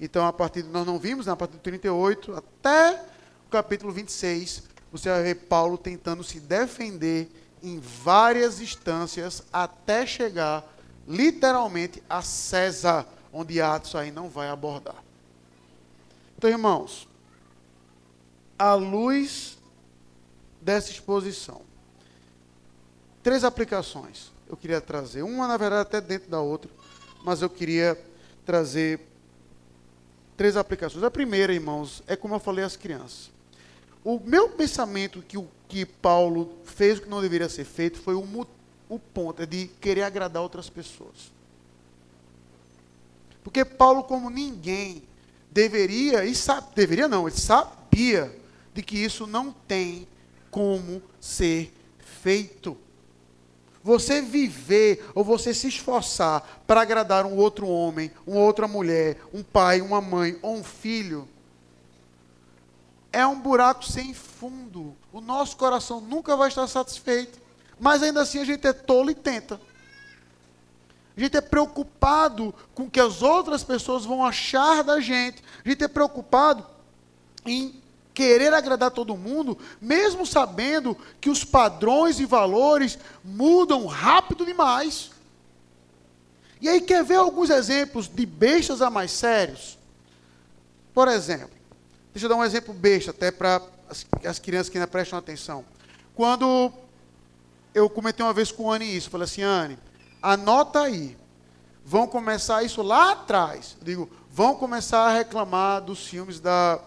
Então, 0.00 0.26
a 0.26 0.32
partir 0.32 0.62
nós 0.64 0.86
não 0.86 0.98
vimos, 0.98 1.26
né, 1.26 1.32
a 1.32 1.36
partir 1.36 1.52
do 1.52 1.60
38 1.60 2.34
até 2.34 3.04
o 3.46 3.50
capítulo 3.50 3.92
26, 3.92 4.62
você 4.90 5.10
vai 5.10 5.22
ver 5.22 5.34
Paulo 5.34 5.76
tentando 5.76 6.24
se 6.24 6.40
defender 6.40 7.30
em 7.62 7.78
várias 7.78 8.60
instâncias 8.60 9.44
até 9.52 10.06
chegar 10.06 10.66
literalmente 11.06 12.02
a 12.08 12.22
César, 12.22 13.06
onde 13.30 13.60
Atos 13.60 13.94
aí 13.94 14.10
não 14.10 14.30
vai 14.30 14.48
abordar. 14.48 14.96
Então, 16.36 16.48
irmãos, 16.48 17.06
à 18.58 18.74
luz 18.74 19.58
dessa 20.62 20.90
exposição, 20.90 21.62
três 23.22 23.44
aplicações 23.44 24.32
eu 24.48 24.56
queria 24.56 24.80
trazer. 24.80 25.22
Uma, 25.22 25.48
na 25.48 25.56
verdade, 25.56 25.82
até 25.82 26.00
dentro 26.00 26.30
da 26.30 26.40
outra, 26.40 26.70
mas 27.24 27.40
eu 27.40 27.48
queria 27.48 27.98
trazer 28.44 29.00
três 30.36 30.56
aplicações. 30.56 31.02
A 31.02 31.10
primeira, 31.10 31.52
irmãos, 31.52 32.02
é 32.06 32.14
como 32.14 32.34
eu 32.34 32.40
falei 32.40 32.64
às 32.64 32.76
crianças. 32.76 33.30
O 34.04 34.20
meu 34.20 34.50
pensamento 34.50 35.22
que, 35.22 35.38
o, 35.38 35.48
que 35.68 35.86
Paulo 35.86 36.58
fez 36.64 36.98
o 36.98 37.02
que 37.02 37.08
não 37.08 37.22
deveria 37.22 37.48
ser 37.48 37.64
feito 37.64 37.98
foi 37.98 38.14
o, 38.14 38.46
o 38.88 38.98
ponto 38.98 39.42
é 39.42 39.46
de 39.46 39.68
querer 39.80 40.02
agradar 40.02 40.42
outras 40.42 40.68
pessoas. 40.68 41.32
Porque 43.42 43.64
Paulo, 43.64 44.04
como 44.04 44.28
ninguém, 44.28 45.02
deveria, 45.50 46.24
e 46.24 46.34
sabe, 46.34 46.74
deveria 46.74 47.08
não, 47.08 47.26
ele 47.26 47.36
sabia 47.36 48.36
de 48.74 48.82
que 48.82 48.98
isso 48.98 49.26
não 49.26 49.52
tem 49.52 50.06
como 50.52 51.02
ser 51.18 51.74
feito. 51.98 52.76
Você 53.82 54.20
viver 54.20 55.10
ou 55.12 55.24
você 55.24 55.52
se 55.52 55.66
esforçar 55.66 56.62
para 56.66 56.82
agradar 56.82 57.26
um 57.26 57.36
outro 57.36 57.66
homem, 57.66 58.12
uma 58.24 58.40
outra 58.40 58.68
mulher, 58.68 59.16
um 59.32 59.42
pai, 59.42 59.80
uma 59.80 60.00
mãe 60.00 60.38
ou 60.40 60.54
um 60.54 60.62
filho, 60.62 61.28
é 63.10 63.26
um 63.26 63.40
buraco 63.40 63.84
sem 63.84 64.14
fundo. 64.14 64.94
O 65.12 65.20
nosso 65.20 65.56
coração 65.56 66.00
nunca 66.00 66.36
vai 66.36 66.48
estar 66.48 66.66
satisfeito. 66.68 67.40
Mas 67.80 68.02
ainda 68.02 68.22
assim 68.22 68.38
a 68.38 68.44
gente 68.44 68.66
é 68.66 68.72
tolo 68.72 69.10
e 69.10 69.14
tenta. 69.14 69.60
A 71.16 71.20
gente 71.20 71.36
é 71.36 71.40
preocupado 71.40 72.54
com 72.74 72.84
o 72.84 72.90
que 72.90 73.00
as 73.00 73.20
outras 73.20 73.64
pessoas 73.64 74.04
vão 74.04 74.24
achar 74.24 74.84
da 74.84 75.00
gente. 75.00 75.42
A 75.64 75.68
gente 75.68 75.82
é 75.82 75.88
preocupado 75.88 76.64
em 77.44 77.81
querer 78.14 78.52
agradar 78.52 78.90
todo 78.90 79.16
mundo, 79.16 79.58
mesmo 79.80 80.26
sabendo 80.26 80.96
que 81.20 81.30
os 81.30 81.44
padrões 81.44 82.20
e 82.20 82.26
valores 82.26 82.98
mudam 83.24 83.86
rápido 83.86 84.44
demais. 84.44 85.10
E 86.60 86.68
aí 86.68 86.80
quer 86.80 87.02
ver 87.02 87.16
alguns 87.16 87.50
exemplos 87.50 88.08
de 88.08 88.24
bestas 88.24 88.82
a 88.82 88.90
mais 88.90 89.10
sérios? 89.10 89.78
Por 90.94 91.08
exemplo, 91.08 91.62
Deixa 92.12 92.26
eu 92.26 92.28
dar 92.28 92.36
um 92.36 92.44
exemplo 92.44 92.74
besta, 92.74 93.10
até 93.10 93.30
para 93.30 93.62
as, 93.88 94.06
as, 94.24 94.38
crianças 94.38 94.68
que 94.68 94.76
ainda 94.76 94.86
prestam 94.86 95.18
atenção. 95.18 95.64
Quando 96.14 96.70
eu 97.72 97.88
comentei 97.88 98.24
uma 98.24 98.34
vez 98.34 98.52
com 98.52 98.70
a 98.70 98.76
Anne 98.76 98.96
isso, 98.96 99.08
falei 99.08 99.24
assim, 99.24 99.40
Anne, 99.40 99.78
anota 100.20 100.82
aí. 100.82 101.16
Vão 101.84 102.06
começar 102.06 102.62
isso 102.62 102.82
lá 102.82 103.12
atrás. 103.12 103.76
Eu 103.80 103.86
digo, 103.86 104.10
vão 104.30 104.54
começar 104.54 105.06
a 105.06 105.12
reclamar 105.12 105.80
dos 105.80 106.06
filmes 106.06 106.38
da, 106.38 106.80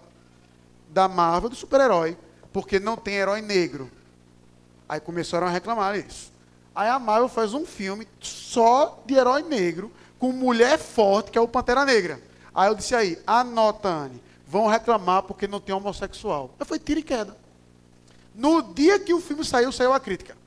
da 0.95 1.10
Marvel, 1.10 1.49
do 1.49 1.58
super-herói, 1.58 2.17
porque 2.53 2.79
não 2.79 2.95
tem 2.95 3.15
herói 3.15 3.41
negro. 3.41 3.91
Aí 4.88 5.01
começaram 5.01 5.45
a 5.45 5.49
reclamar 5.49 5.97
isso. 5.97 6.31
Aí 6.73 6.88
a 6.88 6.97
Marvel 6.97 7.27
faz 7.27 7.53
um 7.53 7.65
filme 7.65 8.08
só 8.21 9.03
de 9.05 9.13
herói 9.13 9.43
negro, 9.43 9.91
com 10.17 10.31
mulher 10.31 10.79
forte, 10.79 11.31
que 11.31 11.38
é 11.38 11.41
o 11.41 11.49
Pantera 11.49 11.84
Negra. 11.84 12.21
Aí 12.53 12.69
eu 12.69 12.75
disse 12.75 12.95
aí, 12.95 13.19
anota, 13.27 13.89
Anne 13.89 14.23
vão 14.47 14.67
reclamar 14.67 15.23
porque 15.23 15.49
não 15.49 15.60
tem 15.60 15.75
homossexual. 15.75 16.55
Mas 16.58 16.65
foi 16.65 16.79
tiro 16.79 17.01
e 17.01 17.03
queda. 17.03 17.36
No 18.34 18.62
dia 18.62 18.97
que 18.97 19.13
o 19.13 19.19
filme 19.19 19.43
saiu, 19.43 19.73
saiu 19.73 19.91
a 19.91 19.99
crítica. 19.99 20.38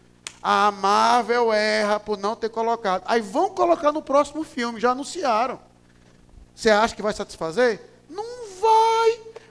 A 0.43 0.71
Marvel 0.71 1.53
erra 1.53 2.01
por 2.01 2.17
não 2.17 2.35
ter 2.35 2.49
colocado. 2.49 3.03
Aí 3.05 3.21
vão 3.21 3.51
colocar 3.51 3.93
no 3.93 4.01
próximo 4.01 4.45
filme, 4.45 4.81
já 4.81 4.93
anunciaram. 4.93 5.61
Você 6.55 6.71
acha 6.71 6.97
que 6.97 7.03
vai 7.03 7.13
satisfazer? 7.13 7.83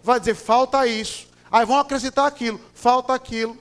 Vai 0.08 0.22
dizer, 0.22 0.36
falta 0.36 0.88
isso. 0.88 1.28
Aí 1.52 1.66
vão 1.66 1.78
acrescentar 1.78 2.26
aquilo, 2.26 2.62
falta 2.74 3.14
aquilo. 3.14 3.58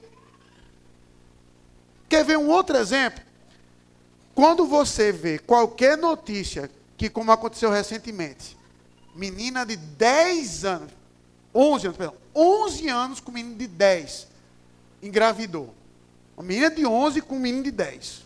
Quer 2.07 2.23
ver 2.23 2.37
um 2.37 2.47
outro 2.47 2.77
exemplo? 2.77 3.21
Quando 4.33 4.65
você 4.65 5.11
vê 5.11 5.39
qualquer 5.39 5.97
notícia, 5.97 6.71
que 6.95 7.09
como 7.09 7.33
aconteceu 7.33 7.69
recentemente, 7.69 8.57
menina 9.13 9.65
de 9.65 9.75
10 9.75 10.63
anos, 10.63 10.93
11 11.53 11.87
anos, 11.87 11.97
perdão, 11.97 12.15
11 12.33 12.87
anos 12.87 13.19
com 13.19 13.29
menino 13.29 13.57
de 13.57 13.67
10, 13.67 14.27
engravidou. 15.03 15.75
Uma 16.37 16.43
menina 16.45 16.71
de 16.71 16.85
11 16.85 17.23
com 17.23 17.35
um 17.35 17.39
menino 17.39 17.65
de 17.65 17.71
10. 17.71 18.25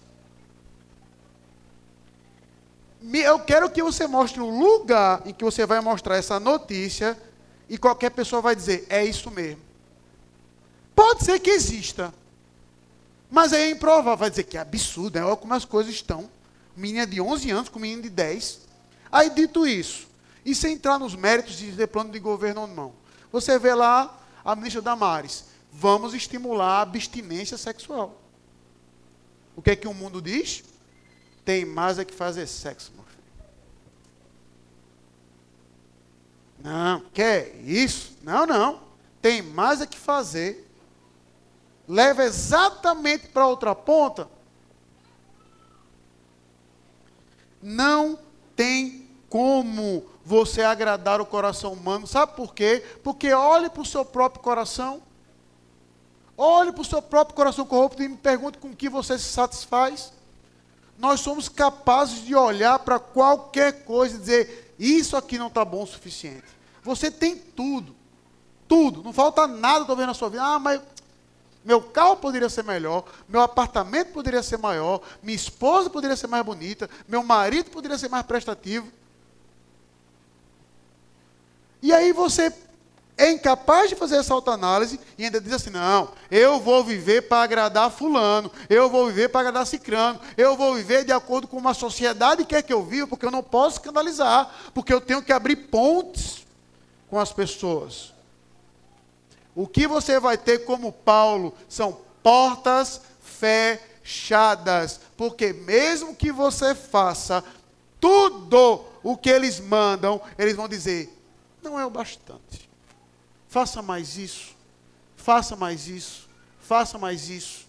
Eu 3.25 3.39
quero 3.39 3.67
que 3.67 3.81
você 3.81 4.05
mostre 4.05 4.39
o 4.39 4.47
lugar 4.47 5.23
em 5.25 5.33
que 5.33 5.43
você 5.43 5.65
vai 5.65 5.81
mostrar 5.81 6.17
essa 6.17 6.39
notícia 6.39 7.17
e 7.71 7.77
qualquer 7.77 8.11
pessoa 8.11 8.41
vai 8.41 8.55
dizer, 8.55 8.85
é 8.89 9.03
isso 9.03 9.31
mesmo. 9.31 9.61
Pode 10.93 11.23
ser 11.23 11.39
que 11.39 11.49
exista. 11.49 12.13
Mas 13.29 13.53
é 13.53 13.69
improvável. 13.69 14.17
Vai 14.17 14.29
dizer 14.29 14.43
que 14.43 14.57
é 14.57 14.59
absurdo, 14.59 15.17
é 15.17 15.23
olha 15.23 15.37
como 15.37 15.53
as 15.53 15.63
coisas 15.63 15.93
estão. 15.93 16.29
Menina 16.75 17.07
de 17.07 17.21
11 17.21 17.49
anos 17.49 17.69
com 17.69 17.79
menino 17.79 18.01
de 18.01 18.09
10. 18.09 18.67
Aí, 19.09 19.29
dito 19.29 19.65
isso, 19.65 20.07
e 20.45 20.53
sem 20.53 20.73
entrar 20.73 20.99
nos 20.99 21.15
méritos 21.15 21.55
de 21.55 21.71
ter 21.71 21.87
plano 21.87 22.11
de 22.11 22.19
governo 22.19 22.61
ou 22.61 22.67
não, 22.67 22.93
você 23.31 23.57
vê 23.57 23.73
lá 23.73 24.19
a 24.43 24.55
ministra 24.55 24.81
Damares 24.81 25.45
vamos 25.71 26.13
estimular 26.13 26.79
a 26.79 26.81
abstinência 26.81 27.57
sexual. 27.57 28.21
O 29.55 29.61
que 29.61 29.71
é 29.71 29.75
que 29.75 29.87
o 29.87 29.93
mundo 29.93 30.21
diz? 30.21 30.63
Tem 31.45 31.65
mais 31.65 31.97
é 31.97 32.05
que 32.05 32.13
fazer 32.13 32.45
sexo, 32.47 32.91
meu 32.93 33.05
filho. 33.05 33.21
Não, 36.63 37.01
quer 37.13 37.55
isso? 37.63 38.17
Não, 38.21 38.45
não. 38.45 38.81
Tem 39.21 39.41
mais 39.41 39.81
é 39.81 39.85
que 39.85 39.97
fazer. 39.97 40.67
Leva 41.87 42.23
exatamente 42.23 43.27
para 43.27 43.47
outra 43.47 43.73
ponta. 43.73 44.27
Não 47.61 48.17
tem 48.55 49.07
como 49.29 50.05
você 50.23 50.61
agradar 50.61 51.19
o 51.19 51.25
coração 51.25 51.73
humano. 51.73 52.05
Sabe 52.05 52.35
por 52.35 52.53
quê? 52.53 52.83
Porque 53.03 53.33
olhe 53.33 53.69
para 53.69 53.81
o 53.81 53.85
seu 53.85 54.05
próprio 54.05 54.43
coração. 54.43 55.01
Olhe 56.37 56.71
para 56.71 56.81
o 56.81 56.85
seu 56.85 57.01
próprio 57.01 57.35
coração 57.35 57.65
corrupto 57.65 58.01
e 58.01 58.07
me 58.09 58.17
pergunte 58.17 58.57
com 58.57 58.75
que 58.75 58.89
você 58.89 59.17
se 59.17 59.25
satisfaz. 59.25 60.13
Nós 60.97 61.19
somos 61.19 61.49
capazes 61.49 62.23
de 62.23 62.35
olhar 62.35 62.79
para 62.79 62.99
qualquer 62.99 63.83
coisa 63.83 64.15
e 64.15 64.19
dizer: 64.19 64.70
Isso 64.81 65.15
aqui 65.15 65.37
não 65.37 65.45
está 65.45 65.63
bom 65.63 65.83
o 65.83 65.87
suficiente. 65.87 66.47
Você 66.81 67.11
tem 67.11 67.35
tudo. 67.37 67.95
Tudo. 68.67 69.03
Não 69.03 69.13
falta 69.13 69.45
nada 69.45 69.85
talvez 69.85 70.07
na 70.07 70.15
sua 70.15 70.27
vida. 70.27 70.43
Ah, 70.43 70.57
mas 70.57 70.81
meu 71.63 71.83
carro 71.83 72.17
poderia 72.17 72.49
ser 72.49 72.63
melhor, 72.63 73.05
meu 73.29 73.41
apartamento 73.41 74.11
poderia 74.11 74.41
ser 74.41 74.57
maior, 74.57 74.99
minha 75.21 75.35
esposa 75.35 75.91
poderia 75.91 76.15
ser 76.15 76.25
mais 76.25 76.43
bonita, 76.43 76.89
meu 77.07 77.21
marido 77.21 77.69
poderia 77.69 77.99
ser 77.99 78.09
mais 78.09 78.25
prestativo. 78.25 78.91
E 81.83 81.93
aí 81.93 82.11
você 82.11 82.51
é 83.17 83.29
incapaz 83.29 83.89
de 83.89 83.95
fazer 83.95 84.15
essa 84.17 84.33
autoanálise 84.33 84.99
e 85.17 85.25
ainda 85.25 85.39
diz 85.39 85.53
assim: 85.53 85.69
não, 85.69 86.09
eu 86.29 86.59
vou 86.59 86.83
viver 86.83 87.23
para 87.23 87.43
agradar 87.43 87.91
Fulano, 87.91 88.51
eu 88.69 88.89
vou 88.89 89.07
viver 89.07 89.29
para 89.29 89.41
agradar 89.41 89.67
Cicrano, 89.67 90.19
eu 90.37 90.55
vou 90.55 90.73
viver 90.73 91.05
de 91.05 91.11
acordo 91.11 91.47
com 91.47 91.57
uma 91.57 91.73
sociedade 91.73 92.43
que 92.43 92.55
quer 92.55 92.63
que 92.63 92.73
eu 92.73 92.83
viva, 92.83 93.07
porque 93.07 93.25
eu 93.25 93.31
não 93.31 93.43
posso 93.43 93.77
escandalizar, 93.77 94.51
porque 94.73 94.93
eu 94.93 95.01
tenho 95.01 95.21
que 95.21 95.31
abrir 95.31 95.55
pontes 95.55 96.45
com 97.09 97.19
as 97.19 97.31
pessoas. 97.31 98.13
O 99.53 99.67
que 99.67 99.85
você 99.85 100.19
vai 100.19 100.37
ter 100.37 100.65
como 100.65 100.91
Paulo 100.91 101.53
são 101.67 101.99
portas 102.23 103.01
fechadas, 103.21 104.99
porque 105.15 105.53
mesmo 105.53 106.15
que 106.15 106.31
você 106.31 106.73
faça 106.73 107.43
tudo 107.99 108.83
o 109.03 109.15
que 109.15 109.29
eles 109.29 109.59
mandam, 109.59 110.19
eles 110.39 110.55
vão 110.55 110.67
dizer: 110.67 111.15
não 111.61 111.79
é 111.79 111.85
o 111.85 111.89
bastante 111.89 112.70
faça 113.51 113.81
mais 113.81 114.17
isso, 114.17 114.55
faça 115.17 115.57
mais 115.57 115.85
isso, 115.85 116.29
faça 116.61 116.97
mais 116.97 117.27
isso. 117.27 117.67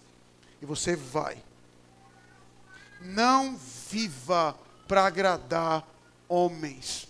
E 0.61 0.65
você 0.65 0.95
vai. 0.95 1.43
Não 3.01 3.57
viva 3.91 4.57
para 4.87 5.05
agradar 5.05 5.85
homens. 6.29 7.09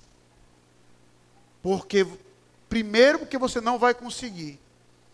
Porque, 1.62 2.06
primeiro, 2.66 3.18
porque 3.18 3.36
você 3.36 3.60
não 3.60 3.78
vai 3.78 3.92
conseguir. 3.92 4.58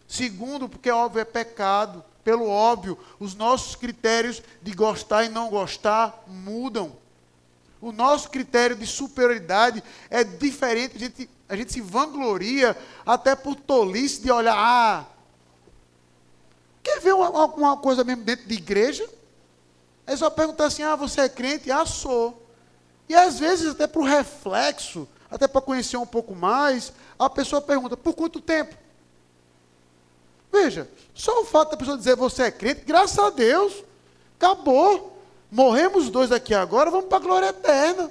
Segundo, 0.06 0.68
porque 0.68 0.88
óbvio 0.92 1.20
é 1.20 1.24
pecado. 1.24 2.04
Pelo 2.22 2.48
óbvio, 2.48 2.96
os 3.18 3.34
nossos 3.34 3.74
critérios 3.74 4.40
de 4.62 4.72
gostar 4.72 5.24
e 5.24 5.28
não 5.28 5.50
gostar 5.50 6.22
mudam. 6.28 6.96
O 7.80 7.92
nosso 7.92 8.30
critério 8.30 8.76
de 8.76 8.86
superioridade 8.86 9.82
é 10.10 10.24
diferente. 10.24 10.96
A 10.96 10.98
gente 10.98 11.30
a 11.48 11.56
gente 11.56 11.72
se 11.72 11.80
vangloria 11.80 12.76
até 13.06 13.34
por 13.34 13.56
tolice 13.56 14.20
de 14.20 14.30
olhar. 14.30 14.54
Ah, 14.54 15.06
quer 16.82 17.00
ver 17.00 17.14
uma, 17.14 17.46
uma 17.46 17.76
coisa 17.78 18.04
mesmo 18.04 18.22
dentro 18.22 18.46
de 18.46 18.54
igreja? 18.54 19.08
É 20.06 20.14
só 20.14 20.28
perguntar 20.28 20.66
assim: 20.66 20.82
ah, 20.82 20.94
você 20.94 21.22
é 21.22 21.28
crente? 21.28 21.70
Ah, 21.70 21.86
sou. 21.86 22.46
E 23.08 23.14
às 23.14 23.38
vezes, 23.38 23.68
até 23.68 23.86
para 23.86 24.00
o 24.00 24.04
reflexo, 24.04 25.08
até 25.30 25.48
para 25.48 25.62
conhecer 25.62 25.96
um 25.96 26.06
pouco 26.06 26.34
mais, 26.34 26.92
a 27.18 27.30
pessoa 27.30 27.62
pergunta: 27.62 27.96
por 27.96 28.14
quanto 28.14 28.40
tempo? 28.40 28.76
Veja, 30.52 30.90
só 31.14 31.40
o 31.40 31.44
fato 31.46 31.70
da 31.70 31.76
pessoa 31.78 31.96
dizer 31.96 32.16
você 32.16 32.44
é 32.44 32.50
crente, 32.50 32.82
graças 32.84 33.18
a 33.18 33.30
Deus, 33.30 33.84
acabou. 34.36 35.17
Morremos 35.50 36.10
dois 36.10 36.30
aqui 36.30 36.54
agora, 36.54 36.90
vamos 36.90 37.06
para 37.06 37.18
a 37.18 37.20
glória 37.20 37.46
eterna. 37.48 38.10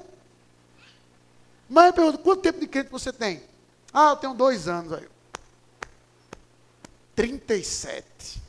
Mas 1.69 1.87
eu 1.87 1.93
pergunto, 1.93 2.19
quanto 2.19 2.41
tempo 2.41 2.59
de 2.59 2.67
crente 2.67 2.89
você 2.89 3.11
tem? 3.11 3.43
Ah, 3.93 4.11
eu 4.11 4.15
tenho 4.15 4.33
dois 4.33 4.67
anos. 4.67 4.93
Aí. 4.93 5.07
37. 7.15 8.41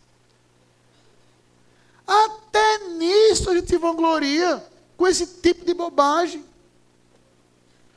Até 2.06 2.78
nisso 2.90 3.50
a 3.50 3.54
gente 3.54 3.68
se 3.68 3.76
vangloria 3.76 4.64
com 4.96 5.06
esse 5.06 5.26
tipo 5.26 5.64
de 5.64 5.74
bobagem. 5.74 6.44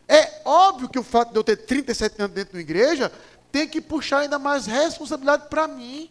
É 0.08 0.42
óbvio 0.44 0.90
que 0.90 1.00
o 1.00 1.04
fato 1.04 1.32
de 1.32 1.38
eu 1.38 1.44
ter 1.44 1.56
37 1.56 2.22
anos 2.22 2.36
dentro 2.36 2.54
da 2.54 2.60
igreja 2.60 3.12
tem 3.52 3.68
que 3.68 3.80
puxar 3.80 4.20
ainda 4.20 4.38
mais 4.38 4.66
responsabilidade 4.66 5.48
para 5.50 5.68
mim. 5.68 6.10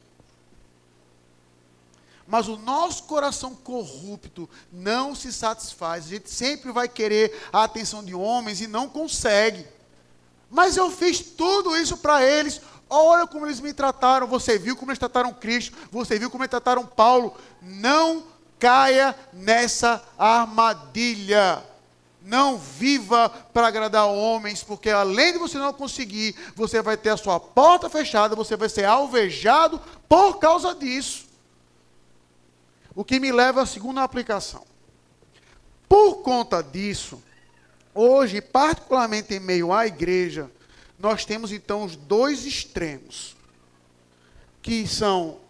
Mas 2.30 2.46
o 2.46 2.56
nosso 2.56 3.02
coração 3.02 3.56
corrupto 3.56 4.48
não 4.72 5.16
se 5.16 5.32
satisfaz. 5.32 6.04
A 6.04 6.08
gente 6.10 6.30
sempre 6.30 6.70
vai 6.70 6.88
querer 6.88 7.36
a 7.52 7.64
atenção 7.64 8.04
de 8.04 8.14
homens 8.14 8.60
e 8.60 8.68
não 8.68 8.88
consegue. 8.88 9.66
Mas 10.48 10.76
eu 10.76 10.92
fiz 10.92 11.18
tudo 11.18 11.76
isso 11.76 11.96
para 11.96 12.24
eles. 12.24 12.60
Olha 12.88 13.26
como 13.26 13.46
eles 13.46 13.58
me 13.58 13.72
trataram. 13.72 14.28
Você 14.28 14.56
viu 14.56 14.76
como 14.76 14.92
eles 14.92 14.98
trataram 15.00 15.34
Cristo. 15.34 15.76
Você 15.90 16.20
viu 16.20 16.30
como 16.30 16.44
eles 16.44 16.50
trataram 16.50 16.86
Paulo. 16.86 17.36
Não 17.60 18.22
caia 18.60 19.12
nessa 19.32 20.00
armadilha. 20.16 21.64
Não 22.22 22.56
viva 22.56 23.28
para 23.52 23.66
agradar 23.66 24.06
homens, 24.06 24.62
porque 24.62 24.88
além 24.88 25.32
de 25.32 25.38
você 25.38 25.58
não 25.58 25.72
conseguir, 25.72 26.36
você 26.54 26.80
vai 26.80 26.96
ter 26.96 27.08
a 27.10 27.16
sua 27.16 27.40
porta 27.40 27.90
fechada, 27.90 28.36
você 28.36 28.56
vai 28.56 28.68
ser 28.68 28.84
alvejado 28.84 29.80
por 30.08 30.38
causa 30.38 30.72
disso. 30.76 31.29
O 32.94 33.04
que 33.04 33.20
me 33.20 33.30
leva 33.32 33.62
à 33.62 33.66
segunda 33.66 34.02
aplicação. 34.02 34.64
Por 35.88 36.22
conta 36.22 36.62
disso, 36.62 37.22
hoje, 37.94 38.40
particularmente 38.40 39.34
em 39.34 39.40
meio 39.40 39.72
à 39.72 39.86
igreja, 39.86 40.50
nós 40.98 41.24
temos 41.24 41.50
então 41.50 41.82
os 41.82 41.96
dois 41.96 42.44
extremos, 42.44 43.36
que 44.62 44.86
são 44.86 45.40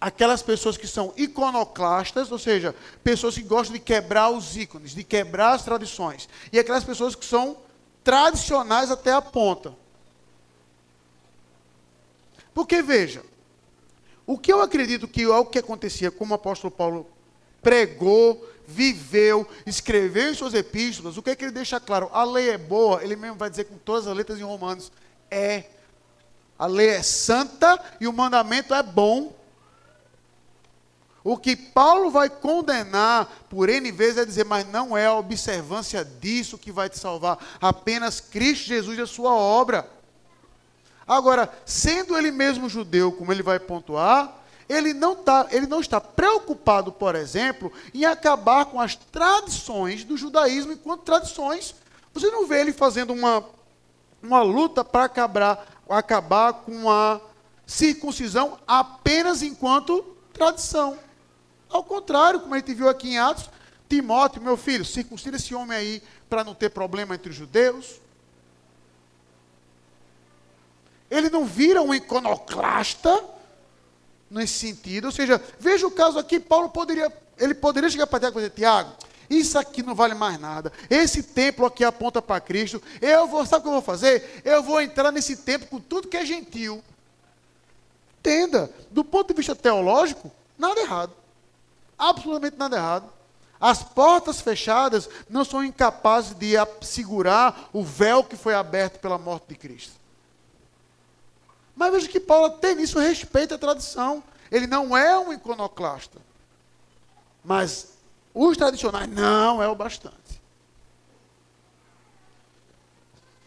aquelas 0.00 0.42
pessoas 0.42 0.76
que 0.76 0.86
são 0.86 1.14
iconoclastas, 1.16 2.30
ou 2.30 2.38
seja, 2.38 2.74
pessoas 3.04 3.36
que 3.36 3.42
gostam 3.42 3.74
de 3.74 3.80
quebrar 3.80 4.30
os 4.30 4.56
ícones, 4.56 4.94
de 4.94 5.04
quebrar 5.04 5.54
as 5.54 5.64
tradições, 5.64 6.28
e 6.52 6.58
aquelas 6.58 6.84
pessoas 6.84 7.14
que 7.14 7.24
são 7.24 7.56
tradicionais 8.02 8.90
até 8.90 9.12
a 9.12 9.22
ponta. 9.22 9.74
Porque 12.52 12.82
veja, 12.82 13.24
o 14.26 14.38
que 14.38 14.52
eu 14.52 14.60
acredito 14.62 15.08
que 15.08 15.22
é 15.22 15.28
o 15.28 15.44
que 15.44 15.58
acontecia, 15.58 16.10
como 16.10 16.32
o 16.32 16.36
apóstolo 16.36 16.70
Paulo 16.70 17.06
pregou, 17.60 18.48
viveu, 18.66 19.46
escreveu 19.66 20.30
em 20.30 20.34
suas 20.34 20.54
epístolas, 20.54 21.16
o 21.16 21.22
que 21.22 21.30
é 21.30 21.36
que 21.36 21.44
ele 21.44 21.52
deixa 21.52 21.78
claro? 21.80 22.08
A 22.12 22.24
lei 22.24 22.50
é 22.50 22.58
boa, 22.58 23.02
ele 23.02 23.16
mesmo 23.16 23.36
vai 23.36 23.50
dizer 23.50 23.64
com 23.64 23.76
todas 23.78 24.06
as 24.06 24.16
letras 24.16 24.38
em 24.38 24.44
Romanos, 24.44 24.90
É. 25.30 25.64
A 26.58 26.66
lei 26.66 26.90
é 26.90 27.02
santa 27.02 27.82
e 28.00 28.06
o 28.06 28.12
mandamento 28.12 28.72
é 28.72 28.82
bom. 28.82 29.34
O 31.24 31.36
que 31.36 31.56
Paulo 31.56 32.10
vai 32.10 32.28
condenar 32.28 33.46
por 33.48 33.68
N 33.68 33.90
vezes 33.90 34.18
é 34.18 34.24
dizer, 34.24 34.44
mas 34.44 34.66
não 34.68 34.96
é 34.96 35.06
a 35.06 35.14
observância 35.14 36.04
disso 36.04 36.58
que 36.58 36.70
vai 36.70 36.88
te 36.88 36.98
salvar, 36.98 37.38
apenas 37.60 38.20
Cristo 38.20 38.66
Jesus 38.66 38.98
e 38.98 39.02
a 39.02 39.06
sua 39.06 39.32
obra. 39.32 39.88
Agora, 41.12 41.52
sendo 41.66 42.16
ele 42.16 42.30
mesmo 42.30 42.70
judeu, 42.70 43.12
como 43.12 43.30
ele 43.30 43.42
vai 43.42 43.58
pontuar, 43.58 44.34
ele 44.66 44.94
não, 44.94 45.14
tá, 45.14 45.46
ele 45.50 45.66
não 45.66 45.80
está 45.80 46.00
preocupado, 46.00 46.90
por 46.90 47.14
exemplo, 47.14 47.70
em 47.92 48.06
acabar 48.06 48.64
com 48.64 48.80
as 48.80 48.96
tradições 48.96 50.04
do 50.04 50.16
judaísmo 50.16 50.72
enquanto 50.72 51.02
tradições. 51.02 51.74
Você 52.14 52.30
não 52.30 52.46
vê 52.46 52.62
ele 52.62 52.72
fazendo 52.72 53.12
uma, 53.12 53.44
uma 54.22 54.40
luta 54.42 54.82
para 54.82 55.04
acabar, 55.04 55.66
acabar 55.86 56.54
com 56.54 56.90
a 56.90 57.20
circuncisão 57.66 58.58
apenas 58.66 59.42
enquanto 59.42 60.02
tradição. 60.32 60.98
Ao 61.68 61.84
contrário, 61.84 62.40
como 62.40 62.54
a 62.54 62.58
gente 62.58 62.72
viu 62.72 62.88
aqui 62.88 63.10
em 63.10 63.18
Atos, 63.18 63.50
Timóteo, 63.86 64.40
meu 64.40 64.56
filho, 64.56 64.84
circuncida 64.84 65.36
esse 65.36 65.54
homem 65.54 65.76
aí 65.76 66.02
para 66.30 66.42
não 66.42 66.54
ter 66.54 66.70
problema 66.70 67.14
entre 67.14 67.28
os 67.28 67.36
judeus. 67.36 68.00
Ele 71.12 71.30
não 71.30 71.44
vira 71.44 71.82
um 71.82 71.94
iconoclasta 71.94 73.22
nesse 74.30 74.54
sentido. 74.54 75.06
Ou 75.06 75.12
seja, 75.12 75.40
veja 75.58 75.86
o 75.86 75.90
caso 75.90 76.18
aqui, 76.18 76.40
Paulo 76.40 76.70
poderia, 76.70 77.12
ele 77.38 77.54
poderia 77.54 77.90
chegar 77.90 78.06
para 78.06 78.20
Tiago 78.20 78.38
e 78.38 78.42
dizer, 78.42 78.54
Tiago, 78.54 78.92
isso 79.28 79.58
aqui 79.58 79.82
não 79.82 79.94
vale 79.94 80.14
mais 80.14 80.38
nada. 80.40 80.72
Esse 80.88 81.22
templo 81.22 81.66
aqui 81.66 81.84
aponta 81.84 82.22
para 82.22 82.40
Cristo. 82.40 82.82
Eu 83.00 83.26
vou, 83.26 83.44
sabe 83.46 83.60
o 83.60 83.62
que 83.62 83.68
eu 83.68 83.72
vou 83.72 83.82
fazer? 83.82 84.42
Eu 84.44 84.62
vou 84.62 84.80
entrar 84.80 85.12
nesse 85.12 85.36
templo 85.36 85.68
com 85.68 85.80
tudo 85.80 86.08
que 86.08 86.16
é 86.16 86.24
gentil. 86.24 86.82
Entenda, 88.18 88.70
do 88.90 89.04
ponto 89.04 89.28
de 89.28 89.34
vista 89.34 89.54
teológico, 89.54 90.30
nada 90.58 90.80
errado 90.80 91.22
absolutamente 92.02 92.56
nada 92.58 92.76
errado. 92.76 93.12
As 93.60 93.82
portas 93.82 94.40
fechadas 94.40 95.08
não 95.30 95.44
são 95.44 95.64
incapazes 95.64 96.34
de 96.34 96.54
segurar 96.80 97.70
o 97.72 97.84
véu 97.84 98.24
que 98.24 98.36
foi 98.36 98.54
aberto 98.54 98.98
pela 98.98 99.18
morte 99.18 99.48
de 99.50 99.54
Cristo. 99.54 99.92
Mas 101.74 101.92
veja 101.92 102.08
que 102.08 102.20
Paulo 102.20 102.50
tem 102.50 102.74
nisso 102.74 102.98
respeito 102.98 103.54
à 103.54 103.58
tradição. 103.58 104.22
Ele 104.50 104.66
não 104.66 104.96
é 104.96 105.18
um 105.18 105.32
iconoclasta. 105.32 106.20
Mas 107.44 107.94
os 108.34 108.56
tradicionais 108.56 109.08
não 109.08 109.62
é 109.62 109.68
o 109.68 109.74
bastante. 109.74 110.16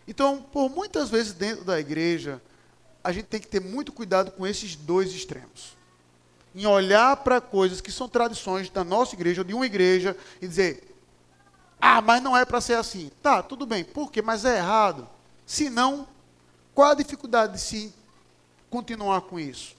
Então, 0.07 0.41
por 0.41 0.69
muitas 0.69 1.09
vezes 1.09 1.34
dentro 1.34 1.63
da 1.63 1.80
igreja, 1.80 2.41
a 3.03 3.11
gente 3.11 3.26
tem 3.26 3.39
que 3.39 3.47
ter 3.47 3.61
muito 3.61 3.91
cuidado 3.91 4.32
com 4.32 4.45
esses 4.45 4.76
dois 4.76 5.11
extremos 5.13 5.76
em 6.55 6.65
olhar 6.65 7.17
para 7.17 7.41
coisas 7.41 7.82
que 7.82 7.91
são 7.91 8.07
tradições 8.07 8.69
da 8.69 8.84
nossa 8.84 9.13
igreja 9.13 9.41
ou 9.41 9.45
de 9.45 9.53
uma 9.53 9.65
igreja 9.65 10.15
e 10.41 10.47
dizer: 10.47 10.95
ah, 11.82 12.01
mas 12.01 12.23
não 12.23 12.36
é 12.36 12.45
para 12.45 12.61
ser 12.61 12.76
assim. 12.76 13.11
Tá, 13.21 13.43
tudo 13.43 13.65
bem. 13.65 13.84
Por 13.84 14.09
quê? 14.09 14.21
Mas 14.21 14.45
é 14.45 14.57
errado. 14.57 15.07
Se 15.45 15.69
não, 15.69 16.07
qual 16.73 16.91
a 16.91 16.95
dificuldade 16.95 17.53
de 17.53 17.59
se 17.59 17.93
continuar 18.76 19.21
com 19.21 19.39
isso? 19.39 19.73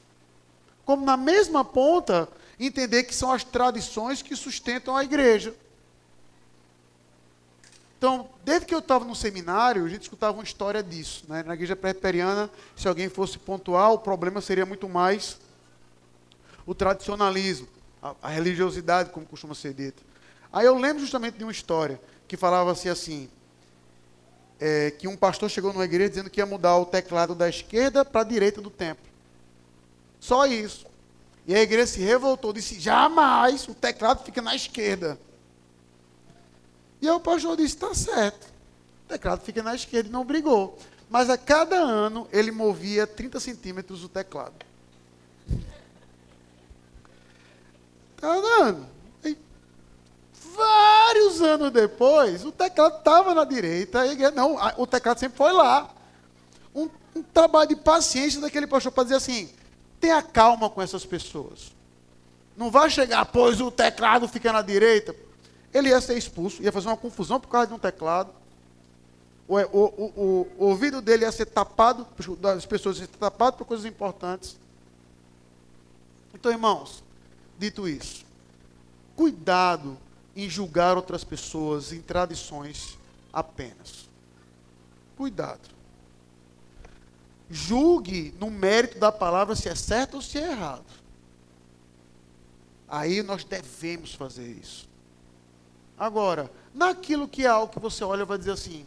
Como 0.87 1.05
na 1.05 1.19
mesma 1.19 1.63
ponta, 1.63 2.27
entender 2.59 3.03
que 3.03 3.15
são 3.15 3.31
as 3.31 3.45
tradições 3.45 4.23
que 4.23 4.35
sustentam 4.35 4.97
a 4.97 5.05
igreja. 5.05 5.55
Então, 7.99 8.31
desde 8.43 8.65
que 8.65 8.75
eu 8.75 8.79
estava 8.79 9.05
no 9.05 9.15
seminário, 9.15 9.85
a 9.85 9.89
gente 9.89 10.03
escutava 10.03 10.39
uma 10.39 10.45
história 10.45 10.83
disso. 10.83 11.25
Né? 11.29 11.43
Na 11.43 11.53
igreja 11.53 11.77
presbiteriana, 11.77 12.49
se 12.75 12.89
alguém 12.89 13.11
fosse 13.11 13.39
pontual, 13.39 13.95
o 13.95 13.99
problema 13.99 14.41
seria 14.41 14.65
muito 14.65 14.89
mais 14.89 15.39
o 16.65 16.75
tradicionalismo, 16.75 17.69
a, 18.03 18.15
a 18.23 18.29
religiosidade, 18.29 19.11
como 19.11 19.27
costuma 19.27 19.55
ser 19.55 19.75
dito. 19.75 20.03
Aí 20.51 20.65
eu 20.65 20.79
lembro 20.79 21.01
justamente 21.01 21.37
de 21.37 21.45
uma 21.45 21.53
história 21.53 22.01
que 22.27 22.37
falava 22.37 22.73
assim, 22.73 22.89
assim 22.89 23.29
é, 24.61 24.91
que 24.91 25.07
um 25.07 25.17
pastor 25.17 25.51
chegou 25.51 25.73
numa 25.73 25.85
igreja 25.85 26.11
dizendo 26.11 26.31
que 26.31 26.41
ia 26.41 26.47
mudar 26.47 26.77
o 26.79 26.87
teclado 26.87 27.35
da 27.35 27.49
esquerda 27.49 28.05
para 28.05 28.23
a 28.23 28.25
direita 28.25 28.61
do 28.61 28.71
templo. 28.71 29.07
Só 30.19 30.47
isso. 30.47 30.87
E 31.47 31.55
a 31.55 31.63
igreja 31.63 31.87
se 31.87 32.01
revoltou, 32.01 32.53
disse: 32.53 32.81
jamais 32.81 33.69
o 33.69 33.75
teclado 33.75 34.25
fica 34.25 34.43
na 34.43 34.55
esquerda. 34.55 35.19
E 37.01 37.09
aí 37.09 37.15
o 37.15 37.21
pastor 37.21 37.57
disse: 37.57 37.75
está 37.75 37.95
certo. 37.95 38.47
O 39.05 39.09
teclado 39.09 39.43
fica 39.43 39.63
na 39.63 39.75
esquerda 39.75 40.09
e 40.09 40.13
não 40.13 40.25
brigou. 40.25 40.79
Mas 41.09 41.31
a 41.31 41.39
cada 41.39 41.77
ano 41.77 42.27
ele 42.33 42.51
movia 42.51 43.07
30 43.07 43.39
centímetros 43.39 44.03
o 44.03 44.09
teclado. 44.09 44.55
Tá 48.17 48.35
andando. 48.35 48.96
E 50.57 50.59
vários 50.59 51.43
anos 51.43 51.71
depois, 51.71 52.45
o 52.45 52.53
teclado 52.53 52.99
estava 52.99 53.35
na 53.35 53.45
direita, 53.45 54.07
igreja, 54.07 54.31
não, 54.31 54.57
o 54.79 54.87
teclado 54.87 55.19
sempre 55.19 55.37
foi 55.37 55.53
lá. 55.53 55.91
Um, 56.75 56.89
um 57.15 57.23
trabalho 57.23 57.69
de 57.69 57.77
paciência 57.77 58.41
daquele 58.41 58.67
pastor 58.67 58.93
para 58.93 59.05
dizer 59.05 59.17
assim: 59.17 59.51
tenha 60.01 60.23
calma 60.23 60.71
com 60.71 60.81
essas 60.81 61.05
pessoas. 61.05 61.73
Não 62.57 62.71
vai 62.71 62.89
chegar, 62.89 63.25
pois 63.27 63.61
o 63.61 63.71
teclado 63.71 64.27
fica 64.29 64.53
na 64.53 64.63
direita. 64.63 65.15
Ele 65.75 65.91
ia 65.91 66.01
ser 66.01 66.17
expulso, 66.17 66.63
ia 66.63 66.73
fazer 66.73 66.89
uma 66.89 66.97
confusão 66.97 67.39
por 67.39 67.49
causa 67.49 67.67
de 67.67 67.75
um 67.75 67.79
teclado. 67.79 68.31
O, 69.47 69.57
o, 69.59 70.13
o, 70.17 70.49
o 70.59 70.65
ouvido 70.67 71.03
dele 71.03 71.25
ia 71.25 71.33
ser 71.33 71.47
tapado, 71.47 72.07
das 72.41 72.65
pessoas 72.65 72.97
iam 72.97 73.07
ser 73.07 73.19
tapado 73.19 73.57
por 73.59 73.67
coisas 73.67 73.85
importantes. 73.85 74.57
Então, 76.35 76.51
irmãos, 76.51 77.05
Dito 77.59 77.89
isso, 77.89 78.25
cuidado 79.15 79.97
em 80.37 80.49
julgar 80.51 80.97
outras 80.97 81.25
pessoas 81.25 81.93
em 81.93 82.03
tradições 82.03 82.99
apenas. 83.33 84.09
Cuidado. 85.17 85.71
Julgue 87.51 88.35
no 88.39 88.51
mérito 88.51 88.99
da 88.99 89.11
palavra 89.11 89.57
se 89.57 89.69
é 89.69 89.75
certo 89.75 90.15
ou 90.15 90.23
se 90.23 90.39
é 90.39 90.51
errado. 90.51 90.85
Aí 92.87 93.23
nós 93.23 93.45
devemos 93.45 94.15
fazer 94.15 94.47
isso. 94.47 94.87
Agora, 95.99 96.51
naquilo 96.75 97.27
que 97.27 97.45
é 97.45 97.49
algo 97.49 97.73
que 97.73 97.81
você 97.81 98.05
olha 98.05 98.25
vai 98.25 98.37
dizer 98.37 98.51
assim, 98.51 98.87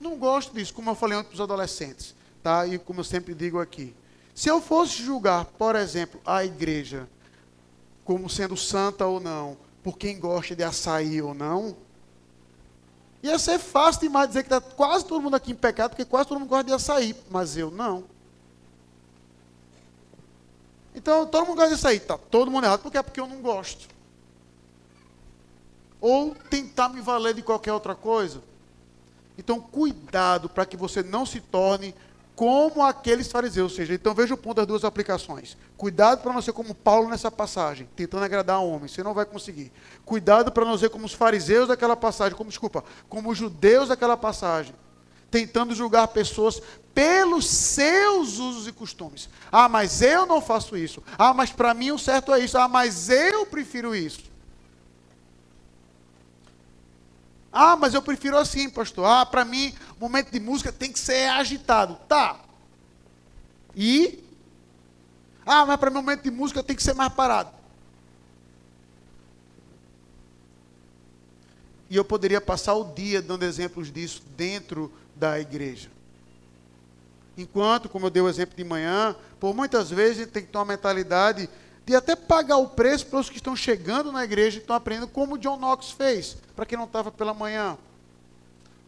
não 0.00 0.16
gosto 0.16 0.52
disso, 0.52 0.74
como 0.74 0.90
eu 0.90 0.94
falei 0.94 1.16
antes 1.16 1.28
para 1.28 1.36
os 1.36 1.40
adolescentes, 1.40 2.14
tá? 2.42 2.66
E 2.66 2.78
como 2.78 3.00
eu 3.00 3.04
sempre 3.04 3.34
digo 3.34 3.60
aqui, 3.60 3.94
se 4.34 4.48
eu 4.48 4.60
fosse 4.60 5.02
julgar, 5.02 5.44
por 5.44 5.76
exemplo, 5.76 6.20
a 6.24 6.44
igreja 6.44 7.08
como 8.04 8.28
sendo 8.28 8.56
santa 8.56 9.06
ou 9.06 9.20
não, 9.20 9.56
por 9.82 9.96
quem 9.96 10.18
gosta 10.18 10.54
de 10.54 10.62
açaí 10.62 11.20
ou 11.22 11.34
não, 11.34 11.76
ia 13.22 13.38
ser 13.38 13.58
fácil 13.58 14.02
demais 14.02 14.28
dizer 14.28 14.42
que 14.42 14.54
está 14.54 14.60
quase 14.60 15.04
todo 15.04 15.22
mundo 15.22 15.36
aqui 15.36 15.52
em 15.52 15.56
pecado, 15.56 15.90
porque 15.90 16.04
quase 16.04 16.28
todo 16.28 16.38
mundo 16.38 16.48
gosta 16.48 16.64
de 16.64 16.72
açaí, 16.72 17.16
mas 17.30 17.56
eu 17.56 17.70
não. 17.70 18.04
Então, 20.94 21.26
todo 21.26 21.46
mundo 21.46 21.56
gosta 21.56 21.70
de 21.70 21.74
açaí, 21.74 21.96
está 21.96 22.18
todo 22.18 22.50
mundo 22.50 22.64
errado, 22.64 22.80
porque 22.80 22.98
é 22.98 23.02
porque 23.02 23.20
eu 23.20 23.26
não 23.26 23.40
gosto. 23.40 23.88
Ou 26.00 26.34
tentar 26.34 26.88
me 26.88 27.00
valer 27.00 27.34
de 27.34 27.42
qualquer 27.42 27.72
outra 27.72 27.94
coisa. 27.94 28.42
Então, 29.36 29.60
cuidado 29.60 30.48
para 30.48 30.66
que 30.66 30.76
você 30.76 31.02
não 31.02 31.24
se 31.24 31.40
torne 31.40 31.94
como 32.38 32.84
aqueles 32.84 33.26
fariseus. 33.26 33.72
Ou 33.72 33.76
seja, 33.76 33.94
então 33.94 34.14
veja 34.14 34.32
o 34.32 34.36
ponto 34.36 34.58
das 34.58 34.66
duas 34.68 34.84
aplicações. 34.84 35.56
Cuidado 35.76 36.22
para 36.22 36.32
não 36.32 36.40
ser 36.40 36.52
como 36.52 36.72
Paulo 36.72 37.08
nessa 37.08 37.32
passagem, 37.32 37.88
tentando 37.96 38.24
agradar 38.24 38.62
homens, 38.62 38.92
você 38.92 39.02
não 39.02 39.12
vai 39.12 39.26
conseguir. 39.26 39.72
Cuidado 40.04 40.52
para 40.52 40.64
não 40.64 40.78
ser 40.78 40.88
como 40.88 41.04
os 41.04 41.12
fariseus 41.12 41.66
daquela 41.66 41.96
passagem, 41.96 42.38
como 42.38 42.48
desculpa, 42.48 42.84
como 43.08 43.28
os 43.28 43.36
judeus 43.36 43.88
daquela 43.88 44.16
passagem, 44.16 44.72
tentando 45.28 45.74
julgar 45.74 46.06
pessoas 46.06 46.62
pelos 46.94 47.44
seus 47.44 48.38
usos 48.38 48.68
e 48.68 48.72
costumes. 48.72 49.28
Ah, 49.50 49.68
mas 49.68 50.00
eu 50.00 50.24
não 50.24 50.40
faço 50.40 50.76
isso. 50.76 51.02
Ah, 51.18 51.34
mas 51.34 51.50
para 51.50 51.74
mim 51.74 51.90
o 51.90 51.98
certo 51.98 52.32
é 52.32 52.38
isso. 52.38 52.56
Ah, 52.56 52.68
mas 52.68 53.10
eu 53.10 53.46
prefiro 53.46 53.96
isso. 53.96 54.30
Ah, 57.60 57.74
mas 57.74 57.92
eu 57.92 58.00
prefiro 58.00 58.38
assim, 58.38 58.70
pastor. 58.70 59.04
Ah, 59.04 59.26
para 59.26 59.44
mim, 59.44 59.74
momento 59.98 60.30
de 60.30 60.38
música 60.38 60.70
tem 60.70 60.92
que 60.92 60.98
ser 61.00 61.28
agitado. 61.28 61.98
Tá. 62.06 62.38
E? 63.74 64.22
Ah, 65.44 65.66
mas 65.66 65.76
para 65.76 65.90
mim, 65.90 65.96
momento 65.96 66.22
de 66.22 66.30
música 66.30 66.62
tem 66.62 66.76
que 66.76 66.82
ser 66.84 66.94
mais 66.94 67.12
parado. 67.12 67.50
E 71.90 71.96
eu 71.96 72.04
poderia 72.04 72.40
passar 72.40 72.74
o 72.74 72.94
dia 72.94 73.20
dando 73.20 73.42
exemplos 73.42 73.90
disso 73.90 74.22
dentro 74.36 74.92
da 75.16 75.40
igreja. 75.40 75.90
Enquanto, 77.36 77.88
como 77.88 78.06
eu 78.06 78.10
dei 78.10 78.22
o 78.22 78.28
exemplo 78.28 78.56
de 78.56 78.62
manhã, 78.62 79.16
por 79.40 79.52
muitas 79.52 79.90
vezes 79.90 80.18
a 80.18 80.20
gente 80.20 80.30
tem 80.30 80.44
que 80.44 80.52
ter 80.52 80.58
uma 80.58 80.64
mentalidade 80.64 81.50
de 81.84 81.96
até 81.96 82.14
pagar 82.14 82.58
o 82.58 82.68
preço 82.68 83.06
para 83.06 83.18
os 83.18 83.28
que 83.28 83.38
estão 83.38 83.56
chegando 83.56 84.12
na 84.12 84.22
igreja 84.22 84.58
e 84.58 84.60
estão 84.60 84.76
aprendendo, 84.76 85.08
como 85.08 85.36
John 85.36 85.56
Knox 85.56 85.90
fez, 85.90 86.36
para 86.58 86.66
quem 86.66 86.76
não 86.76 86.86
estava 86.86 87.12
pela 87.12 87.32
manhã. 87.32 87.78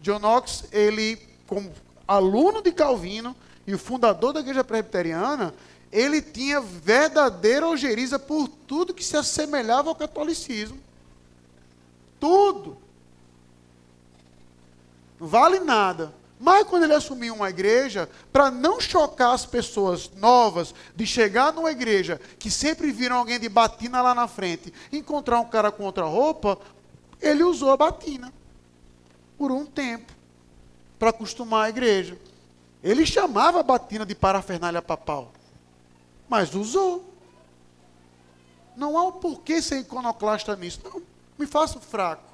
John 0.00 0.18
Knox, 0.18 0.64
ele, 0.72 1.16
como 1.46 1.72
aluno 2.08 2.60
de 2.60 2.72
Calvino 2.72 3.36
e 3.64 3.72
o 3.72 3.78
fundador 3.78 4.32
da 4.32 4.40
igreja 4.40 4.64
presbiteriana, 4.64 5.54
ele 5.92 6.20
tinha 6.20 6.60
verdadeira 6.60 7.68
ojeriza 7.68 8.18
por 8.18 8.48
tudo 8.48 8.92
que 8.92 9.04
se 9.04 9.16
assemelhava 9.16 9.88
ao 9.88 9.94
catolicismo. 9.94 10.80
Tudo. 12.18 12.76
Não 15.20 15.28
vale 15.28 15.60
nada. 15.60 16.12
Mas 16.40 16.66
quando 16.66 16.82
ele 16.84 16.94
assumiu 16.94 17.34
uma 17.36 17.50
igreja, 17.50 18.10
para 18.32 18.50
não 18.50 18.80
chocar 18.80 19.32
as 19.32 19.46
pessoas 19.46 20.10
novas 20.16 20.74
de 20.96 21.06
chegar 21.06 21.52
numa 21.52 21.70
igreja 21.70 22.20
que 22.36 22.50
sempre 22.50 22.90
viram 22.90 23.18
alguém 23.18 23.38
de 23.38 23.48
batina 23.48 24.02
lá 24.02 24.12
na 24.12 24.26
frente, 24.26 24.74
encontrar 24.90 25.38
um 25.38 25.48
cara 25.48 25.70
com 25.70 25.84
outra 25.84 26.06
roupa, 26.06 26.58
ele 27.20 27.42
usou 27.42 27.70
a 27.70 27.76
batina 27.76 28.32
por 29.36 29.50
um 29.50 29.66
tempo 29.66 30.12
para 30.98 31.10
acostumar 31.10 31.66
a 31.66 31.68
igreja. 31.68 32.18
Ele 32.82 33.04
chamava 33.04 33.60
a 33.60 33.62
batina 33.62 34.06
de 34.06 34.14
parafernália 34.14 34.80
papal, 34.80 35.32
mas 36.28 36.54
usou. 36.54 37.12
Não 38.76 38.96
há 38.96 39.04
o 39.04 39.08
um 39.08 39.12
porquê 39.12 39.60
ser 39.60 39.80
iconoclasta 39.80 40.56
nisso. 40.56 40.80
Não, 40.84 41.02
me 41.38 41.46
faço 41.46 41.80
fraco. 41.80 42.30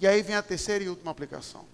E 0.00 0.06
aí 0.06 0.22
vem 0.22 0.34
a 0.34 0.42
terceira 0.42 0.82
e 0.82 0.88
última 0.88 1.10
aplicação. 1.10 1.64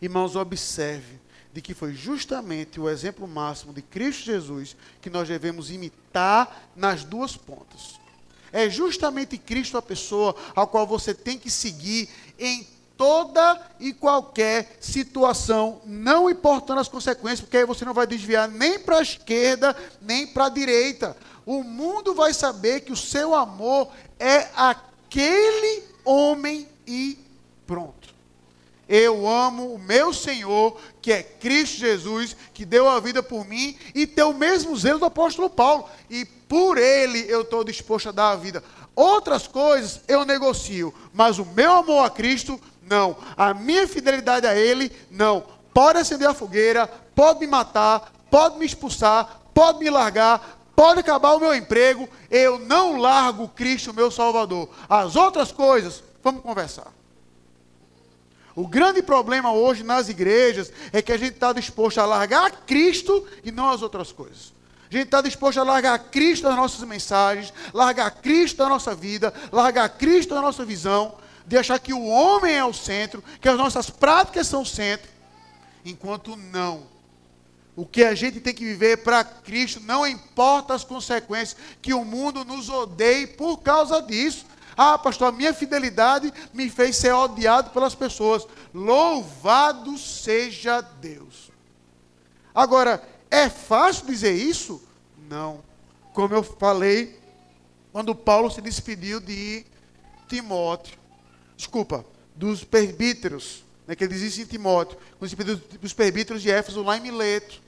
Irmãos, 0.00 0.36
observe 0.36 1.18
de 1.52 1.62
que 1.62 1.74
foi 1.74 1.94
justamente 1.94 2.80
o 2.80 2.88
exemplo 2.88 3.26
máximo 3.28 3.72
de 3.72 3.80
Cristo 3.80 4.24
Jesus 4.24 4.76
que 5.00 5.08
nós 5.08 5.28
devemos 5.28 5.70
imitar 5.70 6.68
nas 6.74 7.04
duas 7.04 7.36
pontas. 7.36 8.00
É 8.54 8.70
justamente 8.70 9.36
Cristo 9.36 9.76
a 9.76 9.82
pessoa 9.82 10.32
a 10.54 10.64
qual 10.64 10.86
você 10.86 11.12
tem 11.12 11.36
que 11.36 11.50
seguir 11.50 12.08
em 12.38 12.64
toda 12.96 13.60
e 13.80 13.92
qualquer 13.92 14.76
situação, 14.80 15.80
não 15.84 16.30
importando 16.30 16.80
as 16.80 16.86
consequências, 16.86 17.40
porque 17.40 17.56
aí 17.56 17.64
você 17.64 17.84
não 17.84 17.92
vai 17.92 18.06
desviar 18.06 18.48
nem 18.48 18.78
para 18.78 18.98
a 18.98 19.02
esquerda, 19.02 19.76
nem 20.00 20.28
para 20.28 20.46
a 20.46 20.48
direita. 20.48 21.16
O 21.44 21.64
mundo 21.64 22.14
vai 22.14 22.32
saber 22.32 22.82
que 22.82 22.92
o 22.92 22.96
seu 22.96 23.34
amor 23.34 23.88
é 24.20 24.48
aquele 24.54 25.82
homem 26.04 26.68
e 26.86 27.18
pronto. 27.66 28.03
Eu 28.88 29.28
amo 29.28 29.74
o 29.74 29.78
meu 29.78 30.12
Senhor, 30.12 30.78
que 31.00 31.12
é 31.12 31.22
Cristo 31.22 31.78
Jesus, 31.78 32.36
que 32.52 32.64
deu 32.64 32.88
a 32.88 33.00
vida 33.00 33.22
por 33.22 33.46
mim, 33.46 33.76
e 33.94 34.06
tem 34.06 34.24
o 34.24 34.34
mesmo 34.34 34.76
zelo 34.76 34.98
do 34.98 35.06
apóstolo 35.06 35.48
Paulo. 35.48 35.88
E 36.10 36.24
por 36.24 36.78
ele 36.78 37.24
eu 37.28 37.42
estou 37.42 37.64
disposto 37.64 38.10
a 38.10 38.12
dar 38.12 38.30
a 38.30 38.36
vida. 38.36 38.62
Outras 38.94 39.48
coisas 39.48 40.00
eu 40.06 40.24
negocio, 40.24 40.94
mas 41.12 41.38
o 41.38 41.44
meu 41.44 41.72
amor 41.72 42.04
a 42.04 42.10
Cristo, 42.10 42.60
não. 42.82 43.16
A 43.36 43.52
minha 43.52 43.88
fidelidade 43.88 44.46
a 44.46 44.54
Ele, 44.54 44.92
não. 45.10 45.44
Pode 45.72 45.98
acender 45.98 46.28
a 46.28 46.34
fogueira, 46.34 46.86
pode 47.14 47.40
me 47.40 47.46
matar, 47.46 48.12
pode 48.30 48.58
me 48.58 48.66
expulsar, 48.66 49.40
pode 49.52 49.80
me 49.80 49.90
largar, 49.90 50.58
pode 50.76 51.00
acabar 51.00 51.34
o 51.34 51.40
meu 51.40 51.54
emprego, 51.54 52.08
eu 52.30 52.58
não 52.58 52.96
largo 52.96 53.48
Cristo, 53.48 53.92
meu 53.92 54.10
Salvador. 54.10 54.68
As 54.88 55.16
outras 55.16 55.50
coisas, 55.50 56.02
vamos 56.22 56.42
conversar. 56.42 56.92
O 58.56 58.68
grande 58.68 59.02
problema 59.02 59.52
hoje 59.52 59.82
nas 59.82 60.08
igrejas 60.08 60.72
é 60.92 61.02
que 61.02 61.12
a 61.12 61.16
gente 61.16 61.34
está 61.34 61.52
disposto 61.52 61.98
a 61.98 62.06
largar 62.06 62.50
Cristo 62.66 63.26
e 63.42 63.50
não 63.50 63.68
as 63.68 63.82
outras 63.82 64.12
coisas. 64.12 64.52
A 64.88 64.94
gente 64.94 65.06
está 65.06 65.20
disposto 65.20 65.58
a 65.58 65.64
largar 65.64 65.98
Cristo 65.98 66.44
das 66.44 66.54
nossas 66.54 66.86
mensagens, 66.86 67.52
largar 67.72 68.10
Cristo 68.12 68.58
da 68.58 68.68
nossa 68.68 68.94
vida, 68.94 69.34
largar 69.50 69.88
Cristo 69.88 70.34
da 70.34 70.40
nossa 70.40 70.64
visão, 70.64 71.16
de 71.44 71.56
achar 71.56 71.80
que 71.80 71.92
o 71.92 72.06
homem 72.06 72.54
é 72.54 72.64
o 72.64 72.72
centro, 72.72 73.22
que 73.40 73.48
as 73.48 73.58
nossas 73.58 73.90
práticas 73.90 74.46
são 74.46 74.62
o 74.62 74.66
centro, 74.66 75.10
enquanto 75.84 76.36
não. 76.36 76.94
O 77.76 77.84
que 77.84 78.04
a 78.04 78.14
gente 78.14 78.38
tem 78.38 78.54
que 78.54 78.64
viver 78.64 78.98
para 78.98 79.24
Cristo, 79.24 79.80
não 79.80 80.06
importa 80.06 80.74
as 80.74 80.84
consequências, 80.84 81.56
que 81.82 81.92
o 81.92 82.04
mundo 82.04 82.44
nos 82.44 82.68
odeie 82.68 83.26
por 83.26 83.58
causa 83.58 84.00
disso. 84.00 84.46
Ah, 84.76 84.98
pastor, 84.98 85.28
a 85.28 85.32
minha 85.32 85.54
fidelidade 85.54 86.32
me 86.52 86.68
fez 86.68 86.96
ser 86.96 87.12
odiado 87.12 87.70
pelas 87.70 87.94
pessoas. 87.94 88.46
Louvado 88.72 89.96
seja 89.98 90.80
Deus. 90.80 91.50
Agora, 92.54 93.02
é 93.30 93.48
fácil 93.48 94.06
dizer 94.06 94.32
isso? 94.32 94.82
Não. 95.28 95.62
Como 96.12 96.34
eu 96.34 96.42
falei, 96.42 97.18
quando 97.92 98.14
Paulo 98.14 98.50
se 98.50 98.60
despediu 98.60 99.20
de 99.20 99.64
Timóteo, 100.28 100.96
desculpa, 101.56 102.04
dos 102.34 102.64
presbíteros, 102.64 103.64
né, 103.86 103.94
que 103.94 104.04
ele 104.04 104.14
dizia 104.14 104.44
em 104.44 104.46
Timóteo, 104.46 104.98
quando 105.18 105.30
se 105.30 105.36
despediu 105.36 105.78
dos 105.80 105.92
presbíteros 105.92 106.42
de 106.42 106.50
Éfeso 106.50 106.82
lá 106.82 106.96
em 106.96 107.00
Mileto. 107.00 107.63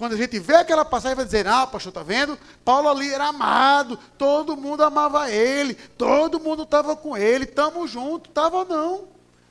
Quando 0.00 0.14
a 0.14 0.16
gente 0.16 0.38
vê 0.38 0.54
aquela 0.54 0.82
passagem, 0.82 1.14
vai 1.14 1.26
dizer: 1.26 1.46
Ah, 1.46 1.66
pastor, 1.66 1.90
está 1.90 2.02
vendo? 2.02 2.38
Paulo 2.64 2.88
ali 2.88 3.12
era 3.12 3.26
amado, 3.26 3.98
todo 4.16 4.56
mundo 4.56 4.82
amava 4.82 5.30
ele, 5.30 5.74
todo 5.74 6.40
mundo 6.40 6.62
estava 6.62 6.96
com 6.96 7.14
ele, 7.18 7.44
estamos 7.44 7.90
juntos. 7.90 8.30
Estava 8.30 8.64
não. 8.64 9.08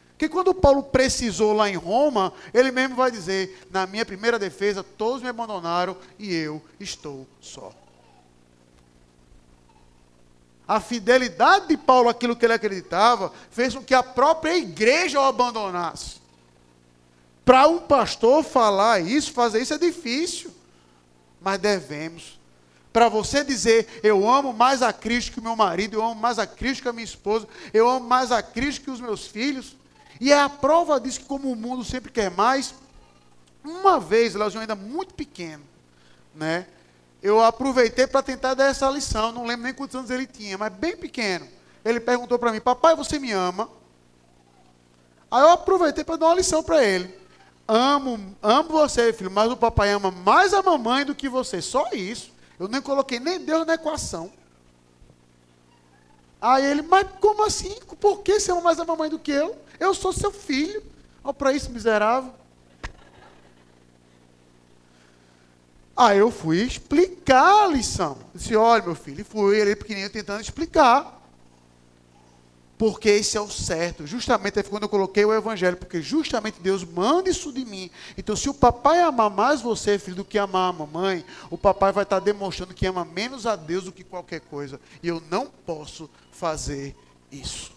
Porque 0.10 0.28
quando 0.28 0.52
Paulo 0.56 0.82
precisou 0.82 1.54
lá 1.54 1.70
em 1.70 1.76
Roma, 1.76 2.34
ele 2.52 2.72
mesmo 2.72 2.96
vai 2.96 3.12
dizer: 3.12 3.64
Na 3.70 3.86
minha 3.86 4.04
primeira 4.04 4.40
defesa, 4.40 4.84
todos 4.84 5.22
me 5.22 5.30
abandonaram 5.30 5.96
e 6.18 6.34
eu 6.34 6.60
estou 6.80 7.28
só. 7.40 7.72
A 10.68 10.80
fidelidade 10.80 11.68
de 11.68 11.78
Paulo 11.78 12.10
àquilo 12.10 12.36
que 12.36 12.44
ele 12.44 12.54
acreditava 12.54 13.32
fez 13.52 13.76
com 13.76 13.84
que 13.84 13.94
a 13.94 14.02
própria 14.02 14.58
igreja 14.58 15.22
o 15.22 15.26
abandonasse. 15.26 16.19
Para 17.46 17.68
um 17.68 17.80
pastor 17.80 18.44
falar 18.44 19.00
isso, 19.00 19.34
fazer 19.34 19.62
isso 19.62 19.74
é 19.74 19.78
difícil. 19.78 20.52
Mas 21.42 21.58
devemos. 21.60 22.40
Para 22.92 23.08
você 23.08 23.44
dizer, 23.44 23.88
eu 24.04 24.28
amo 24.30 24.52
mais 24.52 24.82
a 24.82 24.92
Cristo 24.92 25.34
que 25.34 25.40
o 25.40 25.44
meu 25.44 25.56
marido, 25.56 25.96
eu 25.96 26.04
amo 26.04 26.16
mais 26.16 26.40
a 26.40 26.48
Cristo 26.48 26.84
que 26.84 26.90
a 26.90 26.94
minha 26.94 27.06
esposa, 27.06 27.48
eu 27.74 27.88
amo 27.88 28.08
mais 28.08 28.32
a 28.32 28.42
Cristo 28.42 28.82
que 28.84 28.92
os 28.92 29.00
meus 29.00 29.28
filhos. 29.28 29.76
E 30.20 30.32
é 30.32 30.40
a 30.40 30.50
prova 30.50 31.00
disso 31.00 31.22
que, 31.22 31.26
como 31.26 31.52
o 31.52 31.56
mundo 31.56 31.84
sempre 31.84 32.12
quer 32.12 32.32
mais, 32.32 32.74
uma 33.64 34.00
vez, 34.00 34.34
Leozinho 34.34 34.62
ainda 34.62 34.76
muito 34.76 35.14
pequeno, 35.14 35.64
né? 36.34 36.66
Eu 37.22 37.42
aproveitei 37.44 38.08
para 38.08 38.24
tentar 38.24 38.54
dar 38.54 38.66
essa 38.66 38.90
lição, 38.90 39.32
não 39.32 39.46
lembro 39.46 39.66
nem 39.66 39.74
quantos 39.74 39.96
anos 39.96 40.10
ele 40.10 40.26
tinha, 40.26 40.58
mas 40.58 40.74
bem 40.74 40.98
pequeno. 40.98 41.48
Ele 41.86 42.00
perguntou 42.00 42.40
para 42.40 42.52
mim, 42.52 42.60
papai, 42.60 42.96
você 42.96 43.20
me 43.20 43.32
ama? 43.32 43.70
Aí 45.30 45.42
eu 45.42 45.50
aproveitei 45.50 46.04
para 46.04 46.16
dar 46.16 46.28
uma 46.28 46.36
lição 46.36 46.64
para 46.64 46.84
ele 46.84 47.19
amo, 47.70 48.36
amo 48.42 48.70
você, 48.70 49.14
filho, 49.14 49.30
mas 49.30 49.52
o 49.52 49.56
papai 49.56 49.92
ama 49.92 50.10
mais 50.10 50.54
a 50.54 50.64
mamãe 50.64 51.06
do 51.06 51.14
que 51.14 51.30
você. 51.30 51.62
Só 51.62 51.88
isso. 51.94 52.32
Eu 52.60 52.68
nem 52.68 52.82
coloquei 52.82 53.20
nem 53.20 53.40
Deus 53.40 53.66
na 53.66 53.76
equação. 53.76 54.32
Aí 56.42 56.66
ele, 56.66 56.82
mas 56.82 57.08
como 57.20 57.46
assim? 57.46 57.78
Por 58.00 58.20
que 58.20 58.40
você 58.40 58.52
ama 58.52 58.62
mais 58.62 58.80
a 58.80 58.86
mamãe 58.86 59.10
do 59.10 59.20
que 59.20 59.32
eu? 59.32 59.56
Eu 59.80 59.94
sou 59.94 60.12
seu 60.12 60.32
filho. 60.32 60.84
Olha 61.24 61.34
para 61.34 61.54
isso, 61.54 61.72
miserável. 61.72 62.34
Aí 65.96 66.18
eu 66.18 66.32
fui 66.32 66.64
explicar 66.64 67.66
a 67.66 67.68
lição. 67.68 68.18
Disse, 68.34 68.56
olha, 68.56 68.84
meu 68.84 68.96
filho, 68.96 69.22
e 69.22 69.24
fui 69.24 69.60
ele 69.60 69.76
pequenininho 69.76 70.10
tentando 70.10 70.42
explicar 70.42 71.19
porque 72.80 73.10
esse 73.10 73.36
é 73.36 73.42
o 73.42 73.50
certo. 73.50 74.08
Justamente 74.08 74.58
é 74.58 74.64
quando 74.64 74.84
eu 74.84 74.90
coloquei 74.90 75.26
o 75.26 75.34
evangelho, 75.34 75.76
porque 75.76 76.02
justamente 76.02 76.62
Deus 76.62 76.82
manda 76.82 77.30
isso 77.30 77.52
de 77.52 77.66
mim. 77.66 77.92
Então, 78.18 78.38
se 78.38 78.48
o 78.48 78.54
papai 78.54 79.02
amar 79.02 79.30
mais 79.30 79.62
você, 79.62 80.00
filho, 80.00 80.16
do 80.16 80.24
que 80.24 80.38
amar 80.38 80.70
a 80.70 80.74
mamãe, 80.74 81.26
o 81.50 81.58
papai 81.58 81.92
vai 81.92 82.04
estar 82.04 82.20
demonstrando 82.20 82.74
que 82.74 82.88
ama 82.88 83.04
menos 83.04 83.46
a 83.46 83.58
Deus 83.58 83.84
do 83.84 83.92
que 83.92 84.02
qualquer 84.02 84.40
coisa. 84.40 84.80
E 85.04 85.10
eu 85.10 85.22
não 85.30 85.48
posso 85.48 86.10
fazer 86.32 86.96
isso. 87.30 87.74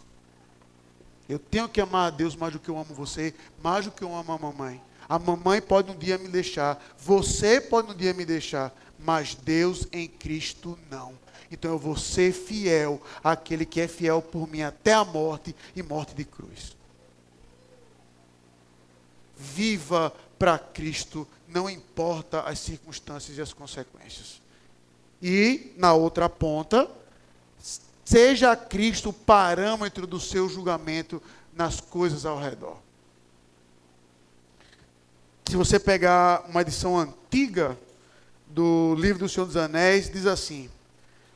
Eu 1.29 1.41
tenho 1.41 1.69
que 1.69 1.81
amar 1.81 2.07
a 2.07 2.11
Deus 2.11 2.37
mais 2.37 2.53
do 2.53 2.61
que 2.61 2.69
eu 2.69 2.79
amo 2.79 2.95
você, 2.95 3.35
mais 3.61 3.87
do 3.87 3.91
que 3.91 4.05
eu 4.05 4.15
amo 4.15 4.31
a 4.31 4.39
mamãe. 4.39 4.81
A 5.09 5.19
mamãe 5.19 5.61
pode 5.61 5.91
um 5.91 5.99
dia 5.99 6.17
me 6.17 6.29
deixar, 6.29 6.81
você 6.97 7.61
pode 7.61 7.91
um 7.91 7.97
dia 7.97 8.15
me 8.15 8.25
deixar, 8.25 8.73
mas 9.01 9.35
Deus 9.35 9.89
em 9.91 10.07
Cristo 10.07 10.79
não. 10.89 11.21
Então 11.53 11.73
eu 11.73 11.79
vou 11.79 11.97
ser 11.97 12.33
fiel 12.33 13.01
àquele 13.23 13.67
que 13.67 13.79
é 13.79 13.87
fiel 13.87 14.23
por 14.23 14.49
mim 14.49 14.63
até 14.63 14.95
a 14.95 15.05
morte 15.05 15.55
e 15.77 15.83
morte 15.83 16.15
de 16.15 16.25
cruz. 16.25 16.75
Viva 19.37 20.13
para 20.39 20.59
Cristo, 20.59 21.29
não 21.47 21.69
importa 21.69 22.41
as 22.41 22.59
circunstâncias 22.59 23.37
e 23.37 23.43
as 23.43 23.53
consequências. 23.53 24.41
E, 25.21 25.75
na 25.77 25.93
outra 25.93 26.29
ponta, 26.29 26.91
seja 28.03 28.57
Cristo 28.57 29.11
o 29.11 29.13
parâmetro 29.13 30.07
do 30.07 30.19
seu 30.19 30.49
julgamento 30.49 31.23
nas 31.53 31.81
coisas 31.81 32.25
ao 32.25 32.41
redor. 32.41 32.79
Se 35.47 35.55
você 35.55 35.79
pegar 35.79 36.47
uma 36.49 36.63
edição 36.63 36.99
antiga 36.99 37.79
do 38.47 38.95
livro 38.95 39.19
do 39.19 39.29
Senhor 39.29 39.47
dos 39.47 39.57
Anéis, 39.57 40.11
diz 40.11 40.25
assim: 40.27 40.71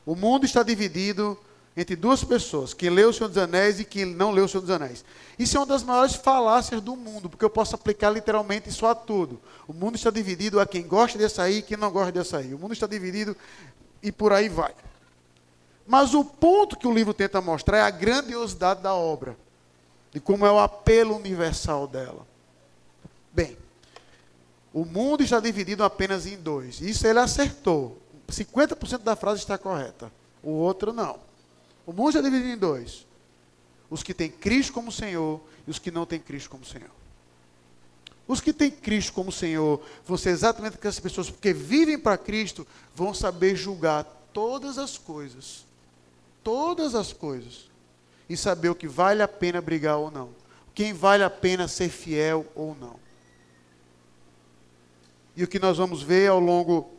o 0.07 0.15
mundo 0.15 0.45
está 0.45 0.63
dividido 0.63 1.37
entre 1.75 1.93
duas 1.93 2.23
pessoas, 2.23 2.73
quem 2.73 2.89
leu 2.89 3.09
o 3.09 3.13
Senhor 3.13 3.27
dos 3.27 3.37
Anéis 3.37 3.77
e 3.77 3.83
quem 3.83 4.05
não 4.05 4.31
leu 4.31 4.45
o 4.45 4.47
Senhor 4.47 4.61
dos 4.61 4.69
Anéis. 4.69 5.03
Isso 5.37 5.57
é 5.57 5.59
uma 5.59 5.65
das 5.65 5.83
maiores 5.83 6.15
falácias 6.15 6.79
do 6.79 6.95
mundo, 6.95 7.29
porque 7.29 7.43
eu 7.43 7.49
posso 7.49 7.75
aplicar 7.75 8.09
literalmente 8.09 8.69
isso 8.69 8.85
a 8.85 8.95
tudo. 8.95 9.37
O 9.67 9.73
mundo 9.73 9.95
está 9.95 10.09
dividido 10.09 10.61
a 10.61 10.65
quem 10.65 10.87
gosta 10.87 11.19
de 11.19 11.25
açaí 11.25 11.57
e 11.57 11.61
quem 11.61 11.75
não 11.75 11.91
gosta 11.91 12.13
de 12.13 12.19
açaí. 12.19 12.53
O 12.53 12.57
mundo 12.57 12.71
está 12.71 12.87
dividido 12.87 13.35
e 14.01 14.09
por 14.09 14.31
aí 14.31 14.47
vai. 14.47 14.73
Mas 15.85 16.13
o 16.13 16.23
ponto 16.23 16.77
que 16.77 16.87
o 16.87 16.93
livro 16.93 17.13
tenta 17.13 17.41
mostrar 17.41 17.79
é 17.79 17.81
a 17.81 17.89
grandiosidade 17.89 18.81
da 18.81 18.93
obra, 18.93 19.37
de 20.13 20.21
como 20.21 20.45
é 20.45 20.51
o 20.51 20.57
apelo 20.57 21.17
universal 21.17 21.85
dela. 21.85 22.25
Bem, 23.33 23.57
o 24.73 24.85
mundo 24.85 25.21
está 25.21 25.41
dividido 25.41 25.83
apenas 25.83 26.25
em 26.25 26.37
dois. 26.37 26.79
Isso 26.79 27.05
ele 27.05 27.19
acertou. 27.19 28.01
50% 28.33 28.99
da 28.99 29.15
frase 29.15 29.41
está 29.41 29.57
correta. 29.57 30.11
O 30.43 30.51
outro 30.51 30.91
não. 30.93 31.19
O 31.85 31.93
mundo 31.93 32.09
está 32.09 32.21
dividido 32.21 32.49
em 32.49 32.57
dois: 32.57 33.05
os 33.89 34.03
que 34.03 34.13
têm 34.13 34.29
Cristo 34.29 34.73
como 34.73 34.91
Senhor 34.91 35.41
e 35.65 35.71
os 35.71 35.79
que 35.79 35.91
não 35.91 36.05
têm 36.05 36.19
Cristo 36.19 36.49
como 36.49 36.65
Senhor. 36.65 36.91
Os 38.27 38.41
que 38.41 38.51
têm 38.51 38.69
Cristo 38.69 39.13
como 39.13 39.31
Senhor 39.31 39.81
vão 40.05 40.17
ser 40.17 40.31
exatamente 40.31 40.75
aquelas 40.75 40.99
pessoas 40.99 41.29
porque 41.29 41.53
vivem 41.53 41.97
para 41.97 42.17
Cristo, 42.17 42.67
vão 42.93 43.13
saber 43.13 43.55
julgar 43.55 44.03
todas 44.33 44.77
as 44.77 44.97
coisas. 44.97 45.65
Todas 46.43 46.93
as 46.93 47.13
coisas. 47.13 47.69
E 48.29 48.35
saber 48.35 48.69
o 48.69 48.75
que 48.75 48.87
vale 48.87 49.21
a 49.21 49.27
pena 49.27 49.61
brigar 49.61 49.97
ou 49.97 50.11
não. 50.11 50.29
Quem 50.75 50.91
vale 50.91 51.23
a 51.23 51.29
pena 51.29 51.67
ser 51.67 51.89
fiel 51.89 52.45
ou 52.53 52.75
não. 52.75 52.99
E 55.35 55.43
o 55.43 55.47
que 55.47 55.59
nós 55.59 55.77
vamos 55.77 56.01
ver 56.01 56.27
ao 56.29 56.39
longo, 56.39 56.91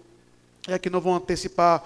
é 0.75 0.79
que 0.79 0.91
não 0.91 1.01
vou 1.01 1.15
antecipar 1.15 1.85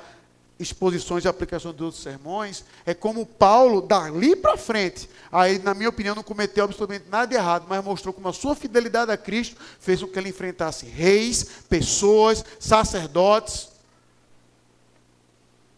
exposições 0.59 1.25
e 1.25 1.29
aplicações 1.29 1.81
outros 1.81 2.03
sermões, 2.03 2.65
é 2.87 2.95
como 2.95 3.27
Paulo, 3.27 3.81
dali 3.81 4.37
para 4.37 4.57
frente, 4.57 5.09
aí, 5.31 5.59
na 5.59 5.75
minha 5.75 5.89
opinião, 5.89 6.15
não 6.15 6.23
cometeu 6.23 6.65
absolutamente 6.65 7.09
nada 7.09 7.27
de 7.27 7.35
errado, 7.35 7.67
mas 7.69 7.85
mostrou 7.85 8.15
como 8.15 8.29
a 8.29 8.33
sua 8.33 8.55
fidelidade 8.55 9.11
a 9.11 9.17
Cristo 9.17 9.57
fez 9.81 10.01
com 10.01 10.09
que 10.09 10.19
ele 10.19 10.29
enfrentasse 10.29 10.87
reis, 10.87 11.45
pessoas, 11.69 12.45
sacerdotes, 12.61 13.71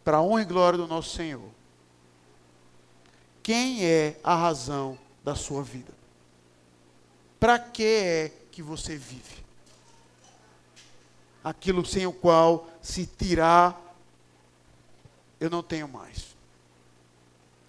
para 0.05 0.19
a 0.19 0.23
honra 0.23 0.43
e 0.43 0.45
glória 0.45 0.77
do 0.77 0.87
nosso 0.87 1.17
Senhor. 1.17 1.49
Quem 3.43 3.85
é 3.85 4.17
a 4.23 4.35
razão 4.35 4.99
da 5.23 5.35
sua 5.35 5.63
vida? 5.63 5.93
Para 7.41 7.59
que 7.59 7.85
é 7.85 8.33
que 8.51 8.63
você 8.63 8.97
vive? 8.97 9.44
Aquilo 11.45 11.85
sem 11.85 12.07
o 12.07 12.13
qual 12.13 12.67
se 12.81 13.07
tirar 13.07 13.85
eu 15.39 15.51
não 15.51 15.63
tenho 15.63 15.87
mais. 15.87 16.35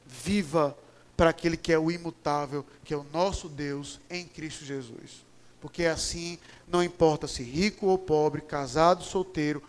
Viva 0.06 0.76
para 1.18 1.30
aquele 1.30 1.58
que 1.58 1.74
é 1.74 1.78
o 1.80 1.92
imutável, 1.92 2.66
que 2.84 2.94
é 2.94 2.98
o 2.98 3.06
nosso 3.12 3.50
Deus 3.50 4.00
em 4.10 4.26
Cristo 4.26 4.64
Jesus. 4.64 5.26
Porque 5.60 5.86
assim, 5.86 6.40
não 6.68 6.84
importa 6.84 7.28
se 7.28 7.44
rico 7.44 7.88
ou 7.88 7.98
pobre, 7.98 8.42
casado, 8.42 9.04
solteiro, 9.04 9.62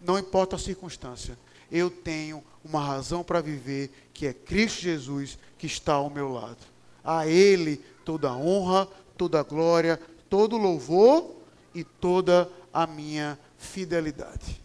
não 0.00 0.18
importa 0.18 0.56
a 0.56 0.58
circunstância, 0.58 1.38
eu 1.70 1.90
tenho 1.90 2.44
uma 2.64 2.80
razão 2.80 3.24
para 3.24 3.40
viver, 3.40 3.90
que 4.12 4.26
é 4.26 4.32
Cristo 4.32 4.82
Jesus, 4.82 5.38
que 5.58 5.66
está 5.66 5.94
ao 5.94 6.10
meu 6.10 6.32
lado. 6.32 6.58
A 7.02 7.26
Ele 7.26 7.78
toda 8.04 8.28
a 8.28 8.36
honra, 8.36 8.86
toda 9.16 9.40
a 9.40 9.42
glória, 9.42 10.00
todo 10.28 10.56
o 10.56 10.58
louvor 10.58 11.34
e 11.74 11.82
toda 11.82 12.50
a 12.76 12.86
minha 12.86 13.38
fidelidade. 13.56 14.62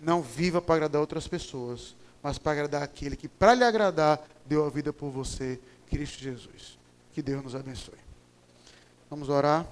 Não 0.00 0.20
viva 0.20 0.60
para 0.60 0.74
agradar 0.74 1.00
outras 1.00 1.28
pessoas, 1.28 1.94
mas 2.20 2.38
para 2.38 2.50
agradar 2.50 2.82
aquele 2.82 3.14
que, 3.14 3.28
para 3.28 3.54
lhe 3.54 3.62
agradar, 3.62 4.20
deu 4.44 4.66
a 4.66 4.68
vida 4.68 4.92
por 4.92 5.08
você, 5.08 5.60
Cristo 5.88 6.18
Jesus. 6.18 6.76
Que 7.12 7.22
Deus 7.22 7.40
nos 7.44 7.54
abençoe. 7.54 7.98
Vamos 9.08 9.28
orar. 9.28 9.64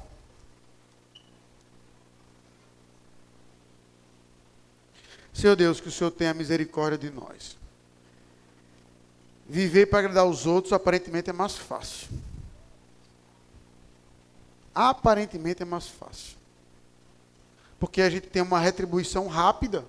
Senhor 5.35 5.57
Deus, 5.57 5.81
que 5.81 5.89
o 5.89 5.93
Senhor 5.93 6.13
tenha 6.13 6.33
misericórdia 6.33 6.97
de 6.97 7.11
nós. 7.11 7.59
Viver 9.49 9.87
para 9.87 9.99
agradar 9.99 10.27
os 10.27 10.47
outros 10.47 10.73
aparentemente 10.73 11.29
é 11.29 11.33
mais 11.33 11.57
fácil. 11.57 12.09
Aparentemente 14.73 15.63
é 15.63 15.67
mais 15.67 15.89
fácil. 15.89 16.36
Porque 17.79 18.01
a 18.01 18.11
gente 18.11 18.29
tem 18.29 18.43
uma 18.43 18.59
retribuição 18.59 19.27
rápida. 19.27 19.85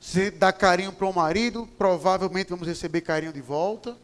Se 0.00 0.30
dá 0.30 0.52
carinho 0.52 0.92
para 0.92 1.06
o 1.06 1.12
marido, 1.12 1.68
provavelmente 1.78 2.50
vamos 2.50 2.66
receber 2.66 3.00
carinho 3.02 3.32
de 3.32 3.40
volta. 3.40 3.96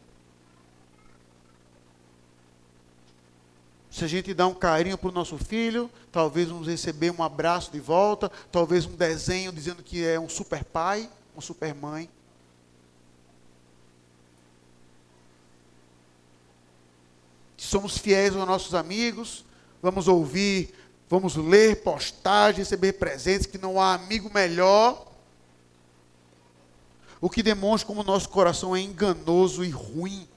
Se 3.89 4.03
a 4.05 4.07
gente 4.07 4.31
dá 4.31 4.45
um 4.45 4.53
carinho 4.53 4.95
para 4.95 5.09
o 5.09 5.11
nosso 5.11 5.39
filho, 5.39 5.89
talvez 6.11 6.49
vamos 6.49 6.67
receber 6.67 7.09
um 7.09 7.23
abraço 7.23 7.71
de 7.71 7.79
volta, 7.79 8.31
talvez 8.51 8.85
um 8.85 8.95
desenho 8.95 9.51
dizendo 9.51 9.81
que 9.81 10.05
é 10.05 10.19
um 10.19 10.29
super 10.29 10.63
pai, 10.63 11.09
uma 11.33 11.41
super 11.41 11.73
mãe. 11.73 12.07
Somos 17.57 17.97
fiéis 17.97 18.35
aos 18.35 18.45
nossos 18.47 18.75
amigos, 18.75 19.43
vamos 19.81 20.07
ouvir, 20.07 20.75
vamos 21.09 21.35
ler 21.35 21.83
postagens, 21.83 22.69
receber 22.69 22.93
presentes, 22.93 23.45
que 23.45 23.57
não 23.57 23.79
há 23.79 23.93
amigo 23.93 24.29
melhor 24.33 25.07
o 27.19 27.29
que 27.29 27.41
demonstra 27.41 27.87
como 27.87 28.03
nosso 28.03 28.29
coração 28.29 28.75
é 28.75 28.79
enganoso 28.79 29.63
e 29.63 29.69
ruim. 29.69 30.27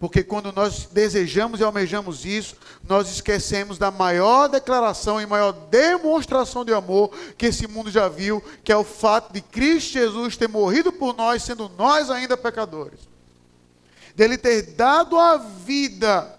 Porque 0.00 0.22
quando 0.22 0.52
nós 0.52 0.88
desejamos 0.90 1.60
e 1.60 1.64
almejamos 1.64 2.26
isso, 2.26 2.56
nós 2.82 3.08
esquecemos 3.08 3.78
da 3.78 3.90
maior 3.90 4.48
declaração 4.48 5.20
e 5.20 5.26
maior 5.26 5.52
demonstração 5.52 6.64
de 6.64 6.74
amor 6.74 7.10
que 7.38 7.46
esse 7.46 7.66
mundo 7.66 7.90
já 7.90 8.08
viu, 8.08 8.42
que 8.62 8.72
é 8.72 8.76
o 8.76 8.84
fato 8.84 9.32
de 9.32 9.40
Cristo 9.40 9.92
Jesus 9.92 10.36
ter 10.36 10.48
morrido 10.48 10.92
por 10.92 11.16
nós, 11.16 11.42
sendo 11.42 11.70
nós 11.78 12.10
ainda 12.10 12.36
pecadores. 12.36 13.00
Dele 14.16 14.36
ter 14.36 14.74
dado 14.74 15.18
a 15.18 15.36
vida 15.36 16.38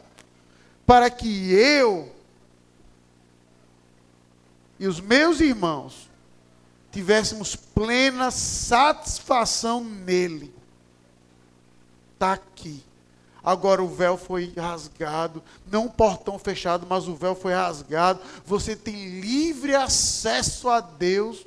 para 0.85 1.09
que 1.09 1.51
eu 1.51 2.14
e 4.79 4.87
os 4.87 4.99
meus 4.99 5.39
irmãos 5.39 6.09
tivéssemos 6.91 7.55
plena 7.55 8.31
satisfação 8.31 9.83
nele. 9.83 10.53
Está 12.13 12.33
aqui. 12.33 12.83
Agora 13.43 13.83
o 13.83 13.87
véu 13.87 14.17
foi 14.17 14.51
rasgado, 14.57 15.43
não 15.71 15.85
o 15.85 15.91
portão 15.91 16.39
fechado, 16.39 16.87
mas 16.89 17.07
o 17.07 17.15
véu 17.15 17.35
foi 17.35 17.53
rasgado. 17.53 18.19
Você 18.43 18.75
tem 18.75 19.19
livre 19.19 19.75
acesso 19.75 20.67
a 20.67 20.81
Deus. 20.81 21.45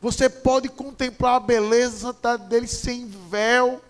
Você 0.00 0.28
pode 0.28 0.68
contemplar 0.68 1.36
a 1.36 1.40
beleza 1.40 2.12
dele 2.48 2.66
sem 2.66 3.06
véu. 3.06 3.80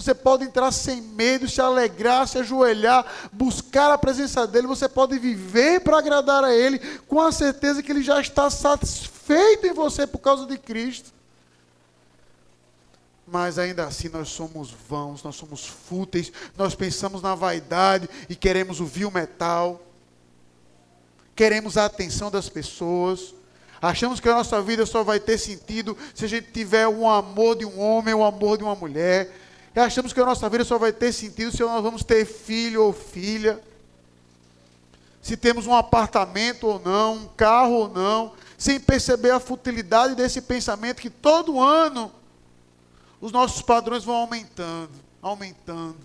Você 0.00 0.14
pode 0.14 0.44
entrar 0.44 0.72
sem 0.72 1.02
medo, 1.02 1.48
se 1.48 1.60
alegrar, 1.60 2.26
se 2.26 2.38
ajoelhar, 2.38 3.04
buscar 3.30 3.92
a 3.92 3.98
presença 3.98 4.46
dele. 4.46 4.66
Você 4.66 4.88
pode 4.88 5.18
viver 5.18 5.80
para 5.80 5.98
agradar 5.98 6.42
a 6.42 6.54
ele, 6.54 6.78
com 7.06 7.20
a 7.20 7.30
certeza 7.30 7.82
que 7.82 7.92
ele 7.92 8.02
já 8.02 8.18
está 8.18 8.48
satisfeito 8.48 9.66
em 9.66 9.74
você 9.74 10.06
por 10.06 10.18
causa 10.18 10.46
de 10.46 10.56
Cristo. 10.56 11.12
Mas 13.26 13.58
ainda 13.58 13.84
assim 13.84 14.08
nós 14.08 14.30
somos 14.30 14.74
vãos, 14.88 15.22
nós 15.22 15.36
somos 15.36 15.66
fúteis, 15.66 16.32
nós 16.56 16.74
pensamos 16.74 17.20
na 17.20 17.34
vaidade 17.34 18.08
e 18.28 18.34
queremos 18.34 18.80
o 18.80 18.86
vil 18.86 19.10
metal, 19.10 19.80
queremos 21.36 21.76
a 21.76 21.84
atenção 21.84 22.30
das 22.30 22.48
pessoas. 22.48 23.34
Achamos 23.82 24.18
que 24.18 24.28
a 24.28 24.34
nossa 24.34 24.60
vida 24.62 24.84
só 24.84 25.04
vai 25.04 25.20
ter 25.20 25.36
sentido 25.38 25.96
se 26.14 26.24
a 26.24 26.28
gente 26.28 26.50
tiver 26.50 26.88
o 26.88 27.06
amor 27.06 27.56
de 27.56 27.64
um 27.66 27.78
homem, 27.80 28.14
o 28.14 28.24
amor 28.24 28.56
de 28.56 28.64
uma 28.64 28.74
mulher. 28.74 29.30
E 29.74 29.78
achamos 29.78 30.12
que 30.12 30.20
a 30.20 30.24
nossa 30.24 30.48
vida 30.48 30.64
só 30.64 30.78
vai 30.78 30.92
ter 30.92 31.12
sentido 31.12 31.52
se 31.52 31.62
nós 31.62 31.82
vamos 31.82 32.02
ter 32.02 32.24
filho 32.24 32.84
ou 32.84 32.92
filha. 32.92 33.60
Se 35.22 35.36
temos 35.36 35.66
um 35.66 35.74
apartamento 35.74 36.66
ou 36.66 36.80
não, 36.80 37.14
um 37.14 37.28
carro 37.28 37.74
ou 37.74 37.88
não, 37.88 38.32
sem 38.58 38.80
perceber 38.80 39.30
a 39.30 39.40
futilidade 39.40 40.14
desse 40.14 40.40
pensamento 40.42 41.00
que 41.00 41.10
todo 41.10 41.60
ano 41.60 42.10
os 43.20 43.30
nossos 43.30 43.62
padrões 43.62 44.02
vão 44.02 44.16
aumentando, 44.16 44.92
aumentando. 45.20 45.98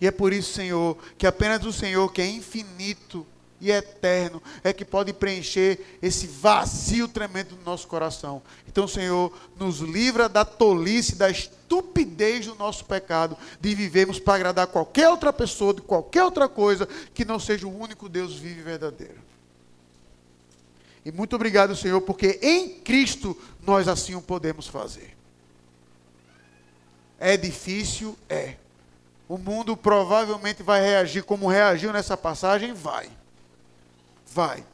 E 0.00 0.06
é 0.06 0.10
por 0.10 0.32
isso, 0.32 0.54
Senhor, 0.54 0.96
que 1.18 1.26
apenas 1.26 1.64
o 1.64 1.72
Senhor, 1.72 2.10
que 2.10 2.22
é 2.22 2.26
infinito, 2.26 3.26
e 3.60 3.70
eterno 3.70 4.42
é 4.64 4.72
que 4.72 4.84
pode 4.84 5.12
preencher 5.12 5.98
esse 6.00 6.26
vazio 6.26 7.06
tremendo 7.06 7.54
do 7.54 7.64
nosso 7.64 7.86
coração. 7.86 8.42
Então, 8.66 8.88
Senhor, 8.88 9.32
nos 9.58 9.80
livra 9.80 10.28
da 10.28 10.44
tolice, 10.44 11.16
da 11.16 11.28
estupidez 11.28 12.46
do 12.46 12.54
nosso 12.54 12.84
pecado, 12.84 13.36
de 13.60 13.74
vivermos 13.74 14.18
para 14.18 14.34
agradar 14.34 14.66
qualquer 14.68 15.08
outra 15.08 15.32
pessoa, 15.32 15.74
de 15.74 15.82
qualquer 15.82 16.24
outra 16.24 16.48
coisa, 16.48 16.88
que 17.12 17.24
não 17.24 17.38
seja 17.38 17.66
o 17.66 17.78
único 17.78 18.08
Deus 18.08 18.36
vivo 18.36 18.60
e 18.60 18.62
verdadeiro. 18.62 19.20
E 21.04 21.12
muito 21.12 21.36
obrigado, 21.36 21.76
Senhor, 21.76 22.00
porque 22.00 22.38
em 22.42 22.68
Cristo 22.80 23.36
nós 23.62 23.88
assim 23.88 24.14
o 24.14 24.22
podemos 24.22 24.66
fazer. 24.66 25.16
É 27.18 27.36
difícil? 27.36 28.16
É. 28.28 28.56
O 29.28 29.38
mundo 29.38 29.76
provavelmente 29.76 30.62
vai 30.62 30.80
reagir 30.80 31.22
como 31.22 31.48
reagiu 31.48 31.92
nessa 31.92 32.16
passagem? 32.16 32.72
Vai. 32.72 33.10
Vai. 34.30 34.64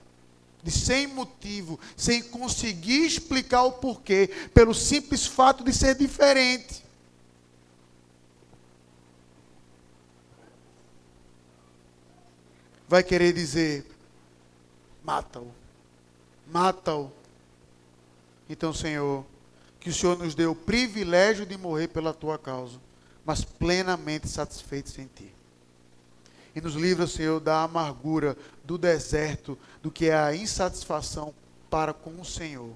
De 0.63 0.71
sem 0.71 1.07
motivo, 1.07 1.79
sem 1.97 2.23
conseguir 2.23 3.07
explicar 3.07 3.63
o 3.63 3.73
porquê, 3.73 4.31
pelo 4.53 4.75
simples 4.75 5.27
fato 5.27 5.65
de 5.65 5.73
ser 5.73 5.95
diferente. 5.95 6.85
Vai 12.89 13.03
querer 13.03 13.33
dizer: 13.33 13.87
mata-o, 15.05 15.53
mata-o. 16.53 17.11
Então, 18.49 18.73
Senhor, 18.73 19.25
que 19.81 19.91
o 19.91 19.95
Senhor 19.95 20.19
nos 20.19 20.35
dê 20.35 20.47
o 20.47 20.55
privilégio 20.55 21.47
de 21.47 21.57
morrer 21.57 21.89
pela 21.89 22.13
tua 22.13 22.39
causa, 22.39 22.81
mas 23.25 23.45
plenamente 23.45 24.29
satisfeitos 24.29 24.99
em 24.99 25.07
ti. 25.07 25.36
E 26.57 26.61
nos 26.63 26.75
livra, 26.75 27.07
Senhor, 27.07 27.39
da 27.39 27.65
amargura, 27.65 28.35
do 28.65 28.79
deserto, 28.79 29.59
do 29.83 29.91
que 29.91 30.07
é 30.07 30.17
a 30.17 30.35
insatisfação 30.35 31.35
para 31.69 31.93
com 31.93 32.19
o 32.19 32.25
Senhor. 32.25 32.73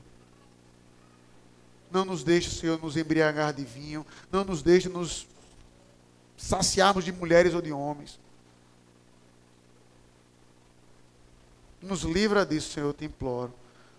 Não 1.90 2.04
nos 2.04 2.22
deixe, 2.22 2.50
Senhor, 2.50 2.78
nos 2.78 2.98
embriagar 2.98 3.54
de 3.54 3.64
vinho. 3.64 4.06
Não 4.30 4.44
nos 4.44 4.60
deixe 4.60 4.90
nos 4.90 5.26
saciarmos 6.36 7.06
de 7.06 7.10
mulheres 7.10 7.54
ou 7.54 7.62
de 7.62 7.72
homens. 7.72 8.20
Nos 11.80 12.02
livra 12.02 12.44
disso, 12.44 12.74
Senhor, 12.74 12.88
eu 12.88 12.92
te 12.92 13.06
imploro 13.06 13.54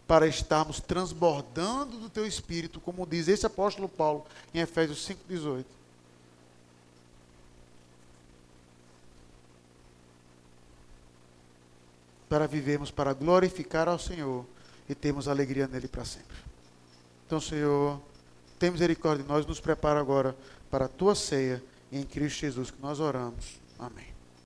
para 0.08 0.28
estarmos 0.28 0.80
transbordando 0.80 1.98
do 1.98 2.08
teu 2.08 2.28
espírito, 2.28 2.80
como 2.80 3.08
diz 3.08 3.28
esse 3.28 3.48
apóstolo 3.48 3.90
Paulo 3.90 4.28
em 4.54 4.60
Efésios 4.60 5.04
5:18. 5.04 5.81
Para 12.32 12.48
vivermos 12.48 12.92
para 12.92 13.12
glorificar 13.12 13.90
ao 13.90 14.00
Senhor 14.00 14.46
e 14.88 14.96
termos 14.96 15.28
alegria 15.28 15.68
nele 15.68 15.90
para 15.90 16.06
sempre. 16.06 16.38
Então, 17.28 17.42
Senhor, 17.42 18.00
tem 18.58 18.72
misericórdia 18.72 19.24
de 19.24 19.30
nós, 19.30 19.46
nos 19.46 19.60
prepara 19.60 20.00
agora 20.00 20.34
para 20.70 20.86
a 20.86 20.88
tua 20.88 21.14
ceia 21.14 21.62
em 21.92 22.04
Cristo 22.04 22.40
Jesus 22.40 22.72
que 22.72 22.82
nós 22.82 23.02
oramos. 23.02 23.60
Amém. 23.78 24.11